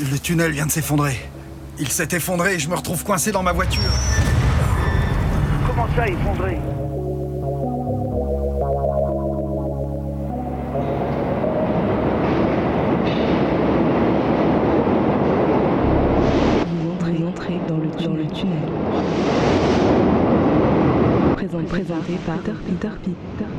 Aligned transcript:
Le 0.00 0.18
tunnel 0.18 0.52
vient 0.52 0.66
de 0.66 0.70
s'effondrer. 0.70 1.18
Il 1.78 1.88
s'est 1.88 2.08
effondré 2.12 2.54
et 2.54 2.58
je 2.58 2.68
me 2.68 2.74
retrouve 2.74 3.04
coincé 3.04 3.32
dans 3.32 3.42
ma 3.42 3.52
voiture. 3.52 3.82
Comment 5.66 5.88
ça, 5.94 6.08
effondré 6.08 6.58
Vous 16.82 17.26
entrez 17.26 17.60
dans 17.68 17.78
le, 17.78 17.88
dans 18.04 18.14
le 18.14 18.26
tunnel. 18.28 18.58
Présent- 21.36 21.64
présenté 21.68 22.18
par 22.26 22.36
Peter, 22.38 22.52
Peter, 22.66 22.88
Peter. 23.02 23.50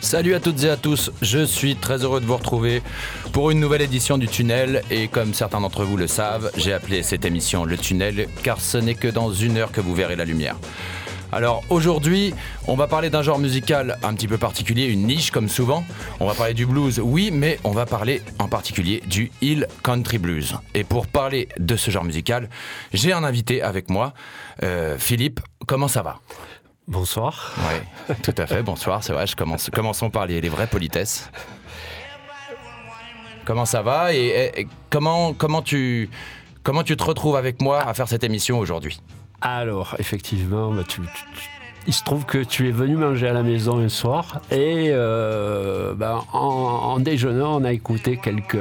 Salut 0.00 0.34
à 0.34 0.40
toutes 0.40 0.64
et 0.64 0.70
à 0.70 0.78
tous, 0.78 1.10
je 1.20 1.44
suis 1.44 1.76
très 1.76 2.02
heureux 2.02 2.20
de 2.20 2.24
vous 2.24 2.36
retrouver 2.38 2.82
pour 3.34 3.50
une 3.50 3.60
nouvelle 3.60 3.82
édition 3.82 4.16
du 4.16 4.26
Tunnel 4.26 4.80
et 4.90 5.08
comme 5.08 5.34
certains 5.34 5.60
d'entre 5.60 5.84
vous 5.84 5.98
le 5.98 6.06
savent, 6.06 6.50
j'ai 6.56 6.72
appelé 6.72 7.02
cette 7.02 7.26
émission 7.26 7.66
Le 7.66 7.76
Tunnel 7.76 8.28
car 8.42 8.58
ce 8.58 8.78
n'est 8.78 8.94
que 8.94 9.08
dans 9.08 9.32
une 9.32 9.58
heure 9.58 9.70
que 9.70 9.82
vous 9.82 9.94
verrez 9.94 10.16
la 10.16 10.24
lumière. 10.24 10.56
Alors 11.30 11.62
aujourd'hui, 11.68 12.34
on 12.68 12.74
va 12.74 12.86
parler 12.86 13.10
d'un 13.10 13.22
genre 13.22 13.38
musical 13.38 13.98
un 14.02 14.14
petit 14.14 14.28
peu 14.28 14.38
particulier, 14.38 14.86
une 14.86 15.06
niche 15.06 15.30
comme 15.30 15.48
souvent. 15.48 15.84
On 16.20 16.26
va 16.26 16.34
parler 16.34 16.52
du 16.54 16.64
blues, 16.66 17.00
oui, 17.02 17.30
mais 17.32 17.58
on 17.64 17.70
va 17.72 17.84
parler 17.86 18.22
en 18.38 18.48
particulier 18.48 19.02
du 19.06 19.30
Hill 19.42 19.66
Country 19.82 20.18
Blues. 20.18 20.56
Et 20.74 20.84
pour 20.84 21.06
parler 21.06 21.48
de 21.58 21.76
ce 21.76 21.90
genre 21.90 22.04
musical, 22.04 22.50
j'ai 22.92 23.12
un 23.12 23.24
invité 23.24 23.60
avec 23.60 23.90
moi, 23.90 24.14
Euh, 24.62 24.96
Philippe. 24.98 25.40
Comment 25.66 25.88
ça 25.88 26.02
va? 26.02 26.20
Bonsoir. 26.88 27.52
oui, 27.58 28.14
tout 28.22 28.34
à 28.36 28.46
fait. 28.46 28.62
Bonsoir, 28.62 29.02
c'est 29.04 29.12
vrai. 29.12 29.26
Je 29.26 29.36
commence, 29.36 29.70
commençons 29.70 30.10
par 30.10 30.26
les, 30.26 30.40
les 30.40 30.48
vraies 30.48 30.66
politesses. 30.66 31.30
Comment 33.44 33.64
ça 33.64 33.82
va 33.82 34.12
et, 34.14 34.18
et- 34.26 34.60
et 34.60 34.68
comment, 34.90 35.32
comment, 35.32 35.62
tu, 35.62 36.10
comment 36.62 36.82
tu 36.82 36.96
te 36.96 37.02
retrouves 37.04 37.36
avec 37.36 37.60
moi 37.62 37.80
à 37.82 37.94
faire 37.94 38.08
cette 38.08 38.24
émission 38.24 38.58
aujourd'hui? 38.58 39.00
Alors, 39.40 39.96
effectivement, 39.98 40.70
bah, 40.72 40.82
tu- 40.86 41.00
tu- 41.00 41.06
tu- 41.06 41.48
il 41.88 41.92
se 41.92 42.04
trouve 42.04 42.24
que 42.26 42.38
tu 42.44 42.68
es 42.68 42.70
venu 42.70 42.94
manger 42.96 43.26
à 43.28 43.32
la 43.32 43.42
maison 43.42 43.78
un 43.80 43.88
soir 43.88 44.40
et 44.52 44.90
euh, 44.90 45.94
bah, 45.94 46.22
en, 46.32 46.38
en 46.38 46.98
déjeunant, 47.00 47.60
on 47.60 47.64
a 47.64 47.72
écouté 47.72 48.16
quelques, 48.22 48.56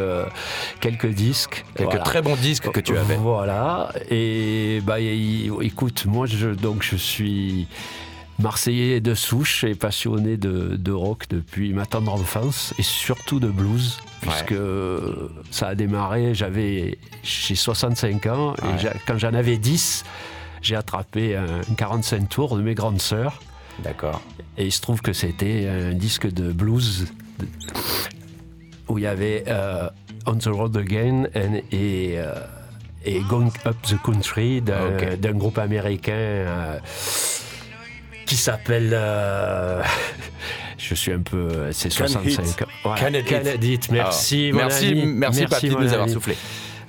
quelques 0.80 1.06
disques. 1.10 1.64
Quelques 1.76 1.90
Voilà. 1.90 2.04
très 2.04 2.22
bons 2.24 2.36
disques 2.36 2.72
que 2.72 2.80
tu 2.80 2.98
avais. 2.98 3.18
Voilà. 3.18 3.92
Et 4.10 4.82
bah, 4.84 5.00
y- 5.00 5.52
écoute, 5.62 6.06
moi, 6.08 6.26
je, 6.26 6.48
donc, 6.50 6.82
je 6.82 6.96
suis 6.96 7.68
marseillais 8.42 9.00
de 9.02 9.14
souche 9.14 9.64
et 9.64 9.76
passionné 9.76 10.38
de, 10.38 10.76
de 10.76 10.92
rock 10.92 11.26
depuis 11.30 11.74
ma 11.74 11.86
tendre 11.86 12.14
enfance 12.14 12.74
et 12.78 12.84
surtout 12.84 13.40
de 13.40 13.48
blues. 13.48 14.00
Puisque 14.22 14.54
ça 15.50 15.70
a 15.70 15.76
démarré, 15.76 16.36
j'avais 16.36 16.98
j'ai 17.24 17.56
65 17.56 18.26
ans 18.28 18.54
et 18.56 18.86
Ouais. 18.86 18.92
quand 19.08 19.18
j'en 19.18 19.34
avais 19.34 19.58
10, 19.58 20.04
j'ai 20.62 20.76
attrapé 20.76 21.36
un 21.36 21.62
45 21.76 22.30
tours 22.30 22.56
de 22.58 22.62
mes 22.62 22.76
grandes 22.76 23.02
sœurs 23.02 23.42
D'accord. 23.84 24.22
et 24.58 24.66
il 24.66 24.72
se 24.72 24.82
trouve 24.82 25.02
que 25.02 25.12
c'était 25.14 25.68
un 25.68 25.94
disque 25.94 26.28
de 26.32 26.52
blues 26.52 27.08
de- 27.40 27.48
où 28.88 28.98
il 29.00 29.06
y 29.06 29.08
avait 29.08 29.44
euh, 29.48 29.90
On 30.28 30.36
the 30.36 30.46
Road 30.48 30.78
Again 30.78 31.24
and- 31.36 31.62
et, 31.72 32.14
euh, 32.20 32.36
et 33.06 33.22
Going 33.22 33.50
Up 33.66 33.76
the 33.82 34.00
Country 34.04 34.62
d'un 34.62 35.32
groupe 35.34 35.58
américain 35.58 36.12
euh, 36.14 36.80
qui 38.32 38.38
s'appelle. 38.38 38.92
euh, 38.94 39.84
je 40.78 40.96
suis 40.96 41.12
un 41.12 41.20
peu. 41.20 41.68
C'est 41.74 41.90
Can 41.90 42.08
65 42.08 42.46
Hit. 42.46 42.64
Voilà. 42.82 43.02
Can 43.02 43.14
It 43.14 43.28
Can 43.28 43.50
It 43.56 43.62
Hit. 43.64 43.92
Merci, 43.92 44.52
mon 44.54 44.60
merci, 44.60 44.88
ami. 44.88 45.06
merci, 45.06 45.46
papy, 45.48 45.68
de 45.68 45.76
nous 45.76 45.92
avoir 45.94 46.08
soufflé. 46.08 46.38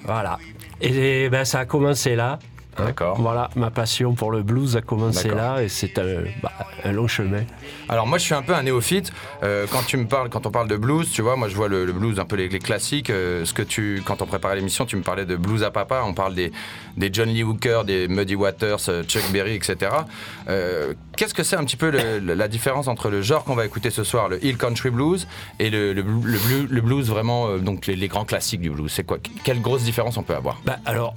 Voilà. 0.05 0.39
Et 0.81 1.29
ben, 1.31 1.45
ça 1.45 1.59
a 1.61 1.65
commencé 1.65 2.15
là. 2.15 2.39
Hein. 2.79 2.85
D'accord. 2.87 3.21
Voilà, 3.21 3.51
ma 3.57 3.71
passion 3.71 4.15
pour 4.15 4.31
le 4.33 4.43
blues 4.43 4.77
a 4.77 4.81
commencé 4.81 5.29
là 5.29 5.63
et 5.63 5.69
c'est 5.69 5.99
un, 5.99 6.23
bah, 6.43 6.53
un 6.85 6.93
long 6.93 7.07
chemin. 7.09 7.43
Alors 7.89 8.07
moi 8.07 8.19
je 8.19 8.25
suis 8.25 8.35
un 8.35 8.43
peu 8.43 8.55
un 8.55 8.63
néophyte. 8.63 9.13
Euh, 9.43 9.67
quand 9.71 9.83
tu 9.87 9.97
me 9.97 10.07
parles, 10.07 10.29
quand 10.31 10.47
on 10.47 10.51
parle 10.51 10.69
de 10.69 10.77
blues, 10.77 11.11
tu 11.11 11.23
vois, 11.23 11.37
moi 11.37 11.49
je 11.49 11.55
vois 11.57 11.69
le, 11.69 11.85
le 11.85 11.93
blues 11.93 12.19
un 12.21 12.25
peu 12.25 12.37
les, 12.37 12.49
les 12.49 12.59
classiques. 12.59 13.11
Euh, 13.11 13.45
ce 13.45 13.53
que 13.53 13.63
tu, 13.63 14.03
quand 14.05 14.23
on 14.23 14.27
préparait 14.27 14.57
l'émission, 14.57 14.87
tu 14.87 14.97
me 14.97 15.03
parlais 15.03 15.25
de 15.27 15.37
blues 15.37 15.63
à 15.65 15.71
papa. 15.71 16.03
On 16.07 16.15
parle 16.15 16.35
des, 16.35 16.53
des 16.97 17.11
John 17.13 17.29
Lee 17.29 17.43
Hooker, 17.43 17.85
des 17.85 18.09
Muddy 18.09 18.35
Waters, 18.37 18.79
euh, 18.89 19.03
Chuck 19.05 19.31
Berry, 19.33 19.55
etc. 19.55 19.91
Euh, 20.49 20.95
Qu'est-ce 21.17 21.35
que 21.35 21.43
c'est 21.43 21.57
un 21.57 21.65
petit 21.65 21.77
peu 21.77 21.91
le- 21.91 22.35
la 22.35 22.49
différence 22.49 22.89
entre 22.89 23.11
le 23.11 23.21
genre 23.23 23.45
qu'on 23.45 23.55
va 23.55 23.67
écouter 23.67 23.91
ce 23.91 24.03
soir, 24.03 24.29
le 24.29 24.43
hill 24.45 24.57
country 24.57 24.91
blues, 24.91 25.27
et 25.59 25.69
le, 25.71 25.93
le, 25.93 26.03
blu- 26.03 26.23
le 26.33 26.39
blu- 26.39 26.67
le 26.71 26.81
blues 26.81 27.09
vraiment, 27.09 27.59
donc 27.59 27.87
les, 27.87 27.97
les 27.97 28.09
grands 28.09 28.25
classiques 28.25 28.61
du 28.63 28.71
blues? 28.71 28.91
C'est 28.91 29.05
quoi? 29.05 29.19
Quelle 29.45 29.61
grosse 29.61 29.83
différence 29.83 30.17
on 30.17 30.23
peut 30.23 30.35
avoir? 30.35 30.61
Bah, 30.65 30.79
alors, 30.87 31.15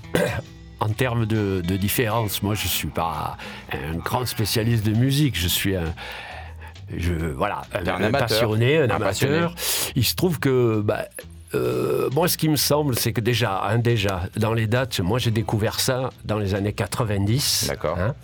en 0.80 0.90
termes 0.90 1.26
de, 1.26 1.62
de 1.66 1.78
différence, 1.78 2.44
moi 2.44 2.56
je 2.56 2.68
suis 2.68 2.88
pas 2.90 3.38
un 3.72 3.98
grand 3.98 4.26
spécialiste 4.26 4.86
de 4.86 4.94
musique, 4.94 5.38
je 5.38 5.48
suis 5.48 5.76
un. 5.76 5.94
Je, 6.96 7.14
voilà, 7.14 7.64
un, 7.74 7.84
T'es 7.84 7.90
un 7.90 7.96
un 7.96 8.04
amateur. 8.04 8.28
passionné, 8.28 8.78
un 8.78 8.90
amateur. 8.90 9.56
Il 9.96 10.06
se 10.06 10.16
trouve 10.16 10.40
que, 10.40 10.82
bah, 10.82 11.06
euh, 11.54 12.10
moi, 12.14 12.28
ce 12.28 12.38
qui 12.38 12.50
me 12.50 12.56
semble, 12.56 12.96
c'est 12.98 13.14
que 13.14 13.22
déjà, 13.22 13.62
hein, 13.66 13.78
déjà, 13.78 14.24
dans 14.36 14.54
les 14.54 14.68
dates, 14.68 15.00
moi, 15.00 15.20
j'ai 15.20 15.32
découvert 15.32 15.80
ça 15.80 16.10
dans 16.26 16.38
les 16.40 16.56
années 16.56 16.74
90. 16.74 17.66
D'accord. 17.70 17.98
hein. 18.00 18.16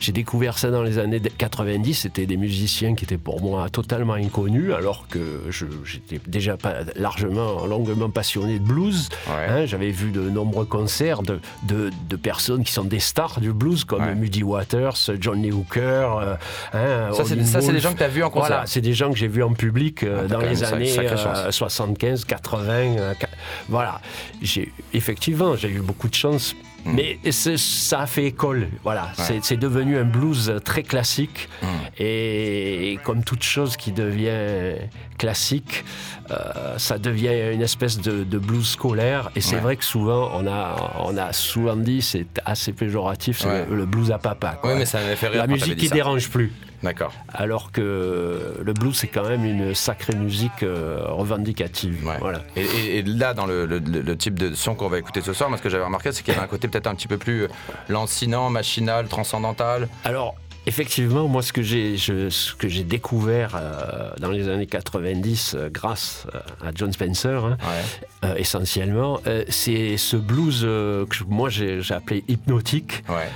J'ai 0.00 0.12
découvert 0.12 0.58
ça 0.58 0.70
dans 0.70 0.82
les 0.82 0.98
années 0.98 1.20
90. 1.20 1.94
C'était 1.94 2.26
des 2.26 2.36
musiciens 2.36 2.94
qui 2.94 3.04
étaient 3.04 3.16
pour 3.18 3.40
moi 3.40 3.68
totalement 3.70 4.14
inconnus, 4.14 4.72
alors 4.74 5.06
que 5.08 5.42
j'étais 5.84 6.20
déjà 6.26 6.56
pas 6.56 6.74
largement, 6.96 7.66
longuement 7.66 8.10
passionné 8.10 8.58
de 8.58 8.64
blues. 8.64 9.08
Ouais. 9.28 9.46
Hein, 9.48 9.66
J'avais 9.66 9.90
vu 9.90 10.10
de 10.10 10.28
nombreux 10.28 10.66
concerts 10.66 11.22
de, 11.22 11.40
de, 11.64 11.90
de 12.08 12.16
personnes 12.16 12.64
qui 12.64 12.72
sont 12.72 12.84
des 12.84 13.00
stars 13.00 13.40
du 13.40 13.52
blues, 13.52 13.84
comme 13.84 14.02
Ouais. 14.06 14.14
Muddy 14.14 14.42
Waters, 14.42 14.96
Johnny 15.18 15.50
Hooker. 15.52 16.36
euh, 16.74 17.12
Ça, 17.12 17.24
c'est 17.24 17.72
des 17.72 17.80
gens 17.80 17.92
que 17.92 17.98
tu 17.98 18.04
as 18.04 18.08
vus 18.08 18.22
en 18.22 18.30
concert. 18.30 18.48
Voilà, 18.48 18.66
c'est 18.66 18.80
des 18.82 18.92
gens 18.92 19.10
que 19.10 19.16
j'ai 19.16 19.28
vus 19.28 19.42
en 19.42 19.52
public 19.54 20.02
euh, 20.02 20.22
Ah, 20.24 20.28
dans 20.28 20.38
les 20.40 20.62
années 20.64 20.86
sacrée 20.86 21.14
euh, 21.14 21.44
chance. 21.46 21.50
75, 21.54 22.24
80. 22.58 22.98
euh, 22.98 23.14
qua- 23.14 23.28
voilà. 23.68 24.00
J'ai, 24.42 24.72
effectivement, 24.94 25.56
j'ai 25.56 25.68
eu 25.70 25.80
beaucoup 25.80 26.08
de 26.08 26.14
chance. 26.14 26.54
Mais 26.88 27.18
c'est- 27.32 27.56
ça 27.58 28.02
a 28.02 28.06
fait 28.06 28.26
école, 28.26 28.68
voilà. 28.84 29.10
C'est, 29.16 29.44
c'est 29.44 29.56
devenu 29.56 29.98
un 29.98 30.04
blues 30.04 30.52
très 30.64 30.84
classique. 30.84 31.48
Hmm. 31.60 31.66
Et 31.98 32.98
comme 33.02 33.24
toute 33.24 33.42
chose 33.42 33.76
qui 33.76 33.90
devient 33.90 34.76
classique, 35.18 35.84
euh, 36.30 36.78
ça 36.78 36.98
devient 36.98 37.52
une 37.54 37.62
espèce 37.62 37.98
de, 38.00 38.22
de 38.22 38.38
blues 38.38 38.68
scolaire. 38.68 39.30
Et 39.34 39.40
c'est 39.40 39.56
Ouais. 39.56 39.62
vrai 39.62 39.76
que 39.76 39.84
souvent, 39.84 40.30
on 40.34 40.46
a, 40.46 40.76
on 41.00 41.16
a 41.16 41.32
souvent 41.32 41.74
dit, 41.74 42.02
c'est 42.02 42.26
assez 42.44 42.72
péjoratif, 42.72 43.38
c'est 43.40 43.48
Ouais. 43.48 43.66
le, 43.68 43.76
le 43.78 43.86
blues 43.86 44.12
à 44.12 44.18
papa. 44.18 44.56
quoi. 44.60 44.76
Mais 44.76 44.86
ça 44.86 45.00
fait 45.00 45.26
rire. 45.26 45.38
La 45.40 45.48
musique 45.48 45.74
qui 45.76 45.88
ça. 45.88 45.94
dérange 45.96 46.28
plus. 46.30 46.52
D'accord. 46.86 47.12
Alors 47.34 47.72
que 47.72 48.54
le 48.64 48.72
blues, 48.72 48.96
c'est 48.96 49.08
quand 49.08 49.28
même 49.28 49.44
une 49.44 49.74
sacrée 49.74 50.14
musique 50.14 50.62
euh, 50.62 51.00
revendicative. 51.08 52.06
Ouais. 52.06 52.16
Voilà. 52.20 52.42
Et, 52.56 52.62
et- 52.64 52.98
et 52.98 53.02
là, 53.02 53.34
dans 53.34 53.44
le, 53.46 53.66
le- 53.66 53.78
le- 53.80 54.00
le 54.02 54.16
type 54.16 54.38
de 54.38 54.54
son 54.54 54.74
qu'on 54.74 54.88
va 54.88 54.98
écouter 54.98 55.20
ce 55.20 55.32
soir, 55.32 55.48
moi, 55.48 55.58
ce 55.58 55.62
que 55.62 55.68
j'avais 55.68 55.84
remarqué, 55.84 56.12
c'est 56.12 56.22
qu'il 56.22 56.32
y 56.32 56.36
avait 56.36 56.44
un 56.44 56.48
côté 56.48 56.68
peut-être 56.68 56.86
un 56.86 56.94
petit 56.94 57.08
peu 57.08 57.18
plus 57.18 57.48
lancinant, 57.88 58.50
machinal, 58.50 59.08
transcendantal. 59.08 59.88
Alors, 60.04 60.36
effectivement, 60.66 61.28
moi, 61.28 61.42
ce 61.42 61.52
que 61.52 61.62
j'ai, 61.62 61.96
je- 61.96 62.28
ce 62.30 62.54
que 62.54 62.68
j'ai 62.68 62.82
découvert 62.84 63.56
euh, 63.56 64.10
dans 64.18 64.30
les 64.30 64.48
années 64.48 64.66
90, 64.66 65.54
euh, 65.54 65.68
grâce 65.70 66.26
euh, 66.34 66.38
à 66.66 66.70
John 66.74 66.92
Spencer, 66.92 67.44
hein, 67.44 67.56
Ouais. 67.62 68.28
euh, 68.28 68.34
essentiellement, 68.36 69.20
c'est 69.48 69.96
ce 69.96 70.16
blues 70.16 70.60
que 70.62 71.24
moi 71.28 71.48
j'ai, 71.48 71.80
appelé 71.94 72.24
hypnotique. 72.28 73.04
Ouais. 73.08 73.28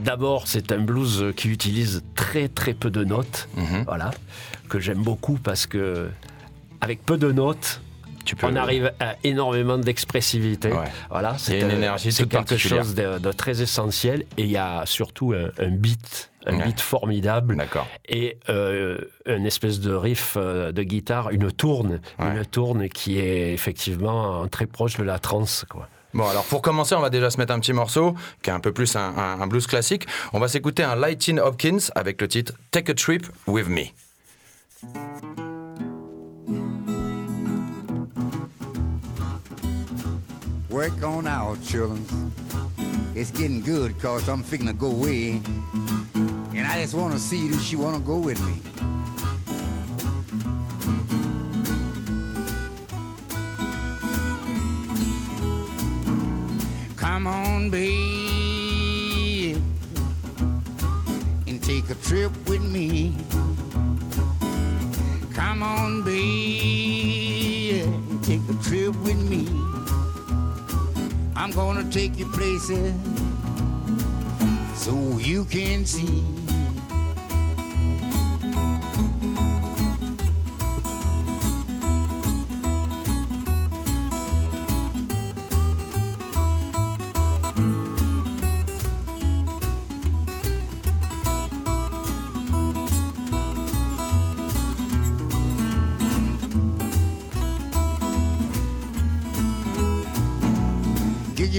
D'abord, 0.00 0.48
c'est 0.48 0.72
un 0.72 0.78
blues 0.78 1.32
qui 1.36 1.48
utilise 1.48 2.02
très 2.14 2.48
très 2.48 2.74
peu 2.74 2.90
de 2.90 3.04
notes, 3.04 3.48
Mhm. 3.56 3.84
voilà, 3.86 4.10
que 4.68 4.80
j'aime 4.80 5.02
beaucoup 5.02 5.34
parce 5.38 5.66
que 5.66 6.08
avec 6.80 7.04
peu 7.04 7.16
de 7.16 7.30
notes, 7.30 7.80
Tu 8.24 8.36
peux. 8.36 8.46
on 8.46 8.56
arrive 8.56 8.92
à 9.00 9.16
énormément 9.24 9.78
d'expressivité. 9.78 10.68
Ouais. 10.72 10.84
Voilà, 11.10 11.36
a 11.48 11.54
une 11.54 11.64
un- 11.64 11.70
énergie 11.70 12.12
c'est 12.12 12.28
quelque 12.28 12.56
chose 12.56 12.94
de, 12.94 13.18
de 13.18 13.32
très 13.32 13.62
essentiel 13.62 14.24
et 14.36 14.42
il 14.42 14.50
y 14.50 14.56
a 14.56 14.82
surtout 14.86 15.32
un, 15.32 15.50
un 15.62 15.70
beat, 15.70 16.30
un 16.46 16.56
Ouais. 16.58 16.64
beat 16.66 16.80
formidable 16.80 17.56
D'accord. 17.56 17.86
et 18.08 18.38
euh, 18.48 18.98
une 19.26 19.46
espèce 19.46 19.80
de 19.80 19.92
riff 19.94 20.34
euh, 20.36 20.72
de 20.72 20.82
guitare, 20.82 21.30
une 21.30 21.50
tourne, 21.52 22.00
Ouais. 22.18 22.36
une 22.36 22.46
tourne 22.46 22.88
qui 22.88 23.18
est 23.18 23.52
effectivement 23.52 24.46
très 24.48 24.66
proche 24.66 24.96
de 24.96 25.02
la 25.04 25.18
trance, 25.18 25.64
quoi. 25.68 25.88
Bon, 26.14 26.28
alors 26.28 26.44
pour 26.44 26.60
commencer, 26.60 26.94
on 26.94 27.00
va 27.00 27.08
déjà 27.08 27.30
se 27.30 27.38
mettre 27.38 27.54
un 27.54 27.58
petit 27.58 27.72
morceau 27.72 28.14
qui 28.42 28.50
est 28.50 28.52
un 28.52 28.60
peu 28.60 28.70
plus 28.70 28.96
un, 28.96 29.00
un- 29.16 29.40
un 29.40 29.46
blues 29.46 29.66
classique. 29.66 30.06
On 30.34 30.40
va 30.40 30.48
s'écouter 30.48 30.82
un 30.82 30.94
Lightin 30.94 31.38
Hopkins 31.38 31.78
avec 31.94 32.20
le 32.20 32.28
titre 32.28 32.52
Take 32.70 32.92
a 32.92 32.94
Trip 32.94 33.26
with 33.46 33.68
Me. 33.68 33.84
Work 40.72 41.02
on 41.02 41.26
out, 41.26 41.62
children. 41.62 42.32
It's 43.14 43.30
getting 43.30 43.60
good 43.60 44.00
cause 44.00 44.26
I'm 44.26 44.42
fixing 44.42 44.68
to 44.68 44.72
go 44.72 44.86
away. 44.86 45.42
And 46.54 46.66
I 46.66 46.80
just 46.80 46.94
wanna 46.94 47.18
see 47.18 47.46
if 47.46 47.60
she 47.60 47.76
wanna 47.76 48.00
go 48.00 48.18
with 48.18 48.40
me. 48.40 48.54
Come 56.96 57.26
on, 57.26 57.68
babe, 57.68 59.58
and 61.46 61.62
take 61.62 61.90
a 61.90 61.94
trip 61.96 62.32
with 62.48 62.62
me. 62.62 63.14
Come 65.34 65.62
on, 65.62 66.02
babe, 66.02 67.84
and 67.84 68.24
take 68.24 68.40
a 68.48 68.54
trip 68.64 68.96
with 69.04 69.20
me. 69.28 69.71
I'm 71.42 71.50
gonna 71.50 71.82
take 71.90 72.20
you 72.20 72.26
places 72.30 72.94
so 74.76 75.18
you 75.18 75.44
can 75.46 75.84
see. 75.84 76.51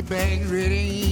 Get 0.04 0.10
your 0.10 0.20
bags 0.20 0.52
ready. 0.52 1.03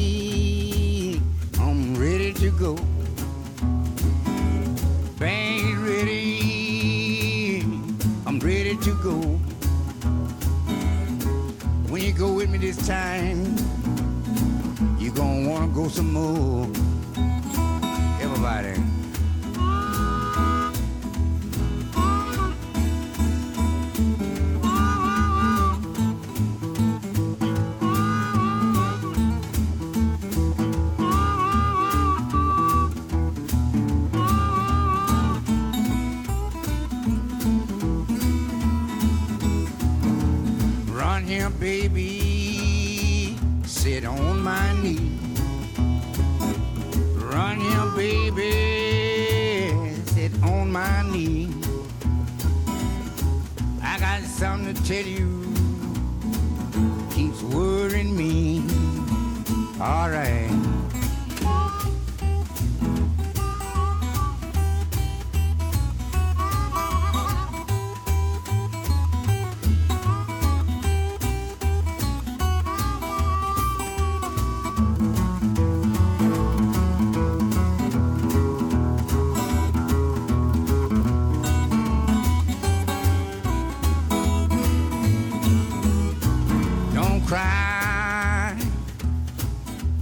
Cry 87.31 88.53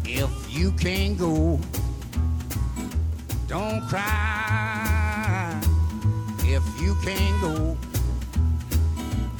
if 0.03 0.31
you 0.49 0.71
can't 0.71 1.15
go. 1.15 1.59
Don't 3.47 3.81
cry 3.87 5.61
if 6.39 6.63
you 6.81 6.95
can't 7.05 7.39
go. 7.39 7.77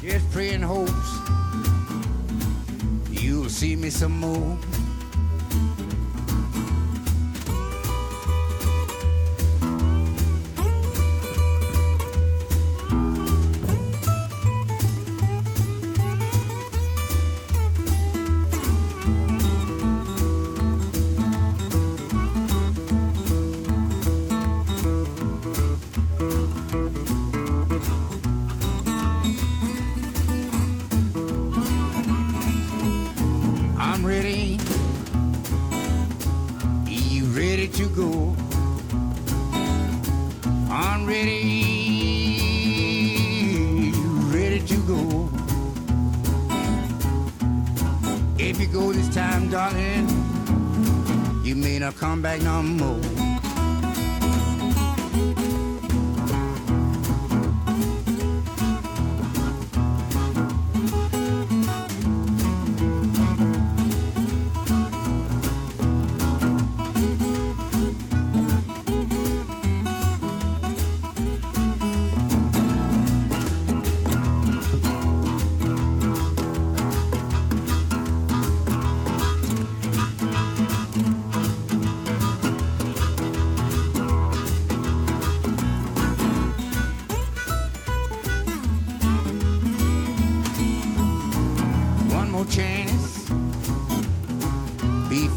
Just 0.04 0.30
pray 0.30 0.54
and 0.54 0.64
hopes 0.64 1.10
you'll 3.10 3.50
see 3.50 3.76
me 3.76 3.90
some 3.90 4.20
more. 4.20 4.56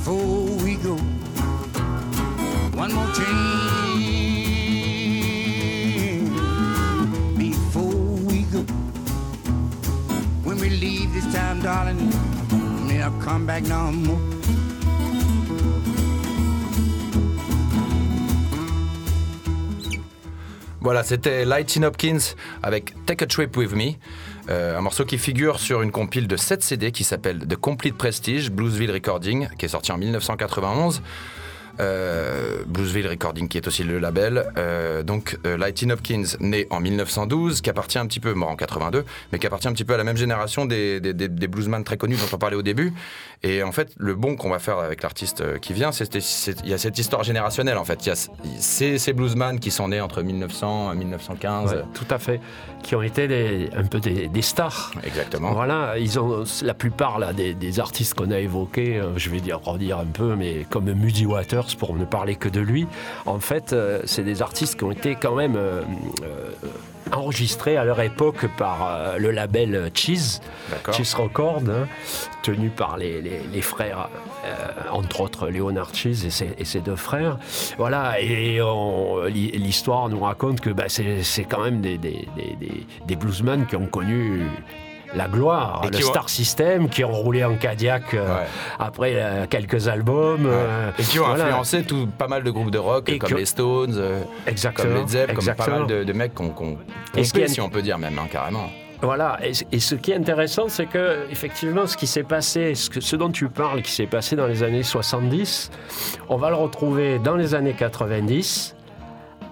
Before 0.02 0.64
we 0.64 0.75
go. 0.75 0.97
One 2.75 2.92
more 2.92 3.06
chance 3.14 3.38
before 7.38 8.16
we 8.26 8.42
go. 8.50 8.62
When 10.42 10.59
we 10.59 10.71
leave 10.71 11.12
this 11.12 11.32
time, 11.32 11.62
darling, 11.62 12.11
may 12.88 13.00
I 13.00 13.11
come 13.21 13.47
back 13.47 13.62
no 13.62 13.92
more. 13.92 14.18
Voilà, 20.80 21.04
c'était 21.04 21.44
Lightin 21.44 21.85
Hopkins 21.85 22.35
avec 22.61 22.92
Take 23.06 23.23
a 23.23 23.26
Trip 23.28 23.56
With 23.56 23.73
Me, 23.73 23.99
euh, 24.50 24.76
un 24.76 24.80
morceau 24.80 25.04
qui 25.04 25.18
figure 25.18 25.61
sur 25.61 25.82
une 25.82 25.92
compile 25.92 26.26
de 26.26 26.37
7 26.37 26.62
CD 26.62 26.92
qui 26.92 27.04
s'appelle 27.04 27.38
The 27.46 27.56
Complete 27.56 27.96
Prestige 27.96 28.50
Bluesville 28.50 28.90
Recording, 28.90 29.49
qui 29.58 29.66
est 29.66 29.68
sorti 29.68 29.92
en 29.92 29.99
1991. 29.99 31.02
Euh, 31.80 32.62
Bluesville 32.66 33.08
Recording, 33.08 33.48
qui 33.48 33.58
est 33.58 33.66
aussi 33.66 33.84
le 33.84 33.98
label. 33.98 34.46
Euh, 34.56 35.02
donc, 35.02 35.38
euh, 35.46 35.58
Hopkins, 35.90 36.24
né 36.40 36.66
en 36.70 36.80
1912, 36.80 37.60
qui 37.60 37.70
appartient 37.70 37.98
un 37.98 38.06
petit 38.06 38.20
peu, 38.20 38.34
mort 38.34 38.50
en 38.50 38.56
82, 38.56 39.04
mais 39.32 39.38
qui 39.38 39.46
appartient 39.46 39.68
un 39.68 39.72
petit 39.72 39.84
peu 39.84 39.94
à 39.94 39.96
la 39.96 40.04
même 40.04 40.16
génération 40.16 40.64
des, 40.64 41.00
des, 41.00 41.12
des, 41.12 41.28
des 41.28 41.48
bluesmen 41.48 41.84
très 41.84 41.96
connus 41.96 42.16
dont 42.16 42.34
on 42.34 42.38
parlait 42.38 42.56
au 42.56 42.62
début. 42.62 42.92
Et 43.42 43.62
en 43.62 43.72
fait, 43.72 43.92
le 43.96 44.14
bon 44.14 44.36
qu'on 44.36 44.50
va 44.50 44.58
faire 44.58 44.78
avec 44.78 45.02
l'artiste 45.02 45.40
euh, 45.40 45.58
qui 45.58 45.72
vient, 45.72 45.90
c'est 45.92 46.14
il 46.64 46.70
y 46.70 46.74
a 46.74 46.78
cette 46.78 46.98
histoire 46.98 47.24
générationnelle. 47.24 47.76
En 47.76 47.84
fait, 47.84 48.06
il 48.06 48.08
y 48.10 48.12
a 48.12 48.28
ces, 48.58 48.98
ces 48.98 49.12
bluesmen 49.12 49.58
qui 49.58 49.70
sont 49.70 49.88
nés 49.88 50.00
entre 50.00 50.22
1900 50.22 50.92
et 50.92 50.96
1915. 50.96 51.72
Ouais, 51.72 51.82
tout 51.94 52.06
à 52.10 52.18
fait. 52.18 52.40
Qui 52.82 52.94
ont 52.94 53.02
été 53.02 53.68
un 53.76 53.84
peu 53.84 54.00
des, 54.00 54.42
stars. 54.42 54.92
Exactement. 55.04 55.52
Voilà, 55.52 55.98
ils 55.98 56.18
ont 56.18 56.44
la 56.62 56.74
plupart 56.74 57.18
là, 57.18 57.32
des, 57.32 57.80
artistes 57.80 58.14
qu'on 58.14 58.30
a 58.30 58.38
évoqués, 58.38 59.00
je 59.16 59.30
vais 59.30 59.40
dire, 59.40 59.60
redire 59.60 59.98
un 59.98 60.06
peu, 60.06 60.34
mais 60.36 60.66
comme 60.68 60.92
Muddy 60.92 61.26
Waters, 61.62 61.76
pour 61.78 61.95
ne 61.97 62.04
parler 62.04 62.37
que 62.37 62.49
de 62.49 62.61
lui, 62.61 62.87
en 63.26 63.38
fait, 63.38 63.73
euh, 63.73 64.00
c'est 64.04 64.25
des 64.25 64.42
artistes 64.42 64.76
qui 64.78 64.85
ont 64.85 64.92
été 64.92 65.14
quand 65.16 65.35
même 65.35 65.57
euh, 65.57 65.83
euh, 66.23 66.50
enregistrés 67.12 67.76
à 67.76 67.85
leur 67.85 68.00
époque 68.00 68.47
par 68.57 69.19
le 69.19 69.31
label 69.31 69.90
Cheese. 69.95 70.40
Cheese 70.92 71.14
Record, 71.16 71.62
hein, 71.69 71.87
tenu 72.42 72.71
par 72.71 72.97
les, 72.97 73.21
les- 73.21 73.42
les 73.52 73.61
frères, 73.61 74.09
euh, 74.47 74.54
entre 74.90 75.21
autres 75.21 75.49
Leonard 75.49 75.95
Cheese 75.95 76.25
et 76.26 76.31
ses, 76.31 76.54
et 76.57 76.64
ses 76.64 76.81
deux 76.81 76.97
frères. 76.97 77.38
Voilà, 77.76 78.19
et 78.21 78.59
l'histoire 79.59 80.09
nous 80.09 80.21
raconte 80.21 80.61
que 80.61 80.71
bah, 80.71 80.85
c'est 80.88 81.45
quand 81.45 81.62
même 81.62 81.81
des, 81.81 81.99
des, 81.99 82.26
des- 82.37 82.57
des- 82.59 82.87
des 83.07 83.16
bluesmen 83.16 83.66
qui 83.66 83.76
ont 83.76 83.87
connu 83.87 84.42
la 85.14 85.28
gloire, 85.28 85.83
Et 85.85 85.88
le 85.90 85.97
qui 85.97 86.02
Star 86.02 86.28
System, 86.28 86.88
qui 86.88 87.04
ont 87.04 87.12
roulé 87.12 87.45
en 87.45 87.57
Cadillac 87.57 88.14
euh, 88.14 88.26
Ouais. 88.26 88.47
après 88.78 89.12
euh, 89.16 89.47
quelques 89.49 89.88
albums. 89.88 90.47
euh, 90.47 90.90
Et 90.99 91.02
qui 91.02 91.19
ont 91.21 91.26
voilà. 91.26 91.45
influencé 91.47 91.83
tout, 91.85 92.07
pas 92.19 92.28
mal 92.28 92.42
de 92.42 92.50
groupes 92.50 92.71
de 92.71 92.78
rock, 92.78 93.09
Et 93.09 93.19
comme 93.19 93.31
que- 93.31 93.35
les 93.37 93.45
Stones, 93.47 94.00
Exactement. 94.47 94.88
comme 94.88 94.99
Led 94.99 95.09
Zepp, 95.09 95.35
comme 95.35 95.54
pas 95.54 95.66
mal 95.69 95.87
de, 95.87 96.04
de 96.04 96.12
mecs 96.12 96.35
qu'on 96.35 96.52
est- 97.16 97.47
si 97.49 97.61
on 97.61 97.69
peut 97.69 97.83
dire 97.83 97.99
même, 97.99 98.19
hein, 98.19 98.26
carrément. 98.31 98.71
Voilà, 99.04 99.37
et, 99.42 99.50
et 99.73 99.81
ce 99.81 99.97
qui 99.97 100.12
est 100.12 100.16
intéressant, 100.16 100.69
c'est 100.69 100.87
que 100.87 101.26
effectivement, 101.31 101.87
ce 101.88 101.97
qui 101.97 102.07
s'est 102.07 102.23
passé, 102.23 102.76
ce, 102.76 102.88
que- 102.88 103.00
ce 103.00 103.16
dont 103.16 103.31
tu 103.33 103.49
parles, 103.49 103.83
qui 103.83 103.90
s'est 103.90 104.07
passé 104.07 104.37
dans 104.37 104.47
les 104.47 104.62
années 104.62 104.85
70, 104.85 105.71
on 106.28 106.37
va 106.37 106.50
le 106.50 106.54
retrouver 106.57 107.19
dans 107.19 107.35
les 107.35 107.54
années 107.57 107.75
90, 107.76 108.76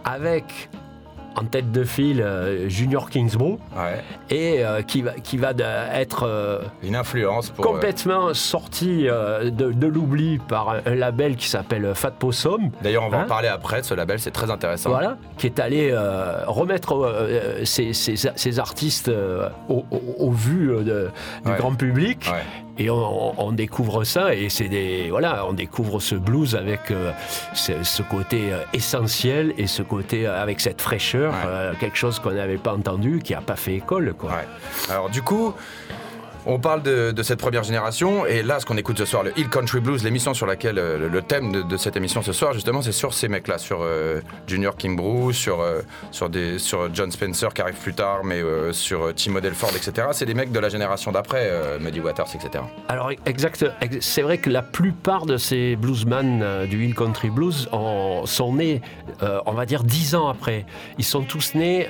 avec 0.05 0.69
en 1.37 1.45
tête 1.45 1.71
de 1.73 1.85
file 1.85 2.21
euh, 2.23 2.69
Junior 2.69 3.09
Kingsborough, 3.11 3.59
Ouais. 3.77 4.03
et 4.31 4.65
euh, 4.65 4.83
qui 4.83 5.03
va, 5.03 5.13
qui 5.13 5.37
va 5.37 5.53
être 5.95 6.25
euh, 6.27 6.61
Une 6.83 6.97
influence 6.97 7.51
pour. 7.51 7.65
euh, 7.65 7.69
complètement 7.69 8.35
sorti 8.35 9.05
de, 9.05 9.73
de 9.73 9.87
l'oubli 9.87 10.39
par 10.49 10.77
un, 10.85 10.95
label 10.95 11.37
qui 11.37 11.49
s'appelle 11.49 11.93
Fat 11.95 12.11
Possum. 12.13 12.71
D'ailleurs, 12.83 13.05
on 13.05 13.09
va 13.09 13.19
Hein 13.21 13.25
en 13.25 13.29
parler 13.29 13.49
après 13.49 13.83
ce 13.83 13.95
label, 13.95 14.19
c'est 14.19 14.31
très 14.31 14.51
intéressant. 14.51 14.91
Voilà, 14.91 15.17
qui 15.39 15.47
est 15.47 15.59
allé 15.61 15.95
remettre 16.47 16.95
ces, 17.65 18.59
artistes 18.59 19.11
au, 19.69 19.85
au- 19.91 20.15
au 20.19 20.31
vu 20.31 20.69
de- 20.85 21.11
du 21.45 21.51
Ouais. 21.51 21.57
grand 21.59 21.75
public. 21.75 22.29
Ouais. 22.33 22.43
Et 22.83 22.89
on, 22.89 23.39
on 23.39 23.53
découvre 23.53 24.05
ça, 24.05 24.35
et 24.35 24.49
c'est 24.49 24.69
des. 24.69 25.09
Voilà, 25.11 25.45
on 25.47 25.53
découvre 25.53 26.01
ce 26.01 26.15
blues 26.15 26.55
avec 26.57 26.91
euh, 26.91 27.13
ce, 27.53 27.73
ce 27.83 28.03
côté 28.03 28.53
euh, 28.53 28.63
essentiel 28.73 29.53
et 29.59 29.67
ce 29.67 29.83
côté 29.83 30.27
euh, 30.27 30.43
avec 30.43 30.61
cette 30.61 30.81
fraîcheur, 30.81 31.33
Ouais. 31.33 31.39
euh, 31.47 31.73
quelque 31.79 31.99
chose 31.99 32.19
qu'on 32.21 32.31
n'avait 32.33 32.57
pas 32.57 32.73
entendu, 32.73 33.21
qui 33.23 33.35
n'a 33.35 33.43
pas 33.43 33.57
fait 33.57 33.75
école, 33.75 34.15
quoi. 34.15 34.31
Ouais. 34.31 34.47
Alors 34.93 35.11
du 35.11 35.21
coup, 35.21 35.53
on 36.47 36.59
parle 36.59 36.83
de, 36.83 37.11
de 37.13 37.23
cette 37.23 37.39
première 37.39 37.63
génération, 37.63 38.25
et 38.27 38.43
là, 38.43 38.61
ce 38.61 38.67
qu'on 38.67 38.77
écoute 38.77 38.99
ce 38.99 39.05
soir, 39.05 39.23
le 39.23 39.39
Hill 39.39 39.49
Country 39.49 39.81
Blues, 39.81 40.03
l'émission 40.05 40.33
sur 40.35 40.47
laquelle 40.47 40.79
euh, 40.79 40.99
le, 40.99 41.09
le 41.09 41.23
thème 41.23 41.53
de, 41.53 41.63
de 41.63 41.77
cette 41.77 41.97
émission 41.97 42.23
ce 42.23 42.33
soir, 42.33 42.53
justement, 42.53 42.83
c'est 42.83 42.93
sur 42.93 43.13
ces 43.15 43.29
mecs-là, 43.29 43.59
sur 43.59 43.81
euh, 43.83 44.21
Junior 44.47 44.77
Kimbrough, 44.77 45.33
sur 45.33 45.61
euh, 45.61 45.81
sur 46.11 46.29
des 46.31 46.59
sur 46.59 46.93
John 46.95 47.11
Spencer 47.11 47.49
qui 47.55 47.61
arrive 47.63 47.75
plus 47.77 47.95
tard, 47.95 48.25
mais 48.25 48.43
sur 48.73 49.03
euh, 49.07 49.13
Tim 49.15 49.39
Delford, 49.41 49.71
etc. 49.77 50.09
C'est 50.13 50.27
des 50.27 50.35
mecs 50.35 50.53
de 50.53 50.59
la 50.61 50.69
génération 50.69 51.13
d'après, 51.13 51.51
Muddy 51.81 52.01
Waters, 52.01 52.27
etc. 52.35 52.65
Alors 52.89 53.11
exact, 53.27 53.65
ex- 53.81 53.99
c'est 54.01 54.23
vrai 54.23 54.39
que 54.39 54.51
la 54.51 54.63
plupart 54.63 55.27
de 55.27 55.37
ces 55.37 55.77
bluesmen 55.77 56.67
du 56.67 56.85
Hill 56.85 56.95
Country 56.95 57.31
Blues 57.31 57.69
en- 57.73 58.25
sont 58.27 58.55
nés, 58.55 58.81
on 59.47 59.53
va 59.53 59.67
dire, 59.67 59.83
dix 59.85 60.15
ans 60.15 60.29
après. 60.29 60.65
Ils 60.99 61.05
sont 61.05 61.23
tous 61.23 61.55
nés. 61.55 61.87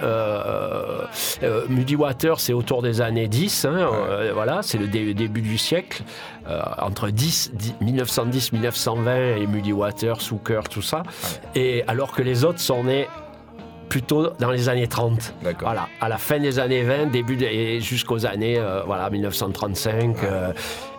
Muddy 1.69 1.97
Waters, 1.97 2.41
c'est 2.41 2.53
autour 2.53 2.83
des 2.83 3.01
années 3.01 3.29
10. 3.29 3.65
hein, 3.65 3.71
euh, 3.75 4.33
voilà, 4.43 4.63
c'est 4.63 4.79
le 4.79 4.87
dé- 4.87 5.13
début 5.13 5.43
du 5.43 5.59
siècle. 5.59 6.03
euh, 6.49 6.63
entre 6.81 7.11
10, 7.11 7.51
10 7.53 7.75
1910, 7.83 8.53
1920 8.53 9.37
et 9.37 9.47
Muddy 9.47 9.73
Waters, 9.75 10.19
Hooker, 10.33 10.63
tout 10.71 10.81
ça. 10.83 11.03
Et 11.55 11.85
alors 11.87 12.13
que 12.13 12.23
les 12.23 12.45
autres 12.45 12.59
sont 12.61 12.85
nés 12.85 13.07
plutôt 13.91 14.31
dans 14.39 14.51
les 14.51 14.69
années 14.71 14.87
30. 14.87 15.35
D'accord. 15.43 15.69
Voilà, 15.69 15.89
à 16.01 16.09
la 16.09 16.17
fin 16.17 16.39
des 16.39 16.59
années 16.59 16.83
20, 16.83 17.07
début 17.11 17.37
de- 17.37 17.45
et 17.45 17.81
jusqu'aux 17.81 18.25
années 18.25 18.57
euh, 18.59 18.83
voilà 18.87 19.11
1935. 19.11 20.17
euh, 20.25 20.53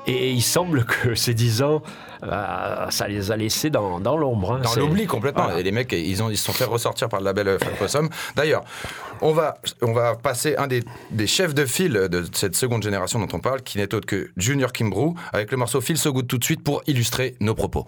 et 0.07 0.31
il 0.31 0.41
semble 0.41 0.85
que 0.85 1.15
ces 1.15 1.33
10 1.33 1.61
ans, 1.61 1.81
euh, 2.23 2.89
ça 2.89 3.07
les 3.07 3.31
a 3.31 3.37
laissés 3.37 3.69
dans, 3.69 3.99
dans 3.99 4.17
l'ombre. 4.17 4.53
hein. 4.53 4.61
Dans 4.63 4.75
l'oubli 4.75 5.05
complètement. 5.07 5.43
Voilà. 5.45 5.59
Et 5.59 5.63
les 5.63 5.71
mecs, 5.71 5.91
ils, 5.91 6.21
ont, 6.23 6.29
ils 6.29 6.37
se 6.37 6.45
sont 6.45 6.53
fait 6.53 6.65
ressortir 6.65 7.09
par 7.09 7.19
le 7.19 7.25
label 7.25 7.47
euh, 7.47 7.57
Possum. 7.79 8.09
D'ailleurs, 8.35 8.63
on 9.21 9.31
va, 9.31 9.57
on 9.81 9.93
va 9.93 10.15
passer 10.15 10.55
un 10.57 10.67
des, 10.67 10.83
des 11.11 11.27
chefs 11.27 11.53
de 11.53 11.65
file 11.65 11.93
de 11.93 12.25
cette 12.33 12.55
seconde 12.55 12.83
génération 12.83 13.19
dont 13.19 13.27
on 13.33 13.39
parle, 13.39 13.61
qui 13.61 13.77
n'est 13.77 13.93
autre 13.93 14.05
que 14.07 14.31
Junior 14.37 14.71
Kimbrough, 14.71 15.15
avec 15.33 15.51
le 15.51 15.57
morceau 15.57 15.81
Feel 15.81 15.97
So 15.97 16.11
Good 16.13 16.27
tout 16.27 16.37
de 16.37 16.43
suite 16.43 16.63
pour 16.63 16.81
illustrer 16.87 17.35
nos 17.39 17.53
propos. 17.55 17.85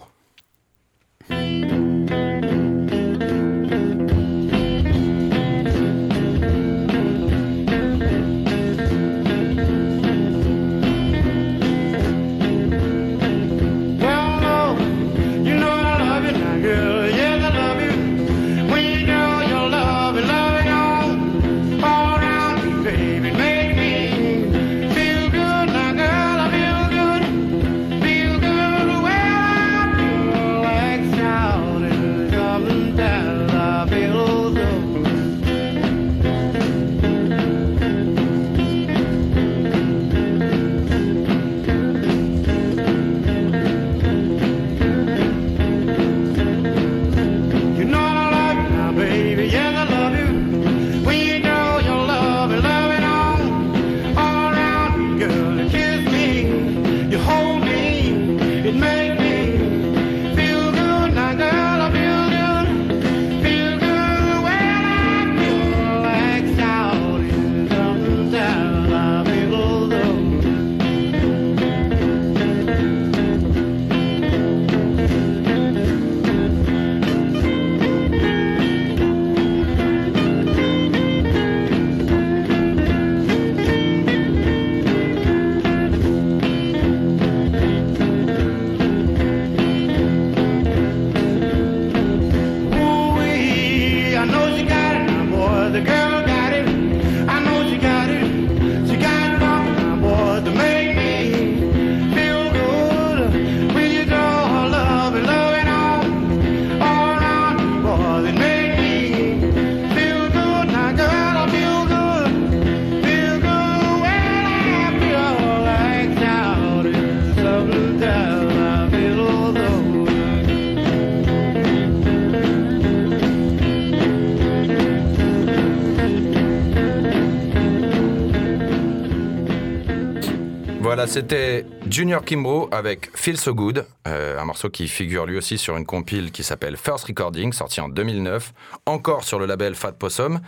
C'était 131.06 131.66
Junior 131.90 132.24
Kimbrough 132.24 132.68
avec 132.72 133.10
Feel 133.14 133.36
So 133.36 133.54
Good, 133.54 133.86
euh, 134.08 134.38
un 134.38 134.44
morceau 134.44 134.70
qui 134.70 134.88
figure 134.88 135.26
lui 135.26 135.36
aussi 135.36 135.58
sur 135.58 135.76
une 135.76 135.84
compile 135.84 136.32
qui 136.32 136.42
s'appelle 136.42 136.76
First 136.76 137.04
Recording, 137.04 137.52
sorti 137.52 137.80
en 137.80 137.88
2009, 137.88 138.52
encore 138.86 139.24
sur 139.24 139.38
le 139.38 139.46
label 139.46 139.74
Fat 139.74 139.92
Possum. 139.92 140.40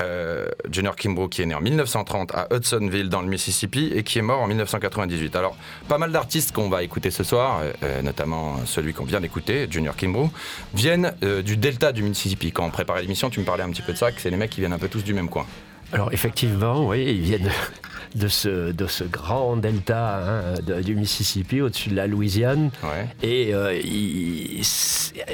Euh, 0.00 0.46
Junior 0.70 0.96
Kimbrough 0.96 1.28
qui 1.28 1.42
est 1.42 1.46
né 1.46 1.54
en 1.54 1.60
1930 1.60 2.34
à 2.34 2.48
Hudsonville 2.50 3.08
dans 3.08 3.20
le 3.20 3.28
Mississippi 3.28 3.92
et 3.94 4.02
qui 4.02 4.18
est 4.18 4.22
mort 4.22 4.40
en 4.40 4.46
1998. 4.48 5.36
Alors, 5.36 5.56
pas 5.86 5.98
mal 5.98 6.10
d'artistes 6.10 6.52
qu'on 6.52 6.68
va 6.68 6.82
écouter 6.82 7.10
ce 7.10 7.22
soir, 7.22 7.60
euh, 7.82 8.02
notamment 8.02 8.64
celui 8.66 8.94
qu'on 8.94 9.04
vient 9.04 9.20
d'écouter, 9.20 9.68
Junior 9.70 9.94
Kimbrough, 9.94 10.30
viennent 10.72 11.14
du 11.44 11.56
delta 11.56 11.92
du 11.92 12.02
Mississippi. 12.02 12.52
Quand 12.52 12.64
on 12.64 12.70
préparait 12.70 13.02
l'émission, 13.02 13.28
tu 13.28 13.40
me 13.40 13.44
parlais 13.44 13.62
un 13.62 13.70
petit 13.70 13.82
peu 13.82 13.92
de 13.92 13.98
ça, 13.98 14.10
que 14.10 14.20
c'est 14.20 14.30
les 14.30 14.36
mecs 14.36 14.50
qui 14.50 14.60
viennent 14.60 14.72
un 14.72 14.78
peu 14.78 14.88
tous 14.88 15.04
du 15.04 15.14
même 15.14 15.28
coin. 15.28 15.46
Alors 15.94 16.12
effectivement, 16.12 16.86
oui, 16.88 17.04
ils 17.06 17.20
viennent 17.22 17.50
de 18.16 18.28
ce, 18.28 18.70
de 18.72 18.86
ce 18.86 19.04
grand 19.04 19.56
delta 19.56 20.18
hein, 20.18 20.54
de- 20.66 20.82
du 20.82 20.94
Mississippi 20.94 21.60
au-dessus 21.60 21.88
de 21.90 21.96
la 21.96 22.06
Louisiane. 22.06 22.70
Ouais. 22.82 23.06
Et 23.22 23.54
euh, 23.54 23.72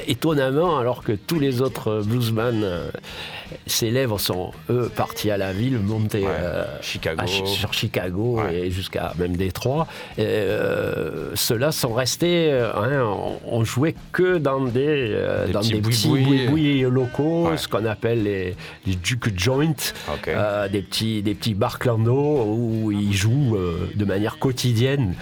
étonnamment, 0.06 0.78
alors 0.78 1.02
que 1.02 1.12
tous 1.12 1.38
les 1.38 1.60
autres 1.62 2.02
bluesmen, 2.04 2.62
euh, 2.62 2.90
lèvres 3.82 4.18
sont 4.18 4.52
eux 4.70 4.90
partis 4.94 5.30
à 5.30 5.36
la 5.36 5.52
ville, 5.52 5.78
montés 5.78 6.20
Ouais. 6.22 6.28
euh, 6.30 6.64
Chicago. 6.80 7.20
à 7.22 7.26
Chi- 7.26 7.46
sur 7.46 7.72
Chicago 7.74 8.40
Ouais. 8.40 8.54
et 8.66 8.70
jusqu'à 8.70 9.12
même 9.18 9.36
Détroit. 9.36 9.86
Euh, 10.18 11.30
Ceux-là 11.34 11.72
sont 11.72 11.92
restés, 11.92 12.52
hein, 12.52 13.02
on, 13.04 13.38
on 13.46 13.64
jouait 13.64 13.94
que 14.12 14.38
dans 14.38 14.64
des, 14.64 15.16
Des 15.46 15.52
dans 15.52 15.60
petits 15.60 15.72
des 15.72 15.80
petits 15.80 16.08
locaux, 16.82 17.50
ce 17.56 17.66
qu'on 17.68 17.84
appelle 17.86 18.22
les, 18.22 18.56
joints. 19.38 19.72
Ok. 20.12 20.28
Euh, 20.50 20.68
des 20.68 20.82
petits 20.82 21.22
des 21.22 21.34
petits 21.34 21.54
bars 21.54 21.78
où 21.86 22.90
ils 22.90 23.14
jouent 23.14 23.54
euh, 23.56 23.88
de 23.94 24.04
manière 24.04 24.38
quotidienne. 24.38 25.14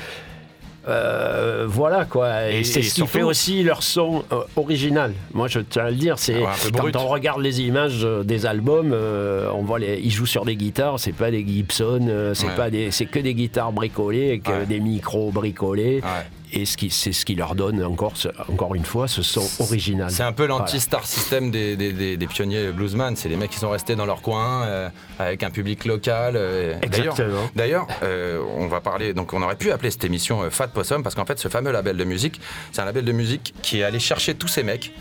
Euh, 0.89 1.67
voilà 1.69 2.07
quoi, 2.07 2.51
et, 2.51 2.61
Et- 2.61 2.65
c'est 2.65 2.81
ce 2.81 2.95
qui 2.95 3.07
fait 3.07 3.23
aussi 3.23 3.63
leur 3.63 3.83
son 3.83 4.25
euh, 4.33 4.41
original. 4.57 5.13
Moi 5.35 5.47
je 5.47 5.61
tiens 5.61 5.85
à 5.87 5.91
le 5.91 5.97
dire, 5.97 6.19
c'est 6.19 6.41
quand 6.73 6.79
brut. 6.85 6.97
on 6.97 7.09
regarde 7.09 7.43
les 7.43 7.61
images 7.61 8.07
des 8.25 8.47
albums, 8.47 8.93
euh, 8.95 9.51
on 9.55 9.63
voit 9.65 9.79
les, 9.81 10.01
ils 10.03 10.11
jouent 10.11 10.25
sur 10.25 10.47
des 10.47 10.57
guitares, 10.57 10.99
c'est 10.99 11.13
pas 11.13 11.31
des 11.31 11.45
Gibson, 11.47 12.33
c'est 12.33 12.47
Ouais. 12.47 12.55
pas 12.57 12.71
des, 12.71 12.91
c'est 12.91 13.05
que 13.05 13.19
des 13.19 13.35
guitares 13.35 13.73
bricolées, 13.73 14.29
avec 14.29 14.49
Ouais. 14.49 14.65
des 14.67 14.81
micros 14.81 15.31
bricolés, 15.31 15.97
Ouais. 16.03 16.27
Et 16.53 16.65
ce 16.67 16.77
qui, 16.77 16.91
c'est 16.91 17.13
ce 17.13 17.25
qui 17.25 17.35
leur 17.35 17.55
donne 17.55 17.83
encore, 17.85 18.15
encore 18.49 18.75
une 18.75 18.85
fois, 18.85 19.09
ce 19.09 19.23
son 19.23 19.47
original. 19.63 20.11
C'est 20.11 20.23
un 20.23 20.33
peu 20.33 20.47
l'anti-star 20.47 21.07
system 21.07 21.51
des, 21.51 21.77
des- 21.77 21.93
des- 21.93 22.17
des 22.17 22.27
pionniers 22.27 22.73
bluesman. 22.73 23.17
C'est 23.17 23.29
les 23.29 23.37
mecs 23.37 23.51
qui 23.51 23.59
sont 23.59 23.71
restés 23.71 23.97
dans 23.97 24.07
leur 24.07 24.23
coin 24.23 24.63
euh, 24.65 24.89
avec 25.19 25.43
un 25.43 25.51
public 25.51 25.85
local. 25.85 26.35
euh, 26.37 26.75
d'ailleurs- 26.89 27.13
Exactement. 27.15 27.51
D'ailleurs, 27.55 27.87
euh, 28.03 28.43
on 28.57 28.67
va 28.69 28.81
parler. 28.81 29.15
Donc, 29.15 29.33
on 29.33 29.43
aurait 29.43 29.57
pu 29.57 29.71
appeler 29.71 29.91
cette 29.91 30.05
émission 30.05 30.49
Fat 30.51 30.69
Possum 30.69 31.03
parce 31.03 31.15
qu'en 31.15 31.25
fait, 31.25 31.39
ce 31.39 31.49
fameux 31.49 31.71
label 31.73 31.97
de 31.97 32.05
musique, 32.05 32.41
c'est 32.73 32.81
un 32.83 32.85
label 32.87 33.05
de 33.05 33.13
musique 33.13 33.55
qui 33.63 33.81
est 33.81 33.85
allé 33.85 33.99
chercher 33.99 34.35
tous 34.35 34.49
ces 34.49 34.63
mecs. 34.63 34.93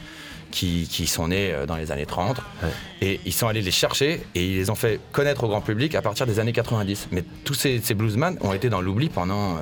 Qui, 0.50 0.88
qui 0.90 1.08
sont 1.08 1.28
nés 1.28 1.52
euh, 1.54 1.66
dans 1.66 1.76
les 1.76 1.92
années 1.92 2.06
30 2.06 2.38
et 3.02 3.20
ils 3.26 3.34
sont 3.34 3.48
allés 3.48 3.62
les 3.62 3.70
chercher 3.70 4.22
et 4.34 4.44
ils 4.46 4.56
les 4.56 4.70
ont 4.70 4.76
fait 4.76 5.00
connaître 5.12 5.44
au 5.44 5.48
grand 5.50 5.62
public 5.62 5.94
à 5.94 6.02
partir 6.02 6.26
des 6.26 6.40
années 6.40 6.54
90 6.54 7.10
mais 7.12 7.24
tous 7.44 7.54
ces, 7.54 7.80
ces 7.80 7.94
bluesman 7.94 8.38
ont 8.42 8.54
été 8.54 8.70
dans 8.70 8.82
l'oubli 8.82 9.10
pendant 9.10 9.56
euh, 9.58 9.60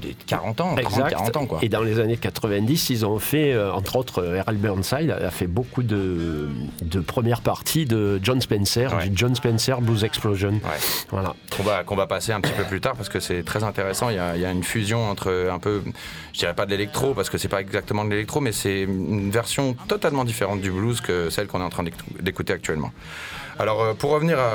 des 0.00 0.16
40 0.26 0.60
ans 0.62 0.74
30, 0.74 0.78
Exact. 0.80 1.10
40 1.10 1.36
ans 1.36 1.46
quoi 1.46 1.58
Et 1.62 1.68
dans 1.68 1.82
les 1.82 2.00
années 2.00 2.16
90, 2.16 2.90
ils 2.90 3.06
ont 3.06 3.18
fait, 3.18 3.52
euh, 3.52 3.72
entre 3.72 3.94
autres, 3.96 4.22
euh, 4.22 4.36
Errol 4.36 4.56
Burnside 4.56 5.10
a 5.10 5.30
fait 5.30 5.46
beaucoup 5.46 5.82
de, 5.84 6.48
de 6.80 7.00
premières 7.00 7.42
parties 7.42 7.84
de 7.84 8.18
John 8.22 8.40
Spencer, 8.40 8.92
Ouais. 8.94 9.08
du 9.08 9.16
John 9.16 9.34
Spencer 9.34 9.80
Blues 9.80 10.02
Explosion. 10.02 10.52
Ouais. 10.52 10.60
Voilà. 11.10 11.34
qu'on 11.56 11.62
va, 11.62 11.84
qu'on 11.84 11.94
va 11.96 12.06
passer 12.06 12.32
un 12.32 12.40
petit 12.40 12.52
peu 12.54 12.64
plus 12.64 12.80
tard 12.80 12.94
parce 12.96 13.08
que 13.10 13.20
c'est 13.20 13.42
très 13.44 13.62
intéressant. 13.62 14.08
Il 14.08 14.16
y, 14.16 14.18
a, 14.18 14.34
il 14.34 14.40
y 14.42 14.46
a 14.46 14.50
une 14.50 14.64
fusion 14.64 15.08
entre 15.08 15.48
un 15.52 15.58
peu, 15.60 15.82
je 16.32 16.38
dirais 16.40 16.54
pas 16.54 16.64
de 16.66 16.70
l'électro 16.70 17.14
parce 17.14 17.28
que 17.30 17.38
c'est 17.38 17.48
pas 17.48 17.60
exactement 17.60 18.04
de 18.04 18.10
l'électro, 18.10 18.40
mais 18.40 18.52
c'est 18.52 18.82
une 18.82 19.30
version 19.30 19.74
totalement 19.86 20.21
différente 20.24 20.60
du 20.60 20.70
blues 20.70 21.00
que 21.00 21.30
celle 21.30 21.46
qu'on 21.46 21.60
est 21.60 21.64
en 21.64 21.70
train 21.70 21.82
d'écou- 21.82 22.04
d'écouter 22.20 22.52
actuellement. 22.52 22.92
Alors 23.58 23.82
euh, 23.82 23.94
pour 23.94 24.10
revenir 24.10 24.38
à, 24.38 24.48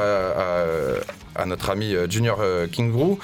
à- 1.42 1.46
notre 1.46 1.70
ami 1.70 1.94
euh, 1.96 2.08
Junior 2.10 2.38
euh, 2.42 2.68
Kingbrew, 2.68 3.18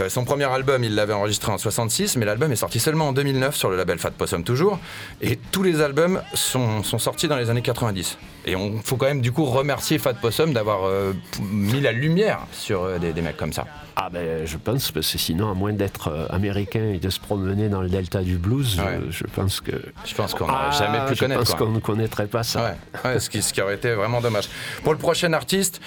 euh, 0.00 0.08
son 0.08 0.24
premier 0.24 0.44
album, 0.44 0.82
il 0.84 0.94
l'avait 0.94 1.12
enregistré 1.12 1.52
en 1.52 1.58
66, 1.58 2.16
mais 2.16 2.24
l'album 2.26 2.50
est 2.52 2.56
sorti 2.56 2.80
seulement 2.80 3.08
en 3.08 3.12
2009 3.12 3.54
sur 3.54 3.70
le 3.70 3.76
label 3.76 3.98
Fat 3.98 4.10
Possum 4.12 4.42
toujours. 4.44 4.78
Et 5.20 5.36
tous 5.52 5.62
les 5.62 5.80
albums 5.80 6.20
sont, 6.34 6.82
sont 6.82 6.98
sortis 6.98 7.28
dans 7.28 7.36
les 7.36 7.50
années 7.50 7.62
90. 7.62 8.18
Et 8.46 8.56
on 8.56 8.78
faut 8.82 8.96
quand 8.96 9.06
même 9.06 9.20
du 9.20 9.32
coup 9.32 9.44
remercier 9.44 9.98
Fat 9.98 10.14
Possum 10.14 10.52
d'avoir 10.52 10.84
euh, 10.84 11.12
mis 11.42 11.80
la 11.80 11.92
lumière 11.92 12.40
sur 12.52 12.82
euh, 12.84 12.98
des, 12.98 13.12
des 13.12 13.22
mecs 13.22 13.36
comme 13.36 13.52
ça. 13.52 13.66
Ah 13.96 14.08
ben, 14.10 14.46
je 14.46 14.56
pense, 14.56 14.92
parce 14.92 15.12
que 15.12 15.18
sinon, 15.18 15.50
à 15.50 15.54
moins 15.54 15.72
d'être 15.74 16.26
américain 16.30 16.92
et 16.94 16.98
de 16.98 17.10
se 17.10 17.20
promener 17.20 17.68
dans 17.68 17.82
le 17.82 17.88
delta 17.90 18.22
du 18.22 18.38
blues, 18.38 18.78
Ouais. 18.80 18.98
je 19.10 19.24
pense 19.24 19.60
que... 19.60 19.72
Je 20.06 20.14
pense 20.14 20.32
qu'on 20.32 20.46
n'aurait 20.46 20.58
Ah, 20.68 20.70
jamais 20.70 21.06
pu 21.06 21.14
je 21.16 21.20
connaître. 21.20 21.40
pense 21.42 21.54
qu'on 21.54 21.68
ne 21.70 21.80
connaîtrait 21.80 22.26
pas 22.28 22.42
ça. 22.42 22.76
Ouais, 23.04 23.10
ouais, 23.10 23.20
ce, 23.20 23.28
qui, 23.28 23.42
ce 23.42 23.52
qui 23.52 23.60
aurait 23.60 23.74
été 23.74 23.92
vraiment 23.92 24.22
dommage. 24.22 24.48
Pour 24.84 24.92
le 24.94 24.98
prochain 24.98 25.32
artiste, 25.34 25.82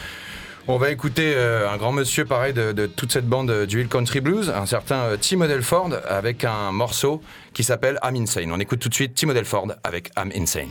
on 0.68 0.78
va 0.78 0.92
écouter 0.92 1.34
euh, 1.36 1.70
un 1.70 1.78
grand 1.78 1.92
monsieur 1.92 2.26
pareil 2.26 2.54
de, 2.54 2.86
toute 2.86 3.12
cette 3.12 3.28
bande 3.28 3.50
euh, 3.50 3.66
du 3.66 3.82
Hill 3.82 3.88
Country 3.88 4.22
Blues, 4.22 4.50
un 4.50 4.66
certain 4.66 5.02
euh, 5.04 5.18
Tim 5.20 5.42
Odelford, 5.42 5.92
avec 6.08 6.46
un 6.46 6.72
morceau 6.72 7.22
qui 7.54 7.64
s'appelle 7.64 8.00
I'm 8.04 8.16
Insane. 8.16 8.52
On 8.52 8.60
écoute 8.60 8.80
tout 8.80 8.90
de 8.90 8.94
suite 8.94 9.14
Tim 9.16 9.30
Odelford 9.30 9.74
avec 9.84 10.12
I'm 10.18 10.32
Insane. 10.36 10.70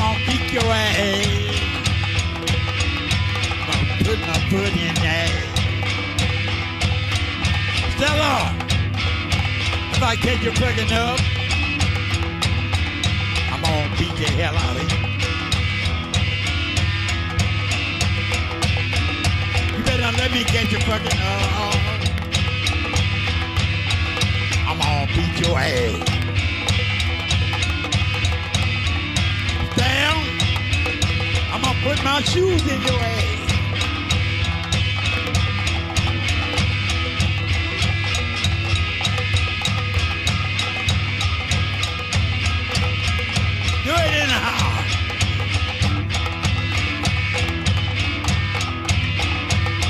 I'm 0.00 0.14
gonna 0.14 0.24
kick 0.26 0.52
your 0.52 0.62
ass. 0.62 1.26
I'm 3.66 3.82
gonna 3.82 4.04
put 4.04 4.18
my 4.20 4.38
foot 4.48 4.74
in 4.76 4.96
ass. 5.04 5.32
Stella, 7.96 8.54
if 9.92 10.02
I 10.02 10.14
catch 10.14 10.42
you 10.44 10.52
fucking 10.52 10.92
up, 10.92 11.18
I'm 13.50 13.60
gonna 13.60 13.96
beat 13.98 14.14
the 14.16 14.30
hell 14.38 14.56
out 14.56 14.76
of 14.76 14.82
you. 14.82 14.98
You 19.76 19.82
better 19.84 20.12
let 20.16 20.30
me 20.30 20.44
get 20.44 20.70
you 20.70 20.78
fucking 20.78 21.18
up. 21.18 21.74
I'm 24.68 24.78
gonna 24.78 25.06
beat 25.12 25.40
your 25.44 25.58
ass. 25.58 26.17
Put 31.88 32.04
my 32.04 32.20
shoes 32.20 32.62
in 32.70 32.82
your 32.82 33.00
ass. 33.00 33.40
Do 43.84 43.92
it 43.94 44.12
anyhow. 44.22 44.64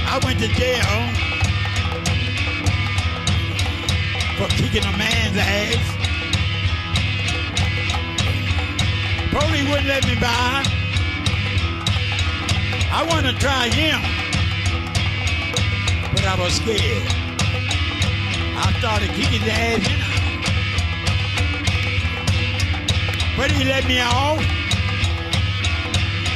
I 0.06 0.20
went 0.24 0.38
to 0.38 0.48
jail 0.60 0.94
for 4.38 4.48
kicking 4.54 4.84
a 4.84 4.96
man's 4.96 5.36
ass. 5.36 5.86
Police 9.32 9.68
wouldn't 9.68 9.88
let 9.88 10.06
me 10.06 10.14
by. 10.20 10.77
I 12.98 13.04
wanted 13.04 13.34
to 13.34 13.38
try 13.38 13.68
him, 13.68 14.00
but 16.10 16.24
I 16.24 16.34
was 16.36 16.52
scared. 16.54 17.06
I 18.58 18.74
started 18.80 19.10
kicking 19.10 19.40
the 19.46 19.52
ass 19.52 19.86
in 19.86 20.00
But 23.36 23.52
he 23.52 23.62
let 23.62 23.86
me 23.86 24.00
off, 24.00 24.42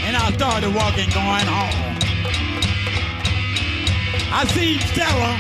and 0.07 0.17
I 0.17 0.31
started 0.31 0.73
walking, 0.73 1.11
going 1.11 1.49
home. 1.51 1.99
I 4.31 4.47
see 4.55 4.79
Stella 4.87 5.37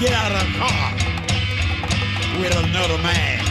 get 0.00 0.14
out 0.14 0.32
of 0.32 0.40
the 0.40 0.52
car 0.56 0.88
with 2.40 2.56
another 2.64 2.96
man. 3.02 3.44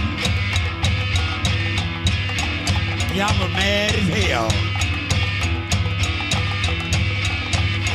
Yeah, 3.13 3.27
I'm 3.27 3.53
mad 3.53 3.93
as 3.93 4.07
hell. 4.07 4.64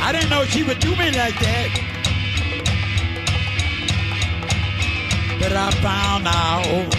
I 0.03 0.11
didn't 0.11 0.31
know 0.31 0.43
she 0.45 0.63
would 0.63 0.79
do 0.79 0.89
me 0.95 1.11
like 1.11 1.37
that. 1.39 1.69
But 5.39 5.53
I 5.53 5.69
found 5.79 6.27
out 6.27 6.95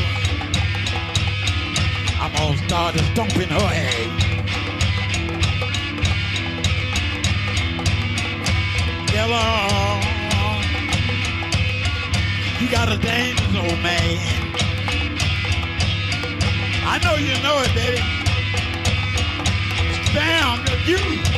I'm 2.20 2.32
gonna 2.32 2.56
start 2.68 2.94
stomping 3.12 3.48
her 3.48 3.68
head. 3.68 4.08
Yellow. 9.12 10.00
You 12.60 12.70
got 12.70 12.88
a 12.88 12.96
dangerous 12.98 13.56
old 13.56 13.82
man. 13.82 14.18
I 16.86 16.98
know 17.02 17.16
you 17.16 17.34
know 17.42 17.58
it, 17.62 17.74
baby. 17.74 18.00
Damn 20.14 20.62
you. 20.86 21.31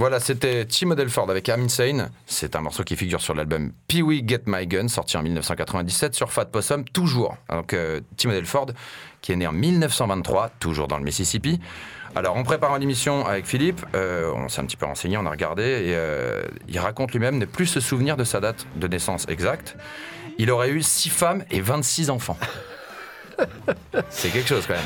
Voilà, 0.00 0.18
c'était 0.18 0.64
Timo 0.64 0.94
Delford 0.94 1.30
avec 1.30 1.48
I'm 1.48 1.64
Insane. 1.64 2.10
C'est 2.26 2.56
un 2.56 2.62
morceau 2.62 2.84
qui 2.84 2.96
figure 2.96 3.20
sur 3.20 3.34
l'album 3.34 3.72
Pee 3.86 4.02
Wee 4.02 4.24
Get 4.26 4.42
My 4.46 4.66
Gun, 4.66 4.88
sorti 4.88 5.16
en 5.16 5.22
1997 5.22 6.14
sur 6.14 6.32
Fat 6.32 6.46
Possum, 6.46 6.84
toujours. 6.84 7.36
Donc, 7.50 7.74
euh, 7.74 8.00
Timo 8.16 8.32
Delford, 8.32 8.68
qui 9.20 9.32
est 9.32 9.36
né 9.36 9.46
en 9.46 9.52
1923, 9.52 10.50
toujours 10.58 10.88
dans 10.88 10.96
le 10.96 11.04
Mississippi. 11.04 11.60
Alors, 12.16 12.36
en 12.36 12.42
préparant 12.42 12.76
l'émission 12.76 13.24
avec 13.24 13.46
Philippe, 13.46 13.86
euh, 13.94 14.32
on 14.34 14.48
s'est 14.48 14.60
un 14.60 14.64
petit 14.64 14.76
peu 14.76 14.86
renseigné, 14.86 15.16
on 15.16 15.26
a 15.26 15.30
regardé, 15.30 15.62
et 15.62 15.94
euh, 15.94 16.42
il 16.68 16.78
raconte 16.78 17.12
lui-même 17.12 17.38
ne 17.38 17.44
plus 17.44 17.66
se 17.66 17.78
souvenir 17.78 18.16
de 18.16 18.24
sa 18.24 18.40
date 18.40 18.66
de 18.76 18.88
naissance 18.88 19.26
exacte. 19.28 19.76
Il 20.38 20.50
aurait 20.50 20.70
eu 20.70 20.82
6 20.82 21.08
femmes 21.10 21.44
et 21.50 21.60
26 21.60 22.10
enfants. 22.10 22.38
C'est 24.10 24.30
quelque 24.30 24.48
chose 24.48 24.66
quand 24.66 24.74
même. 24.74 24.82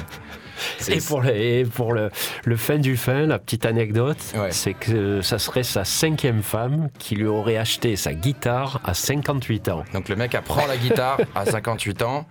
Et 0.88 0.98
pour, 1.00 1.20
le, 1.22 1.30
et 1.36 1.64
pour 1.64 1.92
le, 1.92 2.10
le 2.44 2.56
fin 2.56 2.78
du 2.78 2.96
fin, 2.96 3.26
la 3.26 3.38
petite 3.38 3.66
anecdote, 3.66 4.18
Ouais. 4.34 4.50
c'est 4.50 4.74
que 4.74 5.20
ça 5.22 5.38
serait 5.38 5.62
sa 5.62 5.84
cinquième 5.84 6.42
femme 6.42 6.88
qui 6.98 7.14
lui 7.16 7.26
aurait 7.26 7.56
acheté 7.56 7.96
sa 7.96 8.12
guitare 8.14 8.80
à 8.84 8.94
58 8.94 9.68
ans. 9.68 9.84
Donc 9.92 10.08
le 10.08 10.16
mec 10.16 10.34
apprend 10.34 10.66
la 10.66 10.76
guitare 10.76 11.18
à 11.34 11.46
58 11.46 12.02
ans, 12.02 12.26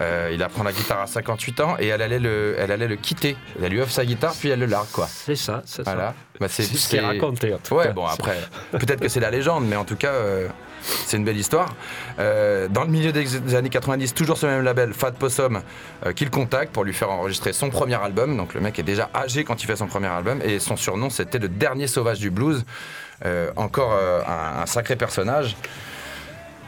Euh, 0.00 0.30
il 0.32 0.42
apprend 0.42 0.64
la 0.64 0.72
guitare 0.72 1.00
à 1.00 1.06
58 1.06 1.60
ans 1.60 1.76
et 1.78 1.86
elle 1.88 2.02
allait 2.02 2.18
le, 2.18 2.56
elle 2.58 2.72
allait 2.72 2.88
le 2.88 2.96
quitter. 2.96 3.36
Elle 3.62 3.70
lui 3.72 3.80
offre 3.80 3.92
sa 3.92 4.04
guitare 4.04 4.34
puis 4.38 4.48
elle 4.48 4.58
le 4.58 4.66
largue 4.66 4.88
quoi. 4.92 5.06
C'est 5.08 5.36
ça, 5.36 5.62
c'est 5.64 5.82
Voilà. 5.84 6.08
ça. 6.08 6.14
Bah, 6.40 6.46
c'est 6.48 6.62
ce 6.64 6.88
qui 6.88 6.96
est 6.96 7.00
raconté, 7.00 7.54
en 7.54 7.58
tout 7.58 7.74
Ouais, 7.76 7.84
cas. 7.84 7.92
bon 7.92 8.04
après, 8.06 8.36
peut-être 8.72 9.00
que 9.00 9.08
c'est 9.08 9.20
la 9.20 9.30
légende, 9.30 9.64
mais 9.68 9.76
en 9.76 9.84
tout 9.84 9.94
cas, 9.96 10.10
euh, 10.12 10.48
c'est 10.82 11.16
une 11.16 11.24
belle 11.24 11.36
histoire. 11.36 11.74
Euh, 12.18 12.68
dans 12.68 12.84
le 12.84 12.90
milieu 12.90 13.12
des 13.12 13.54
années 13.54 13.68
90, 13.68 14.14
toujours 14.14 14.36
ce 14.36 14.46
même 14.46 14.62
label, 14.62 14.92
Fat 14.92 15.12
Possum, 15.12 15.62
euh, 16.06 16.12
qui 16.12 16.24
le 16.24 16.30
contacte 16.30 16.72
pour 16.72 16.84
lui 16.84 16.92
faire 16.92 17.10
enregistrer 17.10 17.52
son 17.52 17.70
premier 17.70 17.94
album. 17.94 18.36
Donc 18.36 18.54
le 18.54 18.60
mec 18.60 18.78
est 18.78 18.84
déjà 18.84 19.10
âgé 19.14 19.44
quand 19.44 19.62
il 19.62 19.66
fait 19.66 19.76
son 19.76 19.86
premier 19.86 20.08
album 20.08 20.40
et 20.42 20.58
son 20.58 20.76
surnom 20.76 21.10
c'était 21.10 21.38
le 21.38 21.48
dernier 21.48 21.86
sauvage 21.86 22.18
du 22.18 22.30
blues. 22.30 22.64
Euh, 23.24 23.50
encore 23.56 23.92
un, 23.92 24.66
sacré 24.66 24.96
personnage. 24.96 25.56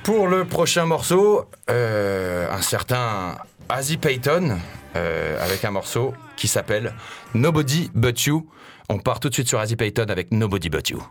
Pour 0.05 0.29
le 0.29 0.45
prochain 0.45 0.85
morceau, 0.85 1.49
un 1.69 2.63
certain 2.63 3.37
Azzy 3.69 3.97
Payton 3.97 4.59
avec 4.95 5.65
un 5.65 5.71
morceau 5.71 6.15
qui 6.37 6.47
s'appelle 6.47 6.93
Nobody 7.35 7.91
But 7.95 8.25
You. 8.25 8.47
On 8.89 8.99
part 8.99 9.19
tout 9.19 9.31
de 9.31 9.35
suite 9.35 9.49
sur 9.49 9.59
Azzy 9.59 9.77
Payton 9.77 10.07
avec 10.09 10.31
Nobody 10.31 10.69
But 10.69 10.91
You. 10.91 11.03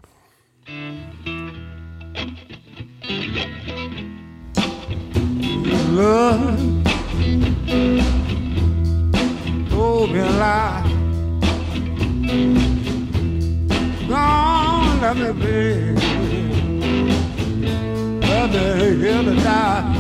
Love 5.94 6.42
oh, 6.50 7.70
told 9.70 10.12
me 10.12 10.20
a 10.20 10.26
lie. 10.26 10.82
Gone, 14.08 15.02
let 15.02 15.16
me 15.18 15.32
be. 15.34 15.94
Let 18.28 18.50
me 18.52 18.98
here 18.98 19.24
to 19.24 19.36
die. 19.44 19.93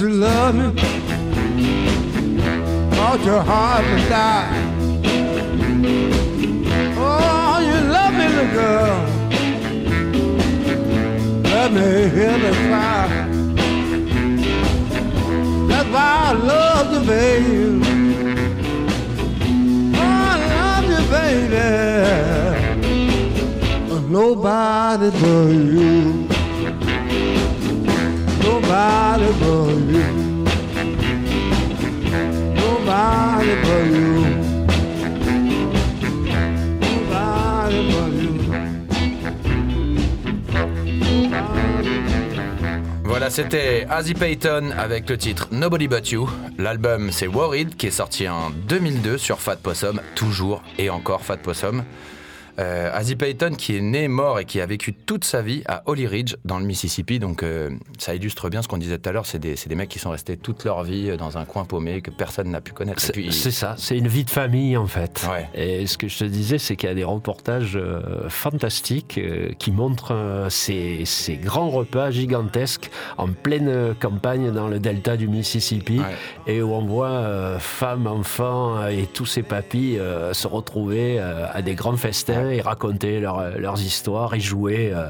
You 0.00 0.08
love 0.08 0.54
me. 0.54 0.72
Cause 2.96 3.24
your 3.26 3.42
heart 3.42 3.84
will 3.84 4.08
die. 4.08 4.48
Oh, 6.96 7.58
you 7.68 7.80
love 7.96 8.14
me, 8.14 8.28
little 8.28 8.52
girl. 8.54 8.98
Let 11.42 11.72
me 11.72 12.08
hear 12.16 12.38
the 12.38 12.52
cry. 12.66 13.08
That's 15.68 15.88
why 15.90 16.10
I 16.28 16.32
love 16.32 16.86
you, 16.94 17.02
baby. 17.06 17.60
I 19.96 19.98
love 20.54 20.84
you, 20.92 21.02
baby. 21.10 21.66
Nobody 24.08 25.10
but 25.10 25.48
you. 25.50 26.19
Voilà, 43.04 43.28
c'était 43.28 43.86
Azzy 43.90 44.14
Payton 44.14 44.70
avec 44.78 45.10
le 45.10 45.18
titre 45.18 45.48
Nobody 45.50 45.88
But 45.88 46.10
You. 46.12 46.30
L'album 46.56 47.10
c'est 47.10 47.26
Worried 47.26 47.76
qui 47.76 47.88
est 47.88 47.90
sorti 47.90 48.28
en 48.28 48.50
2002 48.50 49.18
sur 49.18 49.40
Fat 49.40 49.56
Possum, 49.56 50.00
toujours 50.14 50.62
et 50.78 50.90
encore 50.90 51.22
Fat 51.22 51.38
Possum. 51.38 51.82
Euh, 52.58 52.90
Azzy 52.92 53.16
Payton 53.16 53.52
qui 53.56 53.76
est 53.76 53.80
né, 53.80 54.08
mort 54.08 54.38
et 54.38 54.44
qui 54.44 54.60
a 54.60 54.66
vécu 54.66 54.92
toute 54.92 55.24
sa 55.24 55.42
vie 55.42 55.62
à 55.66 55.82
Holly 55.86 56.06
Ridge 56.06 56.34
dans 56.44 56.58
le 56.58 56.64
Mississippi. 56.64 57.18
Donc 57.18 57.42
euh, 57.42 57.70
ça 57.98 58.14
illustre 58.14 58.48
bien 58.50 58.62
ce 58.62 58.68
qu'on 58.68 58.78
disait 58.78 58.98
tout 58.98 59.08
à 59.08 59.12
l'heure. 59.12 59.26
C'est 59.26 59.38
des, 59.38 59.56
mecs 59.74 59.88
qui 59.88 59.98
sont 59.98 60.10
restés 60.10 60.36
toute 60.36 60.64
leur 60.64 60.82
vie 60.82 61.16
dans 61.16 61.38
un 61.38 61.44
coin 61.44 61.64
paumé 61.64 62.00
que 62.02 62.10
personne 62.10 62.50
n'a 62.50 62.60
pu 62.60 62.72
connaître. 62.72 63.00
C'est 63.00 63.50
ça, 63.50 63.74
c'est 63.78 63.96
une 63.96 64.08
vie 64.08 64.24
de 64.24 64.30
famille 64.30 64.76
en 64.76 64.86
fait. 64.86 65.26
Ouais. 65.30 65.48
Et 65.54 65.86
ce 65.86 65.96
que 65.96 66.08
je 66.08 66.18
te 66.18 66.24
disais, 66.24 66.58
c'est 66.58 66.76
qu'il 66.76 66.88
y 66.88 66.92
a 66.92 66.94
des 66.94 67.04
reportages 67.04 67.76
euh, 67.76 68.28
fantastiques 68.28 69.18
euh, 69.18 69.50
qui 69.58 69.70
montrent 69.72 70.12
euh, 70.14 70.50
ces, 70.50 71.04
ces 71.04 71.36
grands 71.36 71.70
repas 71.70 72.10
gigantesques 72.10 72.90
en 73.16 73.28
pleine 73.28 73.68
euh, 73.68 73.94
campagne 73.94 74.50
dans 74.52 74.68
le 74.68 74.78
delta 74.80 75.16
du 75.16 75.28
Mississippi 75.28 76.00
Ouais. 76.00 76.54
et 76.54 76.62
où 76.62 76.72
on 76.72 76.84
voit 76.84 77.08
euh, 77.08 77.58
femmes, 77.58 78.06
enfants 78.06 78.78
euh, 78.78 78.88
et 78.88 79.06
tous 79.06 79.26
ces 79.26 79.42
papis 79.42 79.98
euh, 79.98 80.32
se 80.32 80.46
retrouver 80.46 81.18
euh, 81.18 81.46
à 81.52 81.62
des 81.62 81.74
grands 81.74 81.96
festins 81.96 82.49
et 82.50 82.60
raconter 82.60 83.20
leur- 83.20 83.58
leurs 83.58 83.80
histoires 83.80 84.34
et 84.34 84.40
jouer. 84.40 84.92
euh, 84.94 85.06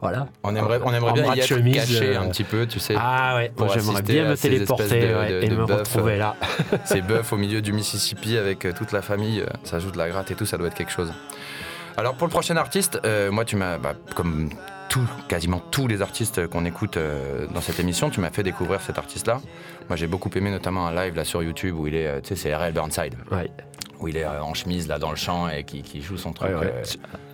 voilà. 0.00 0.26
On 0.42 0.54
aimerait, 0.56 0.80
on 0.84 0.92
aimerait 0.92 1.10
En 1.10 1.14
bien 1.14 1.34
y 1.34 1.40
être 1.40 1.46
chemise, 1.46 1.74
caché 1.76 2.16
euh, 2.16 2.20
un 2.20 2.28
petit 2.28 2.44
peu, 2.44 2.66
tu 2.66 2.78
sais. 2.78 2.94
Ah 2.98 3.36
ouais, 3.36 3.52
moi, 3.58 3.68
j'aimerais 3.72 4.02
bien 4.02 4.28
me 4.30 4.36
téléporter 4.36 4.84
espèces 4.84 5.08
de- 5.10 5.14
ouais, 5.16 5.28
de- 5.30 5.42
et 5.42 5.48
de 5.48 5.56
me 5.56 5.64
retrouver 5.64 6.14
euh, 6.14 6.18
là. 6.18 6.36
Ces 6.84 7.02
bœufs 7.02 7.22
au 7.32 7.36
milieu 7.36 7.60
du 7.62 7.72
Mississippi 7.74 8.36
avec 8.36 8.66
toute 8.76 8.92
la 8.92 9.02
famille, 9.02 9.44
ça 9.64 9.78
joue 9.78 9.90
de 9.90 9.98
la 9.98 10.08
gratte 10.08 10.30
et 10.30 10.34
tout, 10.34 10.46
ça 10.46 10.56
doit 10.58 10.68
être 10.68 10.74
quelque 10.74 10.92
chose. 10.92 11.12
Alors 11.96 12.14
pour 12.14 12.26
le 12.26 12.32
prochain 12.32 12.56
artiste, 12.56 12.98
euh, 13.04 13.30
moi 13.30 13.44
tu 13.44 13.54
m'as, 13.56 13.78
bah, 13.78 13.92
comme 14.16 14.48
tout, 14.88 15.08
quasiment 15.28 15.60
tous 15.70 15.86
les 15.86 16.02
artistes 16.02 16.46
qu'on 16.48 16.64
écoute 16.64 16.96
euh, 16.96 17.46
dans 17.54 17.60
cette 17.60 17.78
émission, 17.78 18.10
tu 18.10 18.20
m'as 18.20 18.30
fait 18.30 18.42
découvrir 18.42 18.80
cet 18.80 18.98
artiste-là. 18.98 19.40
Moi 19.88 19.96
j'ai 19.96 20.08
beaucoup 20.08 20.30
aimé 20.34 20.50
notamment 20.50 20.86
un 20.88 20.94
live 20.94 21.14
là 21.14 21.24
sur 21.24 21.42
YouTube 21.42 21.76
où 21.78 21.86
il 21.86 21.94
est, 21.94 22.06
euh, 22.06 22.20
tu 22.20 22.30
sais, 22.30 22.36
c'est 22.36 22.54
R.L. 22.54 22.72
Burnside, 22.74 23.14
Ouais. 23.30 23.48
Où 24.00 24.08
il 24.08 24.16
est 24.16 24.24
euh, 24.24 24.42
en 24.42 24.54
chemise 24.54 24.88
là 24.88 24.98
dans 24.98 25.10
le 25.10 25.16
champ 25.16 25.48
et 25.48 25.64
qui, 25.64 25.82
qui 25.82 26.00
joue 26.02 26.16
son 26.16 26.32
truc. 26.32 26.48
Ouais, 26.50 26.54
ouais. 26.56 26.72
euh, 26.74 26.82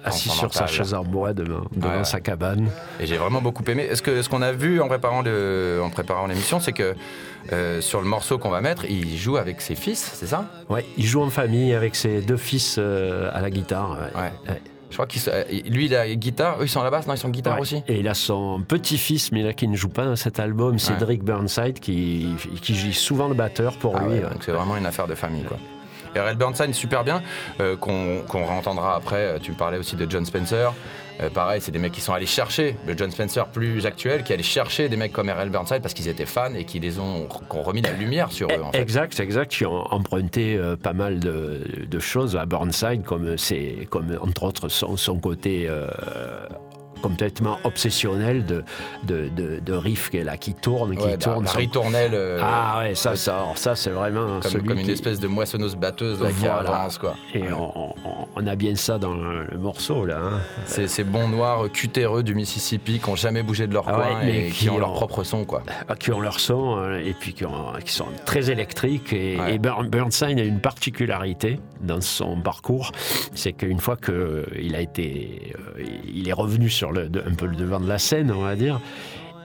Assis 0.05 0.29
sur 0.31 0.53
sa 0.55 0.67
chaise 0.67 0.95
en 0.95 1.05
bois 1.05 1.33
devant, 1.35 1.63
devant 1.77 1.99
Ouais. 1.99 2.05
sa 2.05 2.21
cabane. 2.21 2.69
Et 3.01 3.07
j'ai 3.07 3.17
vraiment 3.19 3.43
beaucoup 3.43 3.65
aimé. 3.69 3.83
Est-ce 3.83 4.01
que 4.03 4.23
ce 4.23 4.29
qu'on 4.29 4.43
a 4.43 4.53
vu 4.53 4.81
en 4.81 4.89
préparant 4.89 5.21
le, 5.23 5.81
en 5.85 5.91
préparant 5.91 6.27
l'émission, 6.27 6.59
c'est 6.61 6.73
que 6.73 6.95
euh, 7.53 7.81
sur 7.81 8.01
le 8.01 8.07
morceau 8.07 8.39
qu'on 8.39 8.51
va 8.51 8.61
mettre, 8.61 8.85
il 8.87 9.17
joue 9.19 9.37
avec 9.37 9.61
ses 9.61 9.75
fils, 9.75 10.11
c'est 10.15 10.27
ça? 10.27 10.47
Ouais, 10.71 10.85
il 10.97 11.05
joue 11.07 11.23
en 11.23 11.31
famille 11.31 11.75
avec 11.75 11.97
ses 11.97 12.21
deux 12.23 12.37
fils 12.39 12.77
euh, 12.79 13.31
à 13.35 13.41
la 13.43 13.51
guitare. 13.51 13.91
ouais. 14.15 14.21
Ouais. 14.21 14.33
Ouais. 14.49 14.63
Je 14.89 14.97
crois 14.97 15.07
qu'il 15.07 15.23
lui 15.73 15.85
il 15.87 15.95
a 15.95 16.13
guitare, 16.17 16.57
eux 16.61 16.65
ils 16.65 16.69
sont 16.69 16.81
à 16.81 16.85
la 16.85 16.91
basse, 16.91 17.07
non 17.07 17.15
ils 17.15 17.19
sont 17.19 17.29
guitare 17.29 17.55
Ouais. 17.55 17.61
aussi? 17.61 17.81
Et 17.87 18.01
il 18.01 18.09
a 18.09 18.15
son 18.15 18.61
petit-fils, 18.67 19.31
mais 19.31 19.45
là 19.45 19.53
qui 19.53 19.69
ne 19.69 19.77
joue 19.77 19.89
pas 19.89 20.05
dans 20.05 20.17
cet 20.17 20.41
album, 20.41 20.81
Cédric 20.81 21.23
Burnside, 21.23 21.79
qui, 21.79 22.27
qui 22.61 22.75
joue 22.75 22.91
souvent 22.93 23.29
le 23.29 23.35
batteur 23.35 23.75
pour 23.77 23.95
Ah 23.97 24.01
lui. 24.01 24.09
ouais, 24.15 24.25
ouais. 24.25 24.31
donc 24.31 24.43
c'est 24.43 24.51
vraiment 24.51 24.77
une 24.77 24.87
affaire 24.87 25.07
de 25.07 25.15
famille 25.15 25.45
quoi. 25.45 25.59
Red 26.17 26.39
Burnside 26.39 26.75
super 26.75 27.05
bien, 27.05 27.23
euh, 27.61 27.77
qu'on 27.77 28.23
qu'on 28.29 28.47
réentendra 28.47 28.97
après. 28.97 29.17
Euh, 29.17 29.39
Tu 29.41 29.53
parlais 29.53 29.79
aussi 29.79 29.97
de 29.97 30.11
John 30.11 30.25
Spencer. 30.25 30.73
Euh, 31.21 31.29
pareil, 31.29 31.61
c'est 31.61 31.73
des 31.73 31.79
mecs 31.79 31.93
qui 31.93 32.01
sont 32.01 32.15
allés 32.15 32.27
chercher 32.27 32.77
le 32.87 32.97
John 32.97 33.11
Spencer 33.11 33.47
plus 33.49 33.85
actuel, 33.85 34.23
qui 34.23 34.33
allait 34.33 34.43
chercher 34.43 34.89
des 34.89 34.97
mecs 34.97 35.13
comme 35.13 35.29
R.L. 35.29 35.51
Burnside 35.51 35.83
parce 35.83 35.93
qu'ils 35.93 36.09
étaient 36.09 36.25
fans 36.25 36.55
et 36.55 36.65
qui 36.65 36.81
les 36.81 36.99
ont, 36.99 37.27
qui 37.29 37.57
ont 37.57 37.63
remis 37.63 37.83
la 37.83 37.93
lumière 37.93 38.33
sur 38.33 38.49
eux 38.49 38.63
en. 38.63 38.71
Exact, 38.73 39.21
exact. 39.21 39.51
Qui 39.51 39.67
ont 39.67 39.93
emprunté 39.93 40.59
pas 40.83 40.95
mal 40.95 41.21
de, 41.21 41.99
choses 41.99 42.37
à 42.37 42.47
Burnside, 42.47 43.05
comme, 43.05 43.37
c'est, 43.37 43.87
comme 43.91 44.19
entre 44.23 44.45
autres 44.45 44.69
son, 44.69 44.97
son 44.97 45.19
côté 45.19 45.69
complètement 47.01 47.59
obsessionnel 47.65 48.45
de, 48.45 48.63
de, 49.05 49.29
de, 49.29 49.61
de 49.61 49.73
riff 49.73 50.11
qui 50.11 50.19
est 50.19 50.25
là, 50.25 50.37
qui 50.37 50.55
tourne, 50.55 50.97
qui 50.97 51.05
Ouais, 51.05 51.17
tourne. 51.19 51.45
la 51.45 51.51
son- 51.51 51.59
ritournelle. 51.59 52.13
euh, 52.15 52.41
Ah 52.43 52.79
ouais, 52.81 52.95
ça, 52.95 53.17
ça, 53.17 53.47
ça 53.57 53.75
c'est 53.77 53.91
vraiment 53.91 54.41
comme, 54.41 54.51
celui 54.51 54.69
comme 54.69 54.79
une 54.79 54.85
qui- 54.85 54.91
espèce 54.93 55.21
de 55.21 55.29
moissonneuse 55.29 55.77
batteuse 55.77 56.19
qui 56.19 56.33
Voilà. 56.47 56.89
quoi. 57.01 57.15
Et 57.35 57.51
on, 57.53 57.91
on- 57.91 57.95
on 58.37 58.47
a 58.47 58.55
bien 58.57 58.75
ça 58.77 58.99
dans 58.99 59.15
le, 59.15 59.47
morceau 59.59 60.05
là. 60.07 60.19
hein. 60.23 60.41
C'est 60.67 60.89
ces 60.89 61.05
bons 61.05 61.29
noirs 61.29 61.71
cutéreux 61.73 62.23
du 62.23 62.35
Mississippi 62.35 62.99
qui 62.99 63.09
ont 63.11 63.17
jamais 63.17 63.43
bougé 63.43 63.67
de 63.67 63.75
leur 63.75 63.89
Ah 63.89 63.93
coin 63.93 64.09
ouais, 64.21 64.25
mais 64.25 64.47
et 64.47 64.51
qui, 64.51 64.61
qui 64.65 64.71
ont 64.71 64.79
leur 64.79 64.93
propre 64.95 65.25
son 65.25 65.45
quoi. 65.45 65.63
Ah, 65.89 65.95
qui 65.97 66.13
ont 66.13 66.21
leur 66.21 66.41
son 66.41 66.77
euh, 66.79 66.99
et 67.05 67.15
puis 67.19 67.33
qui, 67.35 67.45
ont- 67.45 67.73
qui 67.85 67.93
sont 67.93 68.07
très 68.25 68.51
électriques. 68.51 69.13
Et, 69.13 69.39
Ouais. 69.39 69.55
et 69.55 69.59
Bernstein 69.59 70.39
a 70.39 70.43
une 70.43 70.61
particularité 70.61 71.59
dans 71.81 72.01
son 72.01 72.41
parcours, 72.41 72.93
c'est 73.35 73.53
qu'une 73.53 73.81
fois 73.81 73.97
qu'il 73.97 74.75
a 74.75 74.81
été, 74.81 75.53
euh, 75.79 75.83
il 76.13 76.29
est 76.29 76.33
revenu 76.33 76.69
sur 76.69 76.90
le, 76.93 77.11
un 77.27 77.35
peu 77.35 77.47
le 77.47 77.57
devant 77.57 77.81
de 77.81 77.89
la 77.89 77.99
scène, 77.99 78.31
on 78.31 78.43
va 78.43 78.57
dire. 78.57 78.81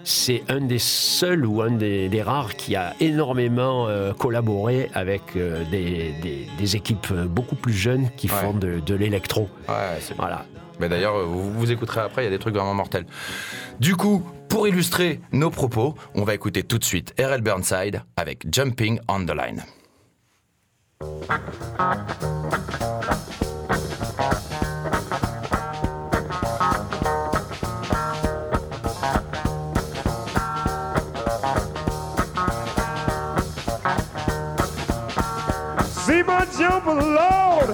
C'est 0.08 0.44
un 0.50 0.62
des 0.62 0.78
seuls 0.78 1.46
ou 1.48 1.62
un 1.64 1.72
des, 1.72 2.10
des 2.10 2.22
rares 2.22 2.56
qui 2.56 2.76
a 2.76 2.94
énormément 3.00 3.88
euh, 3.88 4.14
collaboré 4.14 4.90
avec 4.94 5.22
euh, 5.36 5.64
des, 5.72 6.14
des- 6.22 6.48
des 6.60 6.76
équipes 6.76 7.12
beaucoup 7.12 7.56
plus 7.56 7.74
jeunes 7.74 8.10
qui 8.16 8.28
Ouais. 8.28 8.34
font 8.34 8.54
de, 8.54 8.80
de 8.82 8.96
l'électro. 8.96 9.50
Ouais, 9.68 10.00
Voilà. 10.18 10.46
Mais 10.80 10.90
d'ailleurs, 10.90 11.26
vous, 11.26 11.52
vous 11.52 11.72
écouterez 11.72 12.02
après, 12.02 12.22
il 12.22 12.26
y 12.26 12.28
a 12.28 12.32
des 12.32 12.38
trucs 12.40 12.54
vraiment 12.54 12.74
mortels. 12.76 13.06
Du 13.80 13.96
coup, 13.96 14.22
pour 14.50 14.68
illustrer 14.68 15.22
nos 15.32 15.50
propos, 15.50 15.96
on 16.14 16.24
va 16.24 16.36
écouter 16.36 16.62
tout 16.64 16.78
de 16.78 16.84
suite 16.84 17.14
R.L. 17.20 17.42
Burnside 17.42 18.02
avec 18.18 18.46
Jumping 18.54 19.00
on 19.08 19.26
the 19.26 19.32
Line. 19.34 19.64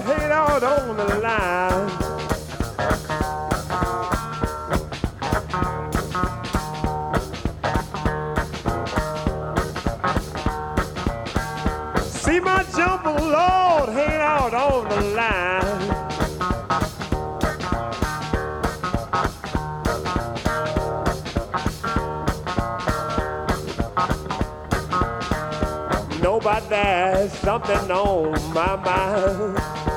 Hang 0.04 0.32
out 0.32 0.62
on 0.62 0.96
the 0.96 1.04
line. 1.20 1.88
See 12.10 12.40
my 12.40 12.64
jumper, 12.76 13.12
Lord, 13.12 13.88
hang 13.90 14.20
out 14.20 14.54
on 14.54 14.88
the 14.88 15.00
line. 15.14 15.52
About 26.42 26.68
that, 26.70 27.30
something 27.30 27.90
on 27.92 28.32
my 28.52 28.74
mind. 28.74 29.91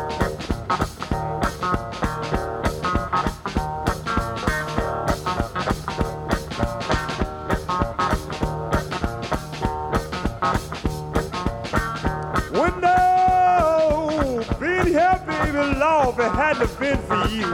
had 16.56 16.70
to 16.70 16.80
been 16.80 16.98
for 17.02 17.28
you. 17.28 17.52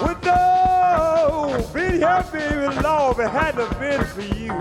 Woulda 0.00 1.72
been 1.74 1.94
here, 1.98 2.24
baby, 2.32 2.80
Lord, 2.82 3.16
but 3.18 3.30
had 3.30 3.56
to 3.56 3.66
been 3.78 4.04
for 4.04 4.22
you. 4.22 4.52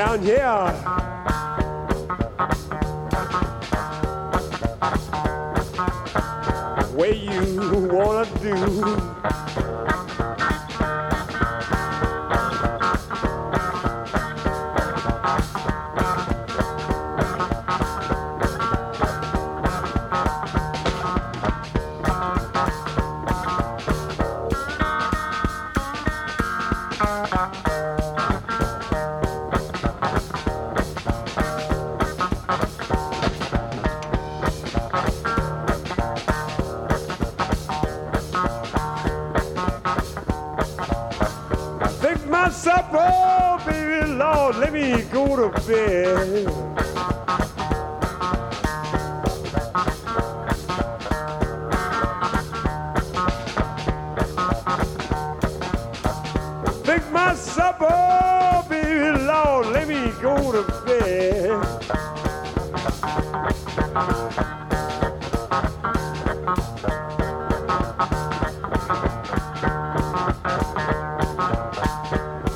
down 0.00 0.22
here 0.22 0.89
you. 8.50 8.89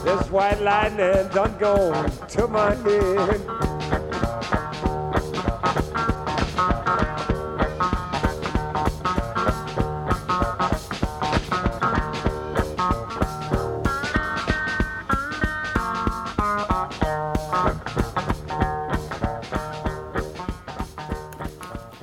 This 0.05 0.31
white 0.31 0.63
lightning 0.63 1.29
done 1.35 1.59
gone 1.59 2.11
to 2.29 2.49
my 2.49 2.75
head. 2.75 3.74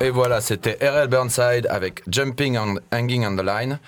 Et 0.02 0.10
voilà, 0.10 0.42
c'était 0.42 0.80
R.L. 0.82 1.10
Burnside 1.10 1.68
avec 1.70 2.02
Jumping 2.08 2.58
and 2.58 2.76
Hanging 2.92 3.24
on 3.24 3.36
the 3.36 3.46
Line 3.46 3.80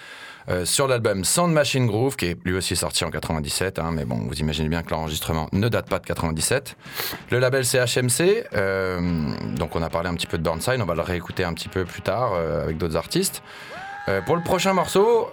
euh, 0.48 0.64
sur 0.64 0.88
l'album 0.88 1.26
Sound 1.26 1.52
Machine 1.52 1.88
Groove, 1.88 2.18
qui 2.18 2.28
est 2.28 2.38
lui 2.46 2.56
aussi 2.56 2.76
sorti 2.76 3.04
en 3.04 3.10
97. 3.10 3.80
hein, 3.80 3.90
mais 3.92 4.06
bon, 4.06 4.20
vous 4.28 4.36
imaginez 4.36 4.70
bien 4.70 4.84
que 4.84 4.92
l'enregistrement 4.92 5.50
ne 5.54 5.68
date 5.70 5.90
pas 5.90 5.98
de 5.98 6.06
97. 6.06 6.76
Le 7.32 7.40
label 7.40 7.66
c'est 7.66 7.80
HMC. 7.80 8.46
euh, 8.54 9.00
donc 9.58 9.76
on 9.76 9.82
a 9.82 9.90
parlé 9.90 10.08
un 10.08 10.14
petit 10.14 10.28
peu 10.28 10.38
de 10.38 10.44
Burnside. 10.44 10.82
On 10.82 10.86
va 10.86 10.94
le 10.94 11.02
réécouter 11.02 11.46
un 11.46 11.54
petit 11.56 11.70
peu 11.70 11.84
plus 11.84 12.04
tard 12.04 12.34
euh, 12.36 12.62
avec 12.62 12.78
d'autres 12.78 12.96
artistes. 12.96 13.42
Pour 14.26 14.36
le 14.36 14.44
prochain 14.44 14.74
morceau, 14.74 15.30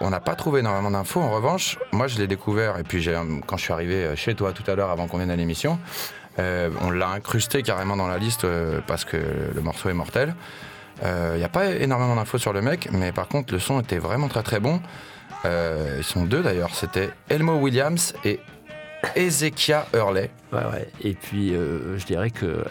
on 0.00 0.08
n'a 0.10 0.20
pas 0.20 0.36
trouvé 0.36 0.60
énormément 0.60 0.92
d'infos. 0.92 1.20
En 1.20 1.32
revanche, 1.32 1.76
moi 1.90 2.06
je 2.06 2.18
l'ai 2.18 2.28
découvert 2.28 2.78
et 2.78 2.84
puis 2.84 3.04
quand 3.48 3.56
je 3.56 3.64
suis 3.64 3.72
arrivé 3.72 4.14
chez 4.14 4.36
toi 4.36 4.52
tout 4.52 4.62
à 4.70 4.76
l'heure 4.76 4.90
avant 4.90 5.08
qu'on 5.08 5.16
vienne 5.16 5.32
à 5.32 5.34
l'émission, 5.34 5.80
euh, 6.38 6.70
on 6.80 6.90
l'a 6.90 7.08
incrusté 7.08 7.62
carrément 7.62 7.96
dans 7.96 8.08
la 8.08 8.18
liste 8.18 8.44
euh, 8.44 8.80
parce 8.86 9.04
que 9.04 9.16
le 9.54 9.60
morceau 9.60 9.88
est 9.90 9.94
mortel. 9.94 10.34
Il 11.04 11.38
n'y 11.38 11.42
a 11.44 11.48
pas 11.48 11.66
énormément 11.66 12.14
d'infos 12.14 12.38
sur 12.38 12.52
le 12.52 12.62
mec, 12.62 12.88
mais 12.92 13.10
par 13.10 13.26
contre 13.26 13.52
le 13.52 13.58
son 13.58 13.80
était 13.80 13.98
vraiment 13.98 14.28
très 14.28 14.42
très 14.44 14.60
bon. 14.60 14.80
Euh, 15.44 15.96
ils 15.98 16.04
sont 16.04 16.24
deux 16.24 16.42
d'ailleurs, 16.42 16.72
c'était 16.74 17.10
Elmo 17.28 17.56
Williams 17.58 18.14
et 18.24 18.38
Ezekia 19.16 19.86
Hurley. 19.94 20.30
Ouais, 20.52 20.60
ouais. 20.72 20.88
Et 21.02 21.14
puis, 21.14 21.54
euh, 21.54 21.98
je 21.98 22.06
dirais 22.06 22.30
que 22.30 22.64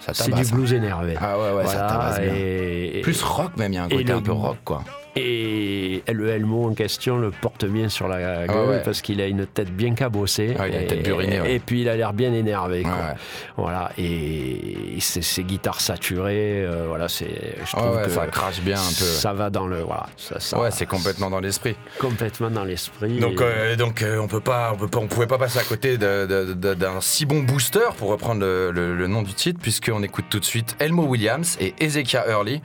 Ça 0.00 0.14
c'est 0.14 0.32
du 0.32 0.40
hein. 0.40 0.44
blues 0.52 0.72
énervé. 0.72 1.14
Ah 1.20 1.38
ouais, 1.38 1.52
ouais, 1.52 1.66
ça 1.66 1.72
Voilà, 1.74 1.86
tabasse 1.88 2.20
bien. 2.20 2.34
et- 2.34 3.00
Plus 3.04 3.22
rock 3.22 3.56
même, 3.56 3.72
il 3.72 3.76
y 3.76 3.78
a 3.78 3.84
un 3.84 3.88
et 3.88 3.96
côté 3.98 4.04
le- 4.04 4.14
un 4.14 4.22
peu 4.22 4.32
rock 4.32 4.56
quoi. 4.64 4.82
Et 5.18 6.02
le 6.12 6.28
Elmo 6.28 6.68
en 6.68 6.74
question 6.74 7.16
le 7.16 7.30
porte 7.30 7.64
bien 7.64 7.88
sur 7.88 8.06
la 8.06 8.18
gueule 8.18 8.46
Ah 8.50 8.64
ouais. 8.64 8.82
parce 8.84 9.00
qu'il 9.00 9.20
a 9.22 9.26
une 9.26 9.46
tête 9.46 9.70
bien 9.74 9.94
cabossée. 9.94 10.54
Ah, 10.58 10.68
il 10.68 10.74
a 10.74 10.78
une 10.78 10.84
et, 10.84 10.86
tête 10.86 11.02
burinée, 11.02 11.40
ouais. 11.40 11.54
et 11.54 11.58
puis 11.58 11.80
il 11.80 11.88
a 11.88 11.96
l'air 11.96 12.12
bien 12.12 12.32
énervé. 12.34 12.82
quoi. 12.82 12.92
Ouais, 12.92 12.98
ouais. 12.98 13.14
Voilà. 13.56 13.90
Et 13.96 14.96
ses, 15.00 15.22
ses 15.22 15.42
guitares 15.44 15.80
saturées, 15.80 16.64
euh, 16.64 16.84
voilà, 16.88 17.08
c'est. 17.08 17.26
Je 17.64 17.76
Ouais, 17.76 17.82
trouve 17.82 18.02
que 18.02 18.10
ça 18.10 18.26
crache 18.26 18.60
bien 18.60 18.76
un 18.76 18.88
peu. 18.88 19.04
Ça 19.04 19.32
va 19.32 19.48
dans 19.50 19.66
le. 19.66 19.80
Voilà. 19.80 20.06
Ça, 20.18 20.38
ça- 20.38 20.60
Ouais, 20.60 20.70
c'est 20.70 20.86
complètement 20.86 21.30
dans 21.30 21.40
l'esprit. 21.40 21.76
complètement 21.98 22.50
dans 22.50 22.64
l'esprit. 22.64 23.18
Donc, 23.18 23.40
et- 23.40 23.44
euh, 23.44 23.76
donc 23.76 24.02
euh, 24.02 24.18
on 24.20 24.28
peut 24.28 24.40
pas, 24.40 24.72
on 24.74 24.76
peut 24.76 24.88
pas, 24.88 24.98
on 24.98 25.06
pouvait 25.06 25.26
pas 25.26 25.38
passer 25.38 25.58
à 25.58 25.64
côté 25.64 25.96
d'un 25.98 27.00
si 27.00 27.24
bon 27.26 27.42
booster 27.42 27.88
pour 27.96 28.08
reprendre 28.10 28.40
le, 28.42 28.70
le- 28.70 28.94
le 28.94 29.06
nom 29.06 29.22
du 29.22 29.32
titre, 29.32 29.60
puisqu'on 29.62 30.02
écoute 30.02 30.26
tout 30.28 30.40
de 30.40 30.44
suite 30.44 30.76
Elmo 30.78 31.04
Williams 31.04 31.56
et 31.60 31.74
Ezekiah 31.80 32.28
Hurley 32.28 32.60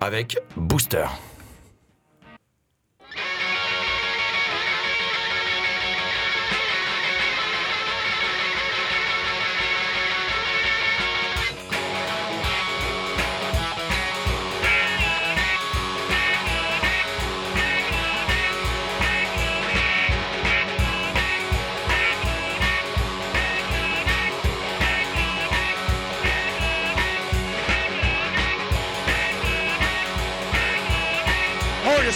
avec 0.00 0.36
Booster. 0.56 1.04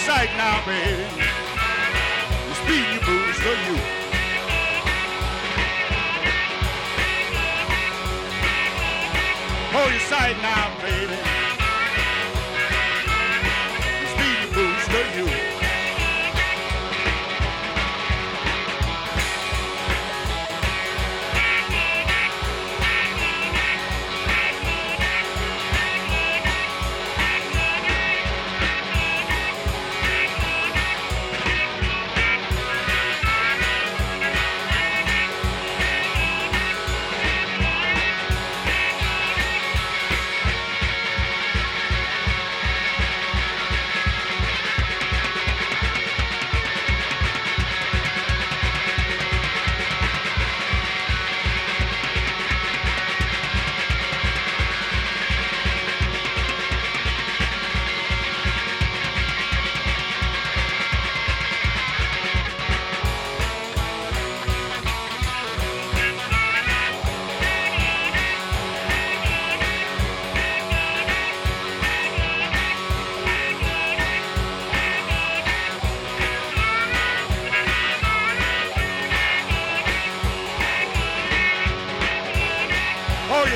Sight 0.05 0.29
now, 0.35 0.65
baby. 0.65 1.05
The 2.47 2.55
speed 2.55 2.85
you 2.93 2.99
boost 3.05 3.39
for 3.39 3.55
you. 3.65 3.77
Hold 9.73 9.91
your 9.91 9.99
sight 9.99 10.37
now, 10.41 10.70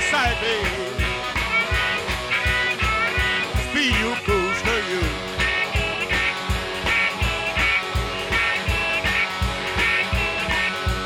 beside 0.05 0.39
me. 0.41 0.57
Be 3.73 3.85
you 3.87 4.15
close 4.23 4.61
to 4.61 4.75
you. 4.91 5.03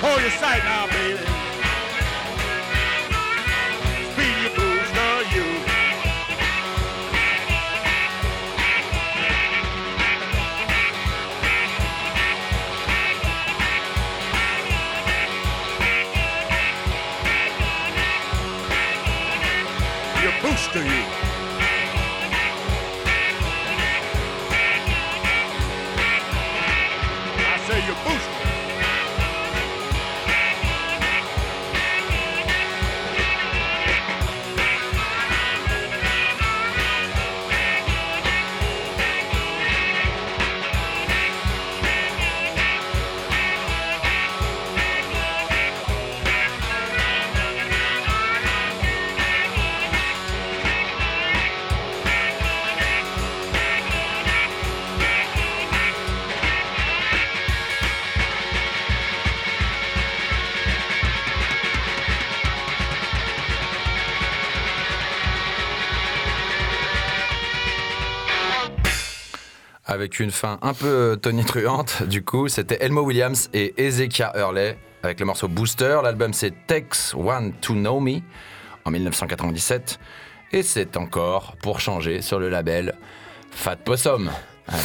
Hold 0.01 0.21
your 0.21 0.31
sight 0.31 0.63
now. 0.63 0.88
Avec 69.99 70.21
une 70.21 70.31
fin 70.31 70.59
un 70.61 70.73
peu 70.73 71.19
tonitruante, 71.21 72.03
du 72.07 72.23
coup, 72.23 72.47
c'était 72.47 72.77
Elmo 72.79 73.01
Williams 73.01 73.49
et 73.53 73.73
Ezekiah 73.75 74.31
Hurley 74.33 74.77
avec 75.03 75.19
le 75.19 75.25
morceau 75.25 75.49
Booster. 75.49 75.99
L'album 76.01 76.31
c'est 76.31 76.53
Takes 76.67 77.13
One 77.13 77.51
to 77.59 77.73
Know 77.73 77.99
Me 77.99 78.21
en 78.85 78.91
1997. 78.91 79.99
Et 80.53 80.63
c'est 80.63 80.95
encore 80.95 81.57
pour 81.61 81.81
changer 81.81 82.21
sur 82.21 82.39
le 82.39 82.47
label 82.47 82.95
Fat 83.51 83.75
Possum. 83.75 84.31
Euh, 84.69 84.77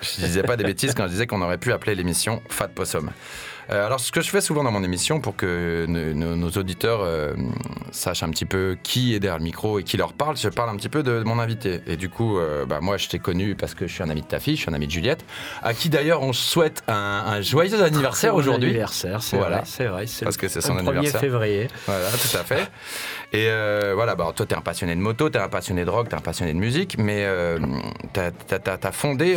je 0.00 0.24
disais 0.24 0.42
pas 0.42 0.56
des 0.56 0.64
bêtises 0.64 0.92
quand 0.92 1.04
je 1.04 1.12
disais 1.12 1.28
qu'on 1.28 1.40
aurait 1.40 1.58
pu 1.58 1.70
appeler 1.70 1.94
l'émission 1.94 2.42
Fat 2.48 2.66
Possum. 2.66 3.12
Euh, 3.70 3.86
alors, 3.86 4.00
ce 4.00 4.10
que 4.10 4.20
je 4.20 4.30
fais 4.30 4.40
souvent 4.40 4.64
dans 4.64 4.70
mon 4.70 4.82
émission 4.82 5.20
pour 5.20 5.36
que 5.36 5.84
nos, 5.86 6.48
auditeurs 6.50 7.00
euh, 7.02 7.34
sachent 7.90 8.22
un 8.22 8.30
petit 8.30 8.46
peu 8.46 8.78
qui 8.82 9.14
est 9.14 9.20
derrière 9.20 9.38
le 9.38 9.44
micro 9.44 9.78
et 9.78 9.84
qui 9.84 9.96
leur 9.98 10.14
parle, 10.14 10.36
je 10.36 10.48
parle 10.48 10.70
un 10.70 10.76
petit 10.76 10.88
peu 10.88 11.02
de 11.02 11.22
mon 11.24 11.38
invité. 11.38 11.80
Et 11.86 11.96
du 11.96 12.08
coup, 12.08 12.38
euh, 12.38 12.64
bah, 12.64 12.78
moi, 12.80 12.96
je 12.96 13.08
t'ai 13.08 13.18
connu 13.18 13.54
parce 13.54 13.74
que 13.74 13.86
je 13.86 13.92
suis 13.92 14.02
un 14.02 14.08
ami 14.08 14.22
de 14.22 14.26
ta 14.26 14.40
fille, 14.40 14.56
je 14.56 14.62
suis 14.62 14.70
un 14.70 14.74
ami 14.74 14.86
de 14.86 14.92
Juliette, 14.92 15.24
à 15.62 15.74
qui 15.74 15.90
d'ailleurs 15.90 16.22
on 16.22 16.32
souhaite 16.32 16.82
un, 16.88 16.94
un 17.26 17.40
joyeux 17.42 17.82
anniversaire 17.82 18.34
aujourd'hui. 18.34 18.70
anniversaire, 18.70 19.22
c'est 19.22 19.36
Voilà. 19.36 19.58
vrai, 19.58 19.66
c'est 19.66 19.84
vrai. 19.84 20.06
c'est 20.06 20.24
Parce 20.24 20.36
que 20.38 20.48
c'est 20.48 20.62
son 20.62 20.76
un 20.76 20.82
1er 20.82 20.88
anniversaire. 20.88 21.20
février. 21.20 21.68
Voilà, 21.86 22.08
tout 22.10 22.36
à 22.36 22.44
fait. 22.44 22.70
Et 23.34 23.48
euh, 23.50 23.92
voilà, 23.94 24.14
bah, 24.14 24.32
toi, 24.34 24.46
tu 24.46 24.54
es 24.54 24.56
un 24.56 24.62
passionné 24.62 24.94
de 24.94 25.00
moto, 25.00 25.28
tu 25.28 25.36
es 25.36 25.40
un 25.40 25.50
passionné 25.50 25.84
de 25.84 25.90
rock, 25.90 26.08
tu 26.08 26.14
es 26.14 26.18
un 26.18 26.22
passionné 26.22 26.54
de 26.54 26.58
musique, 26.58 26.96
mais 26.98 27.26
tu 28.14 28.20
as, 28.20 28.92
fondé 28.92 29.36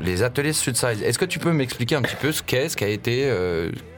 les 0.00 0.22
ateliers 0.22 0.52
Sudside. 0.52 1.02
Est-ce 1.02 1.18
que 1.18 1.24
tu 1.24 1.40
peux 1.40 1.50
m'expliquer 1.50 1.96
un 1.96 2.02
petit 2.02 2.14
peu 2.14 2.30
ce 2.30 2.42
qu'est, 2.42 2.68
ce 2.68 2.76
qu'a 2.76 2.86
été, 2.86 3.28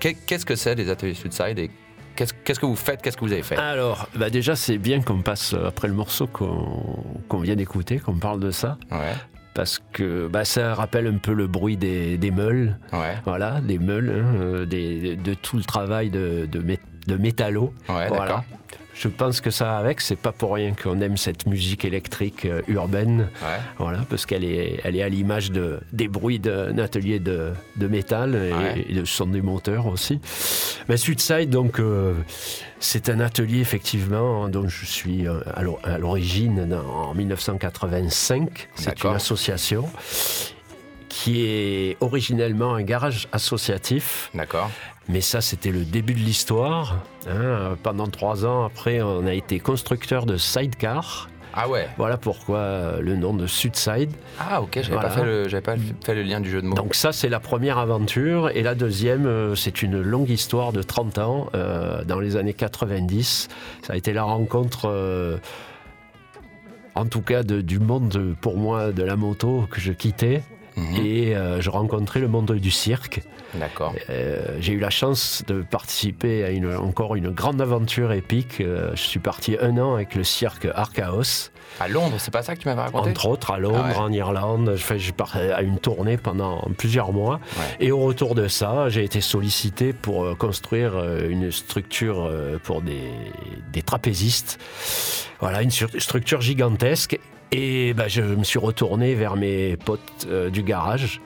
qu'est-ce 0.01 0.47
que 0.47 0.55
c'est 0.57 0.75
les 0.75 0.91
ateliers 0.91 1.15
Sudside 1.15 1.59
et 1.59 1.71
qu'est-ce 2.17 2.59
que 2.61 2.67
vous 2.67 2.77
faites, 2.77 3.01
qu'est-ce 3.03 3.17
que 3.17 3.25
vous 3.25 3.33
avez 3.33 3.43
fait? 3.43 3.57
Alors, 3.57 4.09
bah 4.17 4.29
déjà, 4.31 4.57
c'est 4.57 4.79
bien 4.79 5.01
qu'on 5.03 5.23
passe 5.23 5.55
euh, 5.55 5.69
après 5.69 5.89
le 5.89 5.95
morceau 5.95 6.27
qu'on 6.27 7.39
vient 7.41 7.57
d'écouter, 7.57 7.99
qu'on 7.99 8.15
parle 8.19 8.41
de 8.41 8.51
ça. 8.51 8.77
Ouais, 8.91 9.15
Parce 9.55 9.79
que 9.93 10.27
bah, 10.29 10.45
ça 10.45 10.75
rappelle 10.75 11.07
un 11.07 11.19
peu 11.19 11.33
le 11.33 11.47
bruit 11.47 11.77
des, 11.77 12.19
des 12.19 12.31
meules, 12.31 12.79
ouais, 12.93 13.17
voilà, 13.25 13.61
des 13.61 13.79
meules, 13.79 14.11
hein, 14.11 14.35
euh, 14.41 14.67
des- 14.67 15.17
de 15.17 15.35
tout 15.35 15.57
le 15.57 15.65
travail 15.65 16.11
de, 16.11 16.47
de, 16.51 16.61
mé- 16.61 16.79
de 17.07 17.17
métallo. 17.17 17.73
ouais, 17.89 18.09
Voilà. 18.09 18.45
Je 19.01 19.07
pense 19.07 19.41
que 19.41 19.51
ça 19.51 19.65
va 19.67 19.77
avec, 19.79 20.01
c'est 20.01 20.17
pas 20.19 20.33
pour 20.33 20.55
rien 20.55 20.73
qu'on 20.75 21.01
aime 21.01 21.17
cette 21.17 21.47
musique 21.47 21.85
électrique 21.85 22.45
euh, 22.47 22.63
urbaine, 22.67 23.29
Ouais, 23.43 23.59
voilà, 23.79 23.99
parce 24.11 24.27
qu'elle 24.27 24.43
est, 24.45 24.81
elle 24.83 24.97
est 24.97 25.03
à 25.03 25.09
l'image 25.09 25.53
de, 25.53 25.79
des 25.93 26.09
bruits 26.09 26.41
d'un 26.41 26.77
atelier 26.79 27.21
de, 27.21 27.53
de 27.77 27.87
métal 27.87 28.35
et, 28.35 28.53
Ouais. 28.53 28.87
et 28.89 28.95
de 28.95 29.05
son 29.05 29.27
des 29.27 29.41
moteurs 29.41 29.87
aussi. 29.87 30.21
Mais 30.89 30.97
Sudside, 30.97 31.49
donc, 31.49 31.79
euh, 31.79 32.15
c'est 32.81 33.09
un 33.09 33.21
atelier 33.21 33.61
effectivement 33.61 34.49
dont 34.49 34.67
je 34.69 34.85
suis 34.85 35.29
euh, 35.29 35.41
à 35.55 35.63
l'o- 35.63 35.79
à 35.85 35.99
l'origine 35.99 36.75
en 36.75 37.15
1985. 37.15 38.69
C'est 38.75 39.05
une 39.05 39.15
association 39.15 39.89
qui 41.09 41.43
est 41.45 41.97
originellement 42.01 42.75
un 42.75 42.83
garage 42.83 43.29
associatif. 43.33 44.31
d'accord. 44.35 44.71
Mais 45.09 45.21
ça, 45.23 45.41
c'était 45.41 45.71
le 45.71 45.85
début 45.85 46.15
de 46.15 46.19
l'histoire. 46.21 46.97
hein. 47.29 47.77
Pendant 47.83 48.07
trois 48.09 48.45
ans, 48.45 48.65
après, 48.65 49.01
on 49.01 49.27
a 49.27 49.33
été 49.33 49.59
constructeur 49.59 50.27
de 50.27 50.37
sidecar. 50.37 51.31
Ah 51.55 51.67
ouais. 51.69 51.89
Voilà 51.97 52.19
pourquoi 52.19 52.59
euh, 52.59 53.01
le 53.01 53.17
nom 53.17 53.33
de 53.33 53.47
Sudside. 53.47 54.11
Ah 54.39 54.61
ok, 54.61 54.69
j'avais 54.75 54.89
Voilà. 54.93 55.09
pas, 55.09 55.15
fait 55.15 55.25
le, 55.25 55.49
j'avais 55.49 55.63
pas 55.63 55.77
fait 56.05 56.15
le 56.15 56.23
lien 56.23 56.41
du 56.41 56.51
jeu 56.51 56.61
de 56.61 56.67
mots. 56.67 56.75
Donc 56.77 56.95
ça, 56.95 57.11
c'est 57.11 57.31
la 57.31 57.41
première 57.41 57.79
aventure. 57.79 58.51
Et 58.51 58.63
la 58.63 58.75
deuxième, 58.75 59.27
euh, 59.27 59.55
c'est 59.55 59.83
une 59.83 60.01
longue 60.01 60.29
histoire 60.29 60.73
de 60.73 60.83
30 60.83 61.19
ans, 61.19 61.49
euh, 61.55 62.05
dans 62.05 62.21
les 62.21 62.37
années 62.37 62.53
90. 62.53 63.49
Ça 63.83 63.95
a 63.95 63.97
été 63.97 64.13
la 64.13 64.25
rencontre, 64.25 64.83
euh, 64.91 65.39
en 66.95 67.07
tout 67.07 67.23
cas, 67.23 67.43
de- 67.43 67.63
du 67.63 67.79
monde, 67.81 68.37
pour 68.41 68.59
moi, 68.59 68.93
de 68.93 69.03
la 69.03 69.17
moto 69.17 69.65
que 69.71 69.81
je 69.81 69.93
quittais. 69.93 70.43
Mhm. 70.79 71.05
Et 71.07 71.35
euh, 71.37 71.61
je 71.61 71.71
rencontrais 71.71 72.21
le 72.21 72.29
monde 72.29 72.53
du 72.53 72.71
cirque. 72.71 73.21
D'accord. 73.55 73.95
Euh, 74.11 74.57
j'ai 74.61 74.75
eu 74.75 74.79
la 74.79 74.91
chance 74.91 75.43
de 75.47 75.63
participer 75.63 76.45
à 76.45 76.51
une, 76.51 76.75
encore 76.77 77.17
une 77.17 77.31
grande 77.31 77.61
aventure 77.61 78.13
épique. 78.13 78.61
Euh, 78.61 78.91
je 78.95 79.01
suis 79.03 79.19
parti 79.21 79.57
un 79.61 79.77
an 79.79 79.95
avec 79.95 80.15
le 80.15 80.23
cirque 80.23 80.69
Archaos, 80.75 81.51
À 81.81 81.89
Londres, 81.89 82.17
c'est 82.19 82.31
pas 82.31 82.43
ça 82.43 82.55
que 82.55 82.61
tu 82.61 82.69
m'avais 82.69 82.83
raconté? 82.83 83.11
Entre 83.11 83.27
autres 83.27 83.51
à 83.51 83.59
Londres, 83.59 83.81
Ah 83.85 83.89
ouais. 83.89 83.97
en 83.97 84.13
Irlande. 84.13 84.75
Je 84.77 84.83
fais- 84.85 84.99
je 84.99 85.13
pars 85.13 85.35
à 85.37 85.63
une 85.63 85.79
tournée 85.79 86.17
pendant 86.19 86.69
plusieurs 86.77 87.13
mois. 87.13 87.41
Ouais. 87.59 87.87
Et 87.87 87.91
au 87.93 87.99
retour 88.01 88.35
de 88.35 88.47
ça, 88.49 88.89
j'ai 88.91 89.03
été 89.05 89.21
sollicité 89.21 89.93
pour 89.93 90.37
construire 90.39 90.93
une 91.29 91.51
structure 91.51 92.31
pour 92.65 92.83
des, 92.83 93.11
des 93.73 93.83
trapézistes. 93.83 94.59
Voilà, 95.41 95.63
une 95.63 95.71
structure 95.71 96.41
gigantesque. 96.41 97.19
Et 97.53 97.95
ben, 97.95 98.09
je 98.09 98.23
me 98.23 98.45
suis 98.45 98.59
retourné 98.59 99.15
vers 99.15 99.37
mes 99.37 99.77
potes 99.77 100.27
euh, 100.29 100.51
du 100.51 100.63
garage. 100.63 101.21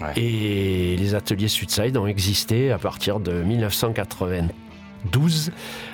Ouais. 0.00 0.12
Et 0.20 0.96
les 0.96 1.14
ateliers 1.14 1.48
Sudside 1.48 1.96
ont 1.96 2.06
existé 2.06 2.70
à 2.72 2.78
partir 2.78 3.20
de 3.20 3.32
1992, 3.42 5.52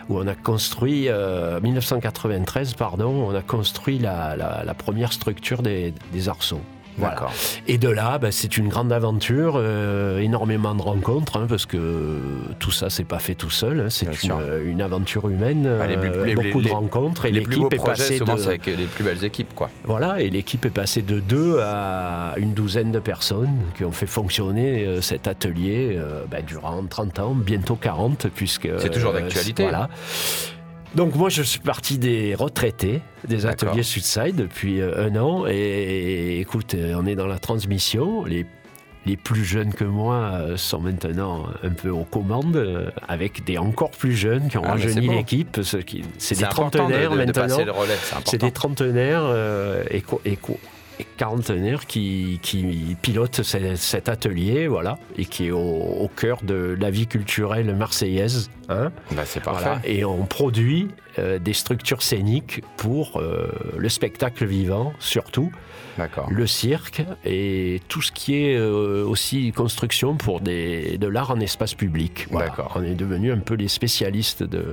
où 0.09 0.19
on 0.19 0.27
a 0.27 0.35
construit, 0.35 1.09
euh, 1.09 1.61
1993, 1.61 2.75
pardon, 2.75 3.11
on 3.29 3.35
a 3.35 3.43
construit 3.43 3.99
la, 3.99 4.37
la- 4.37 4.63
la 4.65 4.75
première 4.75 5.13
structure 5.13 5.63
des, 5.63 5.93
des 6.13 6.29
arceaux. 6.29 6.61
Voilà. 6.99 7.27
Et 7.67 7.79
de 7.79 7.89
là, 7.89 8.19
bah, 8.19 8.31
c'est 8.31 8.57
une 8.57 8.69
grande 8.69 8.93
aventure, 8.93 9.55
euh, 9.57 10.19
énormément 10.21 10.75
de 10.75 10.83
rencontres, 10.83 11.37
hein, 11.39 11.47
parce 11.49 11.67
que 11.67 12.19
tout 12.59 12.71
ça, 12.71 12.91
c'est 12.91 13.05
pas 13.05 13.19
fait 13.19 13.35
tout 13.35 13.51
seul. 13.51 13.81
hein, 13.81 13.87
c'est 13.91 14.07
une, 14.67 14.81
aventure 14.83 15.29
humaine, 15.29 15.69
Ah, 15.81 15.87
les 15.87 15.97
plus- 15.97 16.09
euh, 16.11 16.25
les- 16.25 16.35
beaucoup 16.35 16.61
les- 16.61 16.69
de 16.69 16.75
rencontres, 16.75 17.27
et 17.27 17.31
l'équipe 17.33 17.73
est 17.73 17.85
passée 17.85 18.19
de 18.19 18.25
c'est 18.37 18.47
avec 18.47 18.67
les 18.67 18.87
plus 18.87 19.05
belles 19.05 19.25
équipes, 19.25 19.55
quoi. 19.55 19.71
voilà, 19.85 20.21
et 20.21 20.29
l'équipe 20.31 20.65
est 20.67 20.71
passée 20.71 21.03
de 21.03 21.21
deux 21.21 21.59
à 21.61 22.35
une 22.37 22.53
douzaine 22.53 22.93
de 22.93 22.99
personnes 22.99 23.57
qui 23.77 23.85
ont 23.85 23.93
fait 23.93 24.07
fonctionner 24.07 24.85
euh, 24.87 25.01
cet 25.01 25.27
atelier 25.29 25.97
euh, 25.97 26.25
bah, 26.31 26.43
durant 26.47 26.83
30 26.85 27.19
ans, 27.21 27.35
bientôt 27.35 27.77
40, 27.77 28.27
puisque... 28.35 28.69
C'est 28.79 28.91
toujours 28.91 29.13
d'actualité. 29.13 29.63
Voilà. 29.63 29.89
Donc 30.95 31.15
moi, 31.15 31.31
je 31.31 31.43
suis 31.43 31.61
parti 31.61 31.99
des 31.99 32.35
retraités 32.35 33.01
des 33.27 33.47
ateliers 33.47 33.83
Sudside 33.83 34.37
depuis 34.37 34.81
euh, 34.81 35.07
un 35.09 35.17
an, 35.17 35.47
et, 35.49 36.39
écoute, 36.41 36.75
euh, 36.75 36.95
on 36.99 37.07
est 37.07 37.15
dans 37.15 37.27
la 37.27 37.39
transmission, 37.39 38.25
les 38.25 38.47
les 39.05 39.17
plus 39.17 39.45
jeunes 39.45 39.75
que 39.75 39.83
moi 39.83 40.15
euh, 40.35 40.57
sont 40.57 40.79
maintenant 40.79 41.47
un 41.65 41.71
peu 41.71 41.89
aux 41.91 42.05
commandes, 42.05 42.93
avec 43.09 43.43
des 43.45 43.59
encore 43.59 43.91
plus 43.91 44.15
jeunes 44.15 44.47
qui 44.49 44.59
ont 44.59 44.63
Ah, 44.65 44.73
rajeuni 44.73 45.09
c'est 45.09 45.13
l'équipe. 45.15 45.61
C'est 46.19 46.37
des 46.39 46.43
de- 46.45 46.49
trentenaires 46.49 47.11
de, 47.11 47.17
de 47.19 47.25
maintenant. 47.25 47.57
c'est. 47.57 48.29
C'est 48.31 48.39
des 48.39 48.53
trentenaires 48.53 49.25
et, 49.91 50.03
co- 50.03 50.21
et 50.25 50.37
co- 50.37 50.61
et 51.01 51.07
quarantenaires 51.17 51.87
qui, 51.87 52.39
qui 52.43 52.97
pilotent 53.01 53.43
ce- 53.43 53.75
cet 53.77 54.09
atelier, 54.09 54.67
voilà, 54.67 54.99
et 55.17 55.25
qui 55.25 55.47
est 55.47 55.51
au, 55.51 55.59
au 55.59 56.09
cœur 56.09 56.39
de 56.43 56.77
la 56.79 56.91
vie 56.91 57.07
culturelle 57.07 57.75
marseillaise. 57.75 58.51
hein. 58.69 58.91
Bah, 59.13 59.23
c'est 59.25 59.43
parfait. 59.43 59.65
Voilà. 59.65 59.81
Et 59.85 60.05
on 60.05 60.25
produit 60.27 60.89
euh, 61.19 61.39
des 61.39 61.53
structures 61.53 62.03
scéniques 62.03 62.63
pour 62.77 63.19
euh, 63.21 63.49
le 63.77 63.89
spectacle 63.89 64.45
vivant, 64.47 64.93
surtout 64.99 65.51
le 66.31 66.47
cirque 66.47 67.03
et 67.23 67.83
tout 67.89 68.01
ce 68.01 68.13
qui 68.13 68.35
est 68.47 68.57
euh, 68.57 69.05
aussi 69.07 69.53
construction 69.53 70.17
pour 70.17 70.41
des, 70.41 70.97
de 70.97 71.07
l'art 71.07 71.31
en 71.33 71.39
espace 71.41 71.75
public. 71.75 72.27
Voilà. 72.31 72.55
On 72.75 72.83
est 72.83 72.95
devenu 72.95 73.31
un 73.31 73.39
peu 73.41 73.53
les 73.55 73.69
spécialistes 73.69 74.43
de, 74.43 74.65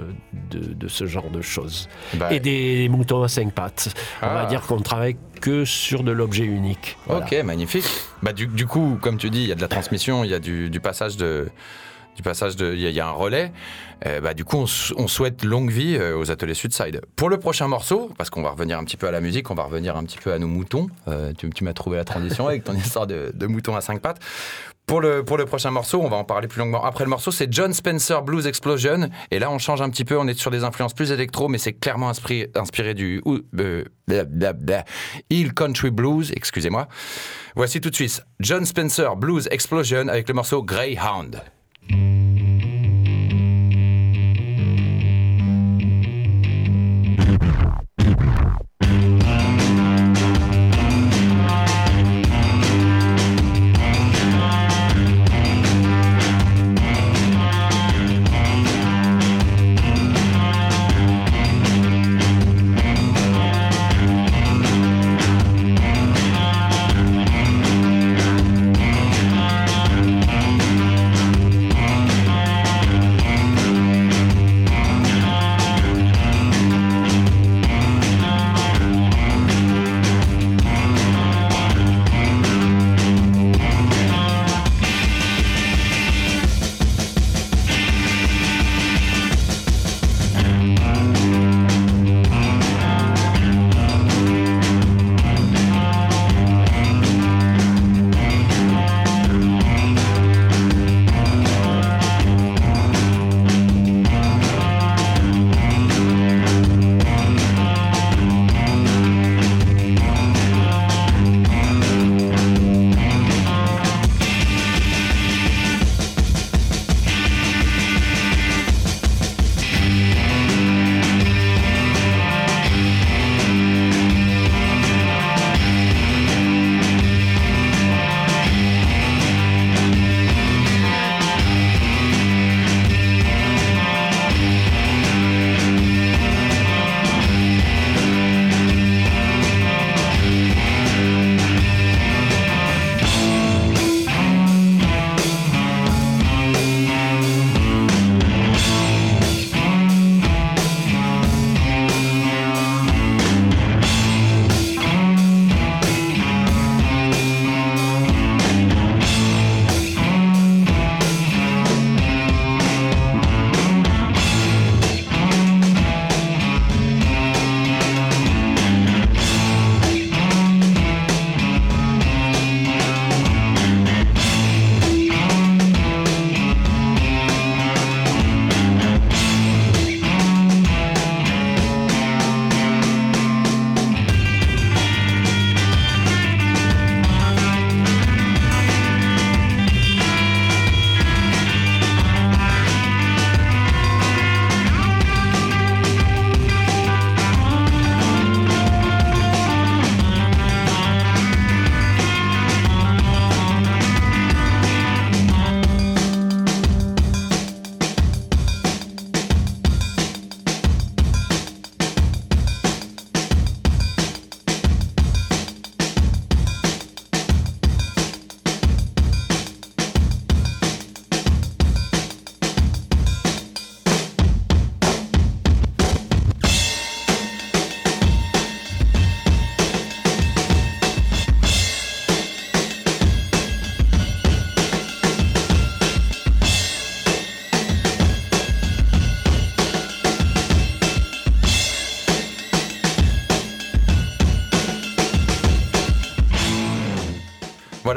de, 0.49 0.59
de 0.73 0.87
ce 0.87 1.05
genre 1.07 1.29
de 1.29 1.41
choses. 1.41 1.89
Bah, 2.13 2.31
Et 2.33 2.39
des 2.39 2.87
moutons 2.89 3.21
à 3.21 3.27
cinq 3.27 3.51
pattes. 3.53 3.89
On 4.21 4.27
Ah. 4.27 4.33
va 4.33 4.45
dire 4.45 4.61
qu'on 4.61 4.79
travaille 4.79 5.17
que 5.41 5.65
sur 5.65 6.03
de 6.03 6.11
l'objet 6.13 6.45
unique. 6.45 6.95
Voilà. 7.05 7.25
Ok, 7.25 7.35
magnifique. 7.43 7.83
Bah, 8.23 8.31
du, 8.31 8.47
du 8.47 8.65
coup, 8.65 8.97
comme 9.01 9.17
tu 9.17 9.29
dis, 9.29 9.41
il 9.43 9.49
y 9.49 9.51
a 9.51 9.55
de 9.55 9.61
la 9.61 9.67
transmission, 9.67 10.23
il 10.23 10.29
y 10.31 10.33
a 10.33 10.39
du, 10.39 10.69
du 10.69 10.79
passage 10.79 11.17
de, 11.17 11.49
du 12.15 12.21
passage. 12.23 12.53
Il 12.59 12.79
y, 12.79 12.99
a- 12.99 13.07
un 13.07 13.11
relais. 13.11 13.51
Euh, 14.05 14.21
bah, 14.21 14.33
du 14.33 14.45
coup, 14.45 14.57
on, 14.57 15.07
souhaite 15.07 15.43
longue 15.43 15.71
vie 15.71 15.97
euh, 15.97 16.17
aux 16.17 16.31
ateliers 16.31 16.53
Sudside. 16.53 17.01
Pour 17.15 17.29
le 17.29 17.37
prochain 17.37 17.67
morceau, 17.67 18.11
parce 18.17 18.29
qu'on 18.29 18.41
va 18.41 18.51
revenir 18.51 18.77
un 18.77 18.83
petit 18.83 18.97
peu 18.97 19.07
à 19.07 19.11
la 19.11 19.21
musique, 19.21 19.49
on 19.51 19.55
va 19.55 19.63
revenir 19.63 19.97
un 19.97 20.03
petit 20.03 20.17
peu 20.17 20.31
à 20.31 20.39
nos 20.39 20.47
moutons. 20.47 20.87
Euh, 21.07 21.33
tu 21.33 21.63
m'as 21.63 21.73
trouvé 21.73 21.97
la 21.97 22.05
transition 22.05 22.47
avec 22.47 22.63
ton 22.63 22.73
histoire 22.75 23.07
de, 23.07 23.31
de 23.33 23.47
mouton 23.47 23.75
à 23.75 23.81
cinq 23.81 24.01
pattes. 24.01 24.19
Pour 24.89 25.01
le, 25.01 25.23
prochain 25.23 25.69
morceau, 25.69 26.01
on 26.01 26.09
va 26.09 26.17
en 26.17 26.23
parler 26.23 26.47
plus 26.47 26.57
longuement. 26.57 26.83
Après 26.83 27.03
le 27.03 27.11
morceau, 27.11 27.29
c'est 27.29 27.53
John 27.53 27.75
Spencer 27.75 28.23
Blues 28.23 28.47
Explosion. 28.47 29.11
Et 29.29 29.37
là, 29.37 29.51
on 29.51 29.59
change 29.59 29.83
un 29.83 29.89
petit 29.91 30.03
peu. 30.03 30.17
On 30.17 30.27
est 30.27 30.33
sur 30.33 30.49
des 30.49 30.63
influences 30.63 30.95
plus 30.95 31.11
électro, 31.11 31.47
mais 31.47 31.59
c'est 31.59 31.73
clairement 31.73 32.09
inspiré, 32.09 32.95
du 32.95 33.21
Hill 35.29 35.53
Country 35.53 35.91
Blues. 35.91 36.31
Excusez-moi. 36.35 36.87
Voici 37.55 37.81
tout 37.81 37.91
de 37.91 37.95
suite 37.95 38.23
John 38.39 38.65
Spencer 38.65 39.15
Blues 39.15 39.47
Explosion 39.51 40.07
avec 40.07 40.27
le 40.27 40.33
morceau 40.33 40.63
Greyhound. 40.63 41.39
Música 41.91 42.58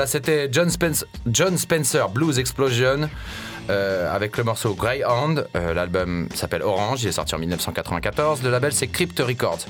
C'était 0.07 0.48
John, 0.50 0.68
Spence- 0.70 1.05
John 1.26 1.57
Spencer 1.59 2.09
Blues 2.09 2.38
Explosion 2.38 3.09
euh, 3.70 4.14
avec 4.14 4.36
le 4.36 4.44
morceau 4.44 4.74
Greyhound. 4.74 5.46
Euh, 5.57 5.74
L'album 5.74 6.28
s'appelle 6.34 6.62
Orange, 6.62 7.03
il 7.03 7.09
est 7.09 7.12
sorti 7.12 7.34
en 7.34 7.38
1994. 7.38 8.42
Le 8.42 8.50
label, 8.50 8.72
c'est 8.72 8.86
Crypt 8.88 9.18
Records. 9.20 9.66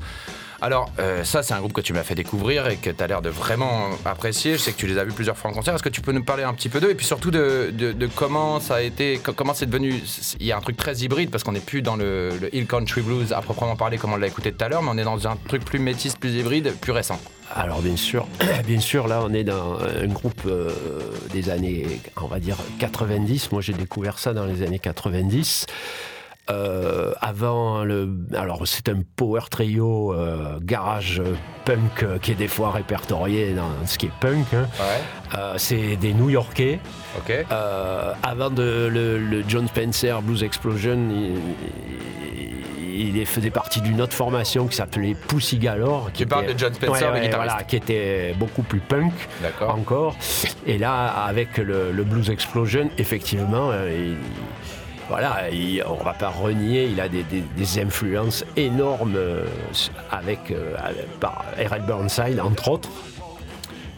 Alors, 0.64 0.92
euh, 1.00 1.24
ça, 1.24 1.42
c'est 1.42 1.54
un 1.54 1.58
groupe 1.58 1.72
que 1.72 1.80
tu 1.80 1.92
m'as 1.92 2.04
fait 2.04 2.14
découvrir 2.14 2.68
et 2.68 2.76
que 2.76 2.88
tu 2.88 3.02
as 3.02 3.08
l'air 3.08 3.20
de 3.20 3.30
vraiment 3.30 3.88
apprécier. 4.04 4.52
Je 4.52 4.58
sais 4.58 4.70
que 4.72 4.76
tu 4.76 4.86
les 4.86 4.96
as 4.96 5.02
vus 5.02 5.10
plusieurs 5.12 5.36
fois 5.36 5.50
en 5.50 5.54
concert. 5.54 5.74
Est-ce 5.74 5.82
que 5.82 5.88
tu 5.88 6.00
peux 6.02 6.12
nous 6.12 6.22
parler 6.22 6.44
un 6.44 6.54
petit 6.54 6.68
peu 6.68 6.78
d'eux 6.78 6.90
et 6.90 6.94
puis 6.94 7.04
surtout 7.04 7.32
de, 7.32 7.72
comment 8.14 8.60
ça 8.60 8.76
a 8.76 8.80
été, 8.80 9.18
co- 9.18 9.32
comment 9.32 9.54
c'est 9.54 9.66
devenu. 9.66 10.00
Il 10.38 10.46
y 10.46 10.52
a 10.52 10.56
un 10.56 10.60
truc 10.60 10.76
très 10.76 10.94
hybride 10.98 11.30
parce 11.30 11.42
qu'on 11.42 11.50
n'est 11.50 11.58
plus 11.58 11.82
dans 11.82 11.96
le, 11.96 12.30
le 12.40 12.54
Hill 12.54 12.68
Country 12.68 13.00
Blues 13.00 13.32
à 13.32 13.40
proprement 13.42 13.74
parler 13.74 13.98
comme 13.98 14.12
on 14.12 14.16
l'a 14.16 14.28
écouté 14.28 14.52
tout 14.52 14.64
à 14.64 14.68
l'heure, 14.68 14.82
mais 14.84 14.90
on 14.92 14.98
est 14.98 15.04
dans 15.04 15.26
un 15.26 15.36
truc 15.48 15.64
plus 15.64 15.80
métis, 15.80 16.14
plus 16.14 16.30
hybride, 16.30 16.72
plus 16.80 16.92
récent. 16.92 17.18
Alors 17.54 17.80
bien 17.82 17.96
sûr, 17.96 18.26
bien 18.66 18.80
sûr, 18.80 19.08
là 19.08 19.20
on 19.22 19.32
est 19.32 19.44
dans 19.44 19.78
un 19.78 20.06
groupe 20.08 20.42
euh, 20.46 20.70
des 21.32 21.50
années, 21.50 21.86
on 22.20 22.26
va 22.26 22.40
dire 22.40 22.56
90. 22.78 23.52
Moi 23.52 23.60
j'ai 23.60 23.72
découvert 23.74 24.18
ça 24.18 24.32
dans 24.32 24.46
les 24.46 24.62
années 24.62 24.78
90. 24.78 25.66
Euh, 26.50 27.12
avant 27.20 27.84
le, 27.84 28.08
alors 28.34 28.66
c'est 28.66 28.88
un 28.88 29.02
power 29.16 29.42
trio 29.48 30.12
euh, 30.12 30.58
garage 30.60 31.22
punk 31.64 32.02
euh, 32.02 32.18
qui 32.18 32.32
est 32.32 32.34
des 32.34 32.48
fois 32.48 32.72
répertorié 32.72 33.52
dans 33.54 33.70
ce 33.86 33.96
qui 33.96 34.06
est 34.06 34.12
punk. 34.20 34.52
hein. 34.52 34.66
Ouais. 34.80 35.38
Euh, 35.38 35.54
c'est 35.56 35.94
des 35.96 36.12
New-Yorkais. 36.12 36.80
Euh, 37.52 38.12
avant 38.24 38.50
de, 38.50 38.88
le, 38.92 39.18
le 39.18 39.44
John 39.46 39.68
Spencer 39.68 40.20
Blues 40.20 40.42
Explosion, 40.42 40.98
il, 41.10 41.36
il 42.36 42.64
faisait 43.26 43.50
partie 43.50 43.80
d'une 43.80 44.00
autre 44.00 44.12
formation 44.14 44.66
qui 44.66 44.76
s'appelait 44.76 45.14
Pussy 45.14 45.58
Galore. 45.58 46.10
Tu 46.14 46.26
parles 46.26 46.46
de 46.52 46.58
John 46.58 46.72
Spencer, 46.74 47.12
le 47.12 47.20
guitariste. 47.20 47.36
voilà, 47.52 47.62
qui 47.64 47.76
était 47.76 48.34
beaucoup 48.38 48.62
plus 48.62 48.80
punk 48.80 49.12
encore. 49.68 50.14
Et 50.66 50.78
là, 50.78 51.06
avec 51.26 51.58
le, 51.58 51.92
le 51.92 52.04
Blues 52.04 52.30
Explosion, 52.30 52.90
effectivement, 52.98 53.70
euh, 53.70 53.90
il- 54.12 54.16
voilà, 55.08 55.50
il- 55.50 55.82
on 55.86 56.02
va 56.02 56.12
pas 56.14 56.28
renier, 56.30 56.84
il 56.84 57.00
a 57.00 57.08
des, 57.08 57.22
des- 57.24 57.44
des 57.56 57.78
influences 57.82 58.44
énormes 58.56 59.14
euh, 59.16 59.44
avec, 60.10 60.50
euh, 60.50 60.74
avec- 60.78 61.18
par 61.20 61.44
R.L. 61.58 61.82
Burnside, 61.86 62.40
entre 62.40 62.68
autres. 62.70 62.88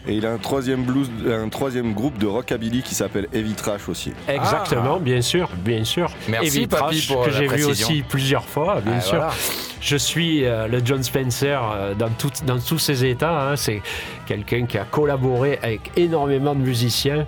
Et 0.07 0.13
il 0.13 0.25
a 0.25 0.31
un 0.31 0.37
troisième 0.37 0.83
blues, 0.83 1.09
un 1.27 1.49
troisième 1.49 1.93
groupe 1.93 2.17
de 2.19 2.27
rockabilly 2.27 2.83
qui 2.83 2.93
s'appelle 2.93 3.27
Heavy 3.33 3.53
Trash 3.53 3.89
aussi. 3.89 4.13
Exactement, 4.27 4.99
bien 4.99 5.21
sûr, 5.21 5.49
bien 5.57 5.83
sûr. 5.83 6.09
Ah. 6.11 6.17
Merci, 6.29 6.47
Heavy 6.57 6.67
papy, 6.67 6.83
Trash, 6.97 7.07
pour 7.07 7.25
que 7.25 7.31
j'ai 7.31 7.47
vu 7.47 7.63
aussi 7.65 8.03
plusieurs 8.07 8.45
fois, 8.45 8.81
bien 8.81 8.93
Ah, 8.97 9.01
sûr. 9.01 9.15
voilà. 9.17 9.33
Je 9.81 9.97
suis 9.97 10.45
euh, 10.45 10.67
le 10.67 10.81
John 10.85 11.01
Spencer 11.03 11.59
euh, 11.73 11.93
dans, 11.95 12.09
tout- 12.09 12.29
dans 12.45 12.59
tous 12.59 12.77
ses 12.79 13.05
états. 13.05 13.49
hein. 13.51 13.55
C'est 13.55 13.81
quelqu'un 14.27 14.65
qui 14.67 14.77
a 14.77 14.83
collaboré 14.83 15.59
avec 15.63 15.91
énormément 15.97 16.53
de 16.55 16.59
musiciens. 16.61 17.25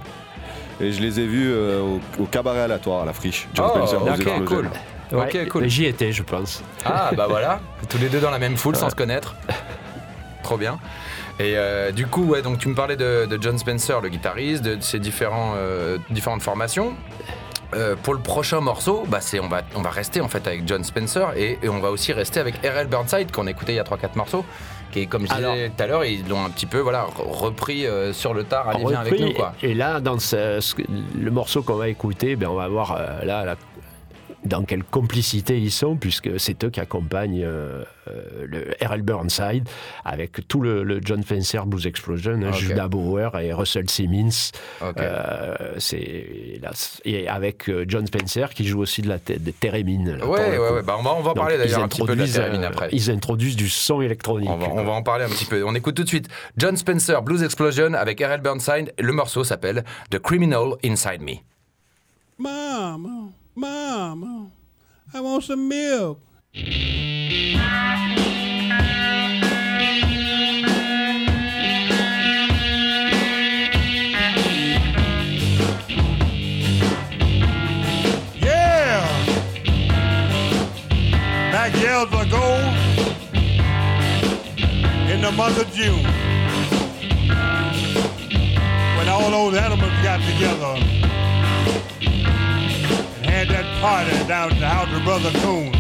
Et 0.80 0.92
je 0.92 1.02
les 1.02 1.20
ai 1.20 1.26
vus 1.26 1.50
euh, 1.52 1.82
au, 1.82 2.00
au 2.22 2.26
cabaret 2.26 2.62
aléatoire 2.62 3.02
à 3.02 3.06
la 3.06 3.14
friche. 3.14 3.48
John 3.56 3.66
Oh, 3.74 3.78
Spencer, 3.88 4.00
Blues 4.02 4.14
ok, 4.14 4.20
Explosion. 4.28 4.46
cool. 4.46 4.70
Ok, 5.20 5.48
cool. 5.50 5.68
J'y 5.68 5.86
étais, 5.86 6.12
je 6.12 6.22
pense. 6.22 6.64
Ah 6.86 7.12
bah 7.16 7.26
voilà, 7.30 7.60
tous 7.90 7.98
les 7.98 8.10
deux 8.10 8.20
dans 8.20 8.30
la 8.30 8.40
même 8.40 8.58
foule 8.58 8.76
sans 8.76 8.90
se 8.90 8.96
connaître. 8.96 9.36
Trop 10.44 10.58
bien. 10.58 10.78
Et 11.40 11.54
euh, 11.56 11.92
du 11.92 12.08
coup, 12.08 12.24
ouais, 12.26 12.42
donc 12.42 12.58
tu 12.58 12.68
me 12.68 12.74
parlais 12.76 12.96
de, 12.96 13.26
de 13.26 13.42
John 13.42 13.58
Spencer, 13.58 14.02
le 14.02 14.10
guitariste, 14.10 14.64
de 14.64 14.82
ses 14.82 15.00
différents, 15.00 15.54
euh, 15.56 15.98
différentes 16.10 16.42
formations. 16.42 16.94
Euh, 17.74 17.96
pour 18.02 18.14
le 18.14 18.22
prochain 18.22 18.62
morceau, 18.62 19.04
bah 19.10 19.20
c'est, 19.20 19.40
on, 19.42 19.50
va, 19.50 19.62
on 19.76 19.82
va 19.82 19.90
rester 19.90 20.22
en 20.22 20.30
fait 20.30 20.48
avec 20.48 20.66
John 20.66 20.84
Spencer 20.86 21.34
et, 21.36 21.60
et 21.62 21.68
on 21.70 21.80
va 21.80 21.92
aussi 21.92 22.14
rester 22.14 22.40
avec 22.40 22.56
R.L. 22.66 22.88
Burnside 22.88 23.30
qu'on 23.32 23.46
a 23.46 23.52
écouté 23.52 23.74
il 23.74 23.76
y 23.76 23.80
a 23.80 23.84
3-4 23.84 24.16
morceaux. 24.16 24.46
Qui 24.94 25.02
est, 25.02 25.06
comme 25.06 25.28
je 25.28 25.34
disais 25.52 25.70
tout 25.76 25.84
à 25.84 25.88
l'heure, 25.88 26.06
ils 26.06 26.26
l'ont 26.30 26.46
un 26.46 26.50
petit 26.50 26.66
peu 26.66 26.80
voilà, 26.80 27.04
re- 27.04 27.30
repris 27.30 27.86
euh, 27.86 28.14
sur 28.14 28.34
le 28.34 28.46
tard. 28.46 28.70
Allez, 28.70 28.86
viens 28.92 29.02
avec 29.02 29.20
nous 29.20 29.34
quoi. 29.34 29.54
Et 29.62 29.74
là, 29.74 30.00
dans 30.00 30.18
ce- 30.18 30.62
ce- 30.62 30.76
le 31.20 31.30
morceau 31.30 31.62
qu'on 31.62 31.76
va 31.76 31.90
écouter, 31.90 32.38
ben, 32.38 32.48
on 32.48 32.56
va 32.56 32.70
voir 32.70 32.94
euh, 32.98 33.26
là, 33.26 33.44
la- 33.44 33.58
dans 34.48 34.64
quelle 34.64 34.84
complicité 34.84 35.60
ils 35.60 35.72
sont, 35.72 35.96
puisque 35.96 36.40
c'est 36.40 36.64
eux 36.64 36.70
qui 36.70 36.80
accompagnent 36.80 37.44
euh, 37.44 37.84
euh, 38.08 38.46
le 38.46 38.74
R.L. 38.86 39.02
Burnside 39.02 39.68
avec 40.06 40.48
tout 40.48 40.62
le, 40.62 40.84
le 40.84 41.00
John 41.04 41.24
Spencer 41.24 41.66
Blues 41.66 41.86
Explosion, 41.86 42.34
hein, 42.42 42.50
Ok. 42.50 42.56
Judah 42.56 42.88
Bauer 42.88 43.38
et 43.40 43.54
Russell 43.54 43.90
Simmons. 43.90 44.52
Euh, 44.82 45.76
c'est 45.78 46.60
et 47.06 47.28
avec 47.28 47.70
euh, 47.70 47.86
John 47.88 48.06
Spencer 48.08 48.50
qui 48.54 48.66
joue 48.66 48.80
aussi 48.80 49.02
de 49.02 49.10
la 49.10 49.18
de 49.18 49.52
thérémine. 49.52 50.12
là, 50.14 50.20
pour 50.20 50.30
Ouais, 50.30 50.58
ouais, 50.58 50.82
bah 50.84 50.96
on 51.00 51.04
va, 51.04 51.16
on 51.16 51.22
va 51.22 51.32
en 51.32 51.34
Donc, 51.34 51.36
parler 51.38 51.58
d'ailleurs 51.58 51.84
un 51.84 51.88
petit 51.88 52.04
peu 52.04 52.16
de 52.16 52.60
la 52.60 52.68
après. 52.68 52.90
Ils 52.92 53.12
introduisent 53.12 53.56
du 53.56 53.70
son 53.70 54.02
électronique. 54.02 54.50
On 54.50 54.58
va, 54.58 54.68
on 54.70 54.84
va 54.84 54.92
en 54.92 55.04
parler 55.04 55.26
un 55.26 55.30
petit 55.30 55.46
peu. 55.46 55.64
On 55.64 55.76
écoute 55.76 55.96
tout 55.96 56.04
de 56.04 56.08
suite 56.10 56.28
John 56.58 56.76
Spencer, 56.78 57.22
Blues 57.22 57.44
Explosion 57.44 57.94
avec 57.94 58.20
R.L. 58.20 58.42
Burnside. 58.42 58.94
Le 59.00 59.14
morceau 59.14 59.44
s'appelle 59.44 59.84
The 60.10 60.20
Criminal 60.20 60.74
Inside 60.84 61.22
Me. 61.22 61.36
Mama, 62.38 63.30
mama, 63.58 64.52
I 65.12 65.20
want 65.20 65.44
some 65.44 65.68
milk. 65.68 66.22
Yeah! 66.54 67.02
Back 81.52 81.74
years 81.76 82.06
ago, 82.14 82.46
in 85.12 85.22
the 85.22 85.32
month 85.36 85.60
of 85.60 85.74
June, 85.74 86.04
when 88.98 89.10
all 89.10 89.32
those 89.32 89.58
animals 89.58 89.92
got 90.04 90.22
together 90.22 91.07
had 93.38 93.50
that 93.50 93.82
party 93.82 94.28
down 94.28 94.52
at 94.52 94.60
the 94.60 94.68
house 94.68 94.92
of 94.98 95.04
Brother 95.04 95.30
Coon. 95.42 95.72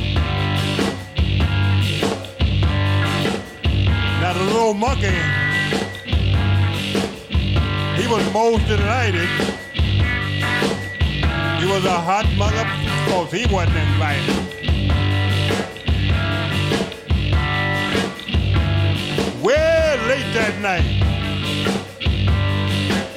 Now 4.21 4.33
the 4.33 4.43
little 4.43 4.75
monkey, 4.75 5.09
he 7.99 8.07
was 8.07 8.31
most 8.31 8.67
delighted. 8.67 9.27
He 11.59 11.65
was 11.65 11.83
a 11.85 11.99
hot 11.99 12.27
mother, 12.37 12.63
cause 13.09 13.31
he 13.31 13.47
wasn't 13.51 13.77
invited. 13.77 14.37
Well, 19.41 19.97
late 20.07 20.31
that 20.35 20.59
night, 20.61 20.85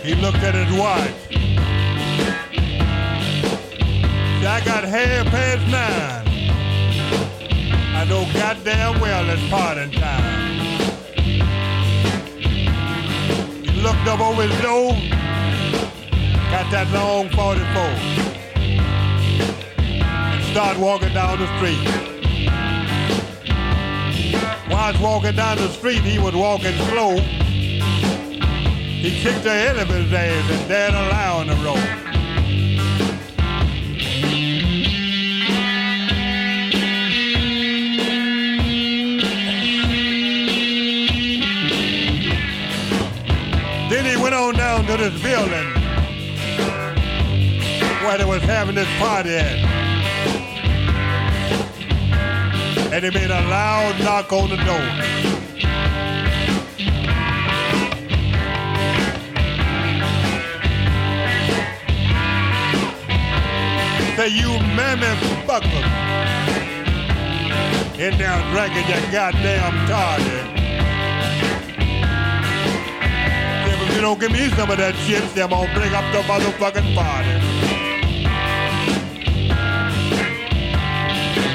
he 0.03 0.15
looked 0.15 0.39
at 0.39 0.55
his 0.55 0.73
watch. 0.79 1.40
I 4.43 4.61
got 4.65 4.85
half 4.85 5.27
past 5.27 5.67
nine. 5.69 6.27
I 7.95 8.05
know 8.05 8.27
goddamn 8.33 8.99
well 8.99 9.29
it's 9.29 9.47
parting 9.51 9.91
time. 9.91 10.59
He 13.63 13.81
looked 13.83 14.07
up 14.09 14.21
over 14.21 14.43
his 14.43 14.63
door, 14.63 14.93
got 16.51 16.71
that 16.71 16.91
long 16.95 17.29
44, 17.29 17.83
and 19.85 20.45
started 20.45 20.81
walking 20.81 21.13
down 21.13 21.39
the 21.39 21.47
street. 21.59 21.79
While 24.71 24.93
he's 24.93 25.03
walking 25.03 25.37
down 25.37 25.59
the 25.59 25.69
street, 25.69 26.01
he 26.01 26.19
was 26.19 26.35
walking 26.35 26.75
slow. 26.89 27.19
He 29.01 29.11
kicked 29.21 29.45
the 29.45 29.51
head 29.51 29.77
of 29.77 29.89
his 29.89 30.11
ass 30.13 30.51
and 30.51 30.69
dared 30.69 30.95
on 30.95 31.47
the 31.47 31.57
road. 31.57 32.10
To 44.97 44.97
this 44.97 45.23
building 45.23 45.73
where 48.03 48.19
they 48.19 48.25
was 48.25 48.43
having 48.43 48.75
this 48.75 48.89
party 48.99 49.31
at. 49.31 49.59
And 52.93 53.05
he 53.05 53.11
made 53.11 53.31
a 53.31 53.41
loud 53.49 54.01
knock 54.01 54.33
on 54.33 54.49
the 54.49 54.57
door. 54.57 55.21
Say, 64.17 64.29
you 64.29 64.59
mammy 64.75 65.47
buckler. 65.47 65.87
In 67.97 68.19
there 68.19 68.43
drinking 68.51 68.89
your 68.89 69.13
goddamn 69.13 69.87
toddy. 69.87 70.60
You 74.01 74.07
don't 74.07 74.19
give 74.19 74.33
me 74.33 74.49
some 74.57 74.71
of 74.71 74.79
that 74.79 74.95
shit, 75.05 75.23
I'm 75.37 75.51
gonna 75.51 75.75
bring 75.75 75.93
up 75.93 76.11
the 76.11 76.23
motherfucking 76.25 76.95
party. 76.97 77.37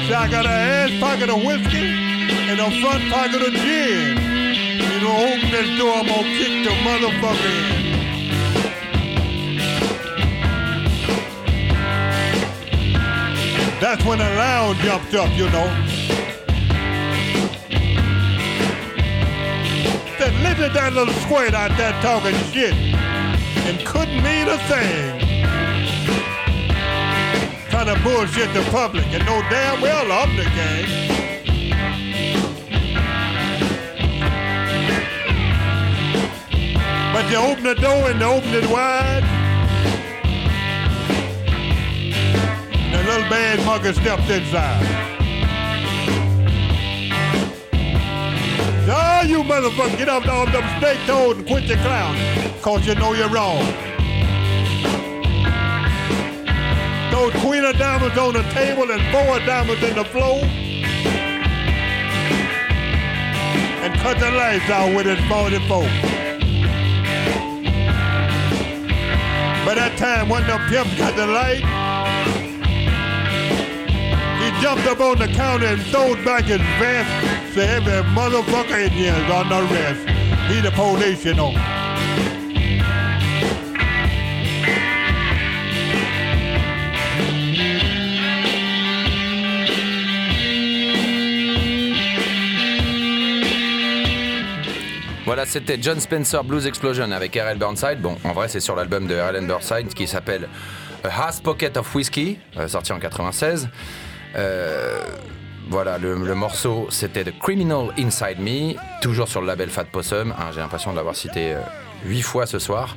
See, 0.06 0.14
I 0.14 0.28
got 0.30 0.46
an 0.46 0.52
ass 0.52 0.92
pocket 1.00 1.28
of 1.28 1.42
whiskey 1.42 1.90
and 2.46 2.60
a 2.60 2.70
front 2.80 3.02
pocket 3.10 3.42
of 3.42 3.52
gin. 3.52 4.16
You 4.78 5.00
don't 5.02 5.26
open 5.26 5.50
this 5.50 5.76
door, 5.76 5.90
I'm 5.90 6.06
gonna 6.06 6.22
kick 6.38 6.62
the 6.62 6.70
motherfucker 6.86 7.50
in. 7.50 7.82
That's 13.80 14.04
when 14.04 14.18
the 14.18 14.24
loud 14.24 14.76
jumped 14.76 15.14
up, 15.14 15.36
you 15.36 15.50
know. 15.50 15.85
That 20.74 20.92
little 20.92 21.14
squirt 21.14 21.54
out 21.54 21.70
there 21.78 21.92
talking 22.02 22.34
shit 22.52 22.74
and 22.74 23.78
couldn't 23.86 24.22
mean 24.22 24.46
a 24.46 24.58
thing. 24.68 25.20
Trying 27.70 27.86
to 27.86 28.02
bullshit 28.02 28.52
the 28.52 28.62
public 28.70 29.06
and 29.06 29.24
know 29.24 29.40
damn 29.48 29.80
well 29.80 30.12
I'm 30.12 30.36
the 30.36 30.44
gang. 30.44 31.06
But 37.12 37.30
you 37.30 37.36
open 37.38 37.64
the 37.64 37.74
door 37.74 38.10
and 38.10 38.20
you 38.20 38.26
open 38.26 38.50
it 38.50 38.68
wide. 38.68 39.24
And 42.72 42.94
The 42.94 42.98
little 43.10 43.30
bad 43.30 43.64
monkey 43.64 43.92
stepped 43.94 44.28
inside. 44.28 45.15
You 49.28 49.42
motherfucker, 49.42 49.98
get 49.98 50.08
up 50.08 50.26
off 50.26 50.52
them 50.52 50.64
snake 50.78 50.98
toes 51.06 51.36
and 51.36 51.46
quit 51.46 51.64
your 51.64 51.78
clowning, 51.78 52.60
cause 52.62 52.86
you 52.86 52.94
know 52.94 53.12
you're 53.12 53.28
wrong. 53.28 53.64
Those 57.10 57.32
queen 57.42 57.64
of 57.64 57.76
diamonds 57.78 58.18
on 58.18 58.34
the 58.34 58.42
table 58.52 58.90
and 58.90 59.02
four 59.12 59.38
diamonds 59.46 59.82
in 59.82 59.96
the 59.96 60.04
floor. 60.04 60.42
and 63.86 63.94
cut 64.00 64.18
the 64.18 64.28
lights 64.32 64.68
out 64.68 64.92
with 64.96 65.06
his 65.06 65.20
44. 65.28 65.82
By 69.64 69.74
that 69.74 69.94
time, 69.96 70.28
when 70.28 70.44
the 70.44 70.58
pimp 70.68 70.98
got 70.98 71.14
the 71.14 71.24
light, 71.24 71.62
he 74.42 74.60
jumped 74.60 74.86
up 74.88 74.98
on 74.98 75.18
the 75.18 75.28
counter 75.28 75.66
and 75.66 75.80
throwed 75.82 76.24
back 76.24 76.46
his 76.46 76.58
vest. 76.58 77.35
Police. 80.70 81.26
Voilà, 95.24 95.46
c'était 95.46 95.78
John 95.80 95.98
Spencer 95.98 96.44
Blues 96.44 96.66
Explosion 96.66 97.10
avec 97.10 97.34
R.L. 97.34 97.56
Burnside. 97.58 98.00
Bon, 98.00 98.16
en 98.24 98.32
vrai, 98.32 98.48
c'est 98.48 98.60
sur 98.60 98.76
l'album 98.76 99.06
de 99.06 99.14
R.L. 99.14 99.46
Burnside 99.46 99.94
qui 99.94 100.06
s'appelle 100.06 100.48
A 101.04 101.28
Half 101.28 101.42
Pocket 101.42 101.76
of 101.78 101.94
Whiskey, 101.94 102.38
euh, 102.58 102.68
sorti 102.68 102.92
en 102.92 102.98
96. 102.98 103.68
Euh, 104.36 105.00
voilà, 105.68 105.98
le, 105.98 106.16
morceau, 106.34 106.86
c'était 106.90 107.24
The 107.24 107.36
Criminal 107.38 107.88
Inside 107.98 108.38
Me, 108.38 108.74
toujours 109.02 109.28
sur 109.28 109.40
le 109.40 109.48
label 109.48 109.68
Fat 109.68 109.84
Possum. 109.84 110.32
Hein, 110.38 110.50
J'ai 110.54 110.60
l'impression 110.60 110.92
de 110.92 110.96
l'avoir 110.96 111.16
cité 111.16 111.54
euh, 111.54 111.60
huit 112.04 112.22
fois 112.22 112.46
ce 112.46 112.58
soir. 112.58 112.96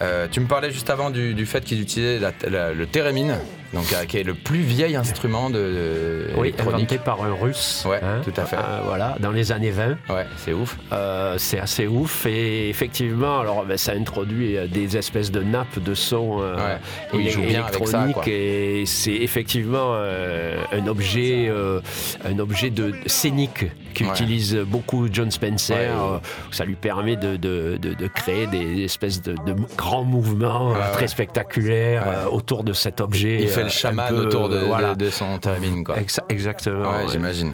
Euh, 0.00 0.28
tu 0.30 0.38
me 0.40 0.46
parlais 0.46 0.70
juste 0.70 0.90
avant 0.90 1.10
du, 1.10 1.44
fait 1.44 1.64
qu'ils 1.64 1.80
utilisaient 1.80 2.20
le 2.46 2.84
thérémine, 2.86 3.38
donc, 3.74 3.92
euh, 3.92 4.04
qui 4.06 4.18
est 4.18 4.22
le 4.24 4.34
plus 4.34 4.60
vieil 4.60 4.96
instrument 4.96 5.50
de, 5.50 5.58
de 5.58 6.26
Oui, 6.36 6.54
inventé 6.58 6.98
par 6.98 7.22
un 7.22 7.34
russe. 7.34 7.84
Ouais, 7.88 8.00
hein, 8.02 8.20
tout 8.24 8.32
à 8.40 8.44
fait. 8.44 8.56
euh, 8.56 8.80
voilà, 8.84 9.16
dans 9.20 9.30
les 9.30 9.52
années 9.52 9.70
20. 9.70 9.90
Ouais, 10.08 10.26
c'est 10.36 10.52
ouf. 10.52 10.76
Euh, 10.92 11.34
c'est 11.38 11.58
assez 11.60 11.86
ouf 11.86 12.26
et 12.26 12.68
effectivement, 12.68 13.40
alors 13.40 13.64
ben, 13.64 13.76
ça 13.76 13.92
introduit 13.92 14.56
euh, 14.56 14.66
des 14.66 14.96
espèces 14.96 15.30
de 15.30 15.42
nappes 15.42 15.78
de 15.78 15.94
son 15.94 16.38
euh, 16.40 16.56
Ouais. 16.56 16.78
Oui, 17.12 17.20
il 17.24 17.26
élec- 17.28 17.32
joue 17.32 17.42
bien 17.42 17.64
avec 17.64 17.74
ça, 17.86 18.04
électroniques 18.04 18.14
quoi. 18.14 18.24
et 18.28 18.84
c'est 18.86 19.12
effectivement 19.14 19.92
euh, 19.94 20.58
un 20.72 20.86
objet, 20.86 21.46
euh, 21.48 21.80
un 22.24 22.38
objet 22.38 22.70
de 22.70 22.92
scénique 23.06 23.66
qu'utilise 23.94 24.54
beaucoup 24.66 25.08
John 25.12 25.30
Spencer. 25.30 25.76
Ouais. 25.90 26.18
ça 26.52 26.64
lui 26.64 26.74
permet 26.76 27.16
de, 27.16 27.36
de- 27.36 27.78
de- 27.80 27.94
de 27.94 28.06
créer 28.06 28.46
des 28.46 28.82
espèces 28.84 29.20
de, 29.22 29.32
de 29.32 29.54
grands 29.76 30.04
mouvements 30.04 30.72
Ouais, 30.72 30.78
très 30.92 31.02
ouais. 31.02 31.08
spectaculaires 31.08 32.06
Ouais. 32.06 32.30
autour 32.32 32.64
de 32.64 32.72
cet 32.72 33.00
objet. 33.00 33.38
Il 33.40 33.48
fait 33.58 33.62
euh, 33.62 33.64
le 33.64 33.66
un 33.66 33.70
chaman 33.70 34.08
peu, 34.08 34.16
autour 34.26 34.48
de, 34.48 34.56
euh, 34.56 34.64
voilà. 34.66 34.94
de, 34.94 35.04
de 35.06 35.10
son 35.10 35.38
thérémine, 35.38 35.84
quoi. 35.84 35.96
Exa- 35.98 36.24
exactement. 36.28 36.90
Ouais, 36.90 36.96
ouais. 37.04 37.12
j'imagine. 37.12 37.52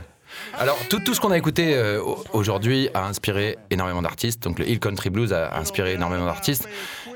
Alors, 0.59 0.77
tout, 0.91 0.99
tout 0.99 1.15
ce 1.15 1.21
qu'on 1.21 1.31
a 1.31 1.39
écouté 1.39 1.75
euh, 1.77 2.01
au- 2.03 2.23
aujourd'hui 2.33 2.89
a 2.93 3.07
inspiré 3.07 3.57
énormément 3.71 4.03
d'artistes. 4.03 4.43
Donc, 4.43 4.59
le 4.59 4.69
Hill 4.69 4.81
Country 4.81 5.11
Blues 5.11 5.33
a 5.33 5.57
inspiré 5.57 5.93
énormément 5.93 6.27
d'artistes 6.27 6.69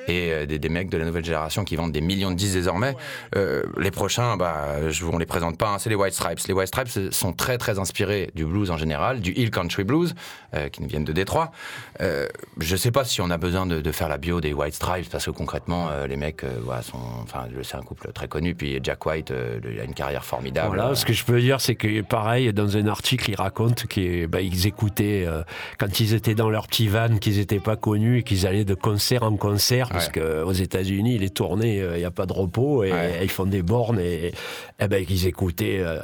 et 0.08 0.32
euh, 0.32 0.46
des, 0.46 0.58
des 0.58 0.68
mecs 0.68 0.90
de 0.90 0.98
la 0.98 1.04
nouvelle 1.04 1.24
génération 1.24 1.64
qui 1.64 1.76
vendent 1.76 1.92
des 1.92 2.00
millions 2.00 2.30
de 2.30 2.36
disques 2.36 2.54
désormais. 2.54 2.96
Euh, 3.36 3.62
les 3.78 3.90
prochains, 3.90 4.36
bah, 4.36 4.90
je 4.90 5.04
vous 5.04 5.16
les 5.18 5.26
présente 5.26 5.58
pas, 5.58 5.68
hein, 5.68 5.78
c'est 5.78 5.90
les 5.90 5.96
White 5.96 6.14
Stripes. 6.14 6.40
Les 6.48 6.54
White 6.54 6.68
Stripes 6.68 7.12
sont 7.12 7.32
très 7.32 7.58
très 7.58 7.78
inspirés 7.78 8.30
du 8.34 8.44
blues 8.44 8.70
en 8.70 8.76
général, 8.76 9.20
du 9.20 9.32
Hill 9.32 9.50
Country 9.50 9.84
Blues, 9.84 10.14
euh, 10.54 10.68
qui 10.68 10.82
nous 10.82 10.88
viennent 10.88 11.04
de 11.04 11.12
Détroit. 11.12 11.52
Euh, 12.00 12.26
je 12.58 12.76
sais 12.76 12.90
pas 12.90 13.04
si 13.04 13.20
on 13.20 13.30
a 13.30 13.36
besoin 13.36 13.66
de, 13.66 13.80
de 13.80 13.92
faire 13.92 14.08
la 14.08 14.18
bio 14.18 14.40
des 14.40 14.52
White 14.52 14.74
Stripes 14.74 15.08
parce 15.10 15.26
que 15.26 15.30
concrètement, 15.30 15.88
euh, 15.90 16.06
les 16.06 16.16
mecs, 16.16 16.44
euh, 16.44 16.58
voilà, 16.62 16.82
sont, 16.82 16.98
enfin, 17.22 17.46
c'est 17.62 17.76
un 17.76 17.82
couple 17.82 18.12
très 18.12 18.28
connu. 18.28 18.54
Puis 18.54 18.78
Jack 18.82 19.04
White, 19.04 19.30
euh, 19.30 19.60
il 19.70 19.80
a 19.80 19.84
une 19.84 19.94
carrière 19.94 20.24
formidable. 20.24 20.76
Voilà, 20.76 20.94
ce 20.94 21.04
que 21.04 21.12
je 21.12 21.24
peux 21.24 21.40
dire, 21.40 21.60
c'est 21.60 21.74
que 21.74 22.00
pareil, 22.02 22.52
dans 22.52 22.76
un 22.76 22.86
article, 22.86 23.30
ils 23.30 23.36
racontent 23.36 23.84
qu'ils 23.88 24.26
bah, 24.26 24.40
écoutaient 24.40 25.24
euh, 25.26 25.42
quand 25.78 26.00
ils 26.00 26.14
étaient 26.14 26.34
dans 26.34 26.50
leur 26.50 26.66
petit 26.66 26.88
van, 26.88 27.18
qu'ils 27.18 27.36
n'étaient 27.36 27.60
pas 27.60 27.76
connus 27.76 28.18
et 28.18 28.22
qu'ils 28.22 28.46
allaient 28.46 28.64
de 28.64 28.74
concert 28.74 29.22
en 29.22 29.36
concert, 29.36 29.90
parce 29.98 30.08
qu'aux 30.10 30.52
États-Unis, 30.52 31.18
les 31.18 31.30
tournées, 31.30 31.80
euh, 31.82 31.96
il 31.96 32.00
n'y 32.00 32.04
a 32.04 32.10
pas 32.10 32.26
de 32.26 32.32
repos 32.32 32.84
et 32.84 32.92
ils 33.22 33.30
font 33.30 33.46
des 33.46 33.62
bornes 33.62 34.00
et, 34.00 34.32
et 34.80 34.88
ben, 34.88 35.04
qu'ils 35.04 35.26
écoutaient 35.26 35.78
euh, 35.80 35.98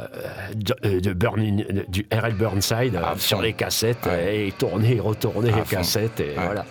de, 0.54 0.74
euh, 0.84 1.00
de 1.00 1.12
Burning- 1.12 1.84
du 1.88 2.06
R.L. 2.12 2.34
Burnside 2.34 2.96
euh, 2.96 3.16
sur 3.18 3.40
les 3.40 3.52
cassettes 3.52 4.06
et 4.06 4.46
ils 4.46 4.52
tournaient 4.52 4.96
et 4.96 5.00
retournaient 5.00 5.52
les 5.52 5.62
cassettes 5.62 6.20
et 6.20 6.24
Ouais. 6.36 6.44
voilà. 6.44 6.64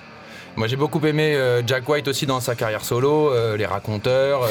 Moi 0.55 0.67
j'ai 0.67 0.75
beaucoup 0.75 1.03
aimé 1.05 1.33
euh, 1.35 1.63
Jack 1.65 1.87
White 1.89 2.07
aussi 2.07 2.25
dans 2.27 2.39
sa 2.39 2.53
carrière 2.55 2.83
solo, 2.85 3.31
euh, 3.31 3.57
les 3.57 3.65
raconteurs. 3.65 4.47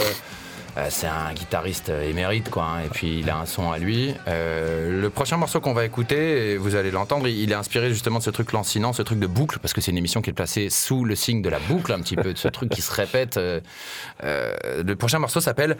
Euh, 0.78 0.86
c'est 0.88 1.06
un 1.06 1.32
guitariste 1.34 1.90
euh, 1.90 2.08
émérite 2.08 2.48
quoi, 2.48 2.64
hein, 2.64 2.80
et 2.86 2.88
puis 2.88 3.20
il 3.20 3.28
a 3.28 3.36
un 3.36 3.46
son 3.46 3.70
à 3.70 3.78
lui. 3.78 4.14
Euh, 4.26 5.02
le 5.02 5.10
prochain 5.10 5.36
morceau 5.36 5.60
qu'on 5.60 5.74
va 5.74 5.84
écouter, 5.84 6.56
vous 6.56 6.76
allez 6.76 6.90
l'entendre, 6.90 7.28
il 7.28 7.52
est 7.52 7.54
inspiré 7.54 7.90
justement 7.90 8.18
de 8.18 8.24
ce 8.24 8.30
truc 8.30 8.52
lancinant, 8.52 8.92
ce 8.92 9.02
truc 9.02 9.18
de 9.18 9.26
boucle, 9.26 9.58
parce 9.58 9.74
que 9.74 9.80
c'est 9.80 9.90
une 9.90 9.98
émission 9.98 10.22
qui 10.22 10.30
est 10.30 10.34
placée 10.34 10.70
sous 10.70 11.04
le 11.04 11.14
signe 11.14 11.42
de 11.42 11.50
la 11.50 11.58
boucle 11.58 11.92
un 11.92 12.00
petit 12.00 12.16
peu, 12.16 12.32
de 12.32 12.38
ce 12.38 12.48
truc 12.48 12.70
qui 12.70 12.80
se 12.80 12.92
répète. 12.92 13.38
le 14.22 14.94
prochain 14.94 15.18
morceau 15.18 15.40
s'appelle 15.40 15.76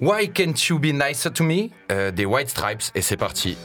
Why 0.00 0.30
Can't 0.30 0.54
You 0.68 0.78
Be 0.78 0.86
Nicer 0.86 1.32
to 1.32 1.44
Me 1.44 1.68
des 2.10 2.24
White 2.24 2.50
Stripes, 2.50 2.90
et 2.94 3.02
c'est 3.02 3.16
parti. 3.16 3.56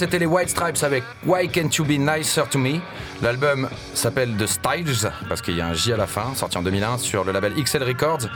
C'était 0.00 0.18
les 0.18 0.24
White 0.24 0.48
Stripes 0.48 0.82
avec 0.82 1.04
Why 1.26 1.46
Can't 1.46 1.68
You 1.76 1.84
Be 1.84 1.98
Nicer 1.98 2.48
to 2.48 2.58
Me. 2.58 2.80
L'album 3.20 3.68
s'appelle 3.92 4.34
The 4.38 4.46
Styles, 4.46 5.12
parce 5.28 5.42
qu'il 5.42 5.58
y 5.58 5.60
a 5.60 5.66
un 5.66 5.74
J 5.74 5.92
à 5.92 5.98
la 5.98 6.06
fin, 6.06 6.34
sorti 6.34 6.56
en 6.56 6.62
2001 6.62 6.96
sur 6.96 7.22
le 7.22 7.32
label 7.32 7.52
XL 7.52 7.82
Records. 7.82 8.30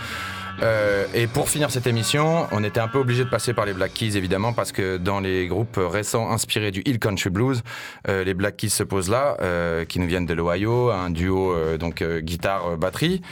Euh, 0.62 1.06
et 1.14 1.26
pour 1.26 1.48
finir 1.48 1.70
cette 1.70 1.86
émission, 1.86 2.48
on 2.52 2.62
était 2.64 2.80
un 2.80 2.88
peu 2.88 2.98
obligé 2.98 3.24
de 3.24 3.30
passer 3.30 3.54
par 3.54 3.64
les 3.64 3.72
Black 3.72 3.94
Keys 3.94 4.14
évidemment 4.14 4.52
parce 4.52 4.72
que 4.72 4.98
dans 4.98 5.20
les 5.20 5.46
groupes 5.46 5.80
récents 5.80 6.30
inspirés 6.30 6.70
du 6.70 6.82
Hill 6.84 6.98
Country 6.98 7.30
Blues, 7.30 7.62
euh, 8.08 8.24
les 8.24 8.34
Black 8.34 8.58
Keys 8.58 8.68
se 8.68 8.82
posent 8.82 9.08
là, 9.08 9.38
euh, 9.40 9.86
qui 9.86 10.00
nous 10.00 10.06
viennent 10.06 10.26
de 10.26 10.34
l'Ohio, 10.34 10.90
un 10.90 11.08
duo 11.08 11.78
donc 11.78 12.02
euh, 12.02 12.20
guitare 12.20 12.76
batterie. 12.76 13.22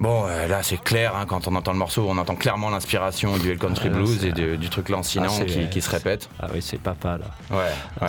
Bon, 0.00 0.26
euh, 0.28 0.46
là 0.46 0.62
c'est 0.62 0.76
clair, 0.80 1.16
hein, 1.16 1.24
quand 1.26 1.48
on 1.48 1.56
entend 1.56 1.72
le 1.72 1.78
morceau, 1.78 2.06
on 2.08 2.16
entend 2.18 2.36
clairement 2.36 2.70
l'inspiration 2.70 3.36
du 3.36 3.50
Hill 3.50 3.58
Country 3.58 3.88
Ah, 3.92 3.96
Blues 3.96 4.24
et 4.24 4.30
de- 4.32 4.54
du 4.54 4.68
truc 4.68 4.90
lancinant 4.90 5.26
Ah, 5.40 5.44
qui, 5.44 5.68
qui 5.68 5.80
se 5.80 5.90
répète. 5.90 6.28
Ah 6.40 6.46
oui, 6.54 6.62
c'est 6.62 6.80
papa 6.80 7.18
là. 7.18 7.56
Ouais, 7.56 7.64
ouais. 8.02 8.08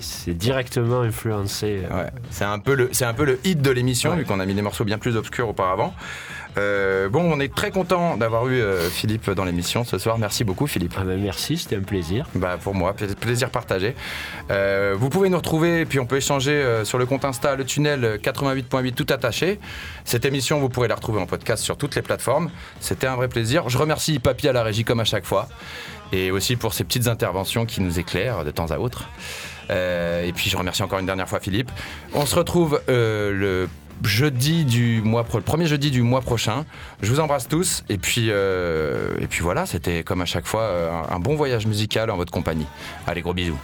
C'est- 0.00 0.34
directement 0.34 1.00
influencé. 1.02 1.82
euh, 1.90 2.02
Ouais, 2.04 2.10
c'est 2.30 2.44
un 2.44 2.58
peu 2.58 2.74
le 2.74 2.88
c'est 2.92 3.04
un 3.04 3.14
peu 3.14 3.24
le 3.24 3.38
hit 3.44 3.62
de 3.62 3.70
l'émission 3.70 4.14
vu 4.16 4.24
qu'on 4.24 4.40
a 4.40 4.46
mis 4.46 4.54
des 4.54 4.62
morceaux 4.62 4.84
bien 4.84 4.98
plus 4.98 5.16
obscurs 5.16 5.48
auparavant. 5.48 5.94
Euh, 6.56 7.08
bon, 7.08 7.22
on 7.32 7.38
est 7.40 7.54
très 7.54 7.70
content 7.70 8.16
d'avoir 8.16 8.48
eu 8.48 8.60
euh, 8.60 8.88
Philippe 8.88 9.30
dans 9.30 9.44
l'émission 9.44 9.84
ce 9.84 9.98
soir. 9.98 10.18
Merci 10.18 10.42
beaucoup 10.44 10.66
Philippe. 10.66 10.94
Ah 10.98 11.04
ben 11.04 11.20
merci, 11.20 11.56
c'était 11.56 11.76
un 11.76 11.82
plaisir. 11.82 12.26
Bah 12.34 12.58
pour 12.62 12.74
moi, 12.74 12.94
pla- 12.94 13.06
plaisir 13.20 13.50
partagé. 13.50 13.94
Euh, 14.50 14.94
vous 14.98 15.08
pouvez 15.08 15.28
nous 15.28 15.36
retrouver 15.36 15.80
et 15.80 15.84
puis 15.86 16.00
on 16.00 16.06
peut 16.06 16.16
échanger 16.16 16.82
sur 16.84 16.98
le 16.98 17.06
compte 17.06 17.24
Insta 17.24 17.54
le 17.54 17.64
tunnel 17.64 18.04
euh, 18.04 18.16
88.8 18.18 18.92
tout 18.94 19.06
attaché. 19.10 19.60
Cette 20.04 20.24
émission, 20.24 20.58
vous 20.58 20.68
pourrez 20.68 20.88
la 20.88 20.94
retrouver 20.96 21.20
en 21.20 21.26
podcast 21.26 21.62
sur 21.62 21.76
toutes 21.76 21.94
les 21.94 22.02
plateformes. 22.02 22.50
C'était 22.80 23.06
un 23.06 23.14
vrai 23.16 23.28
plaisir. 23.28 23.68
Je 23.68 23.78
remercie 23.78 24.18
Papy 24.18 24.48
à 24.48 24.52
la 24.52 24.62
régie 24.62 24.84
comme 24.84 25.00
à 25.00 25.04
chaque 25.04 25.26
fois 25.26 25.48
et 26.12 26.30
aussi 26.30 26.56
pour 26.56 26.72
ces 26.72 26.84
petites 26.84 27.06
interventions 27.06 27.66
qui 27.66 27.82
nous 27.82 27.98
éclairent 27.98 28.44
de 28.44 28.50
temps 28.50 28.70
à 28.70 28.78
autre. 28.78 29.08
Euh, 29.70 30.24
et 30.24 30.32
puis 30.32 30.48
je 30.48 30.56
remercie 30.56 30.82
encore 30.82 30.98
une 30.98 31.06
dernière 31.06 31.28
fois 31.28 31.38
Philippe. 31.40 31.70
On 32.14 32.24
se 32.24 32.34
retrouve 32.34 32.80
euh, 32.88 33.30
le 33.32 33.68
jeudi 34.04 34.64
du 34.64 35.00
mois 35.02 35.24
pro- 35.24 35.38
le 35.38 35.44
premier 35.44 35.66
jeudi 35.66 35.90
du 35.90 36.02
mois 36.02 36.20
prochain. 36.20 36.64
Je 37.02 37.10
vous 37.10 37.20
embrasse 37.20 37.48
tous 37.48 37.84
et 37.88 37.98
puis 37.98 38.26
euh, 38.30 39.10
et 39.20 39.26
puis 39.26 39.40
voilà, 39.42 39.66
c'était 39.66 40.02
comme 40.04 40.20
à 40.20 40.26
chaque 40.26 40.46
fois 40.46 40.62
euh, 40.62 40.90
un- 40.90 41.16
un 41.16 41.18
bon 41.20 41.34
voyage 41.36 41.66
musical 41.66 42.10
en 42.10 42.16
votre 42.16 42.32
compagnie. 42.32 42.66
Allez, 43.06 43.22
gros 43.22 43.34
bisous. 43.34 43.58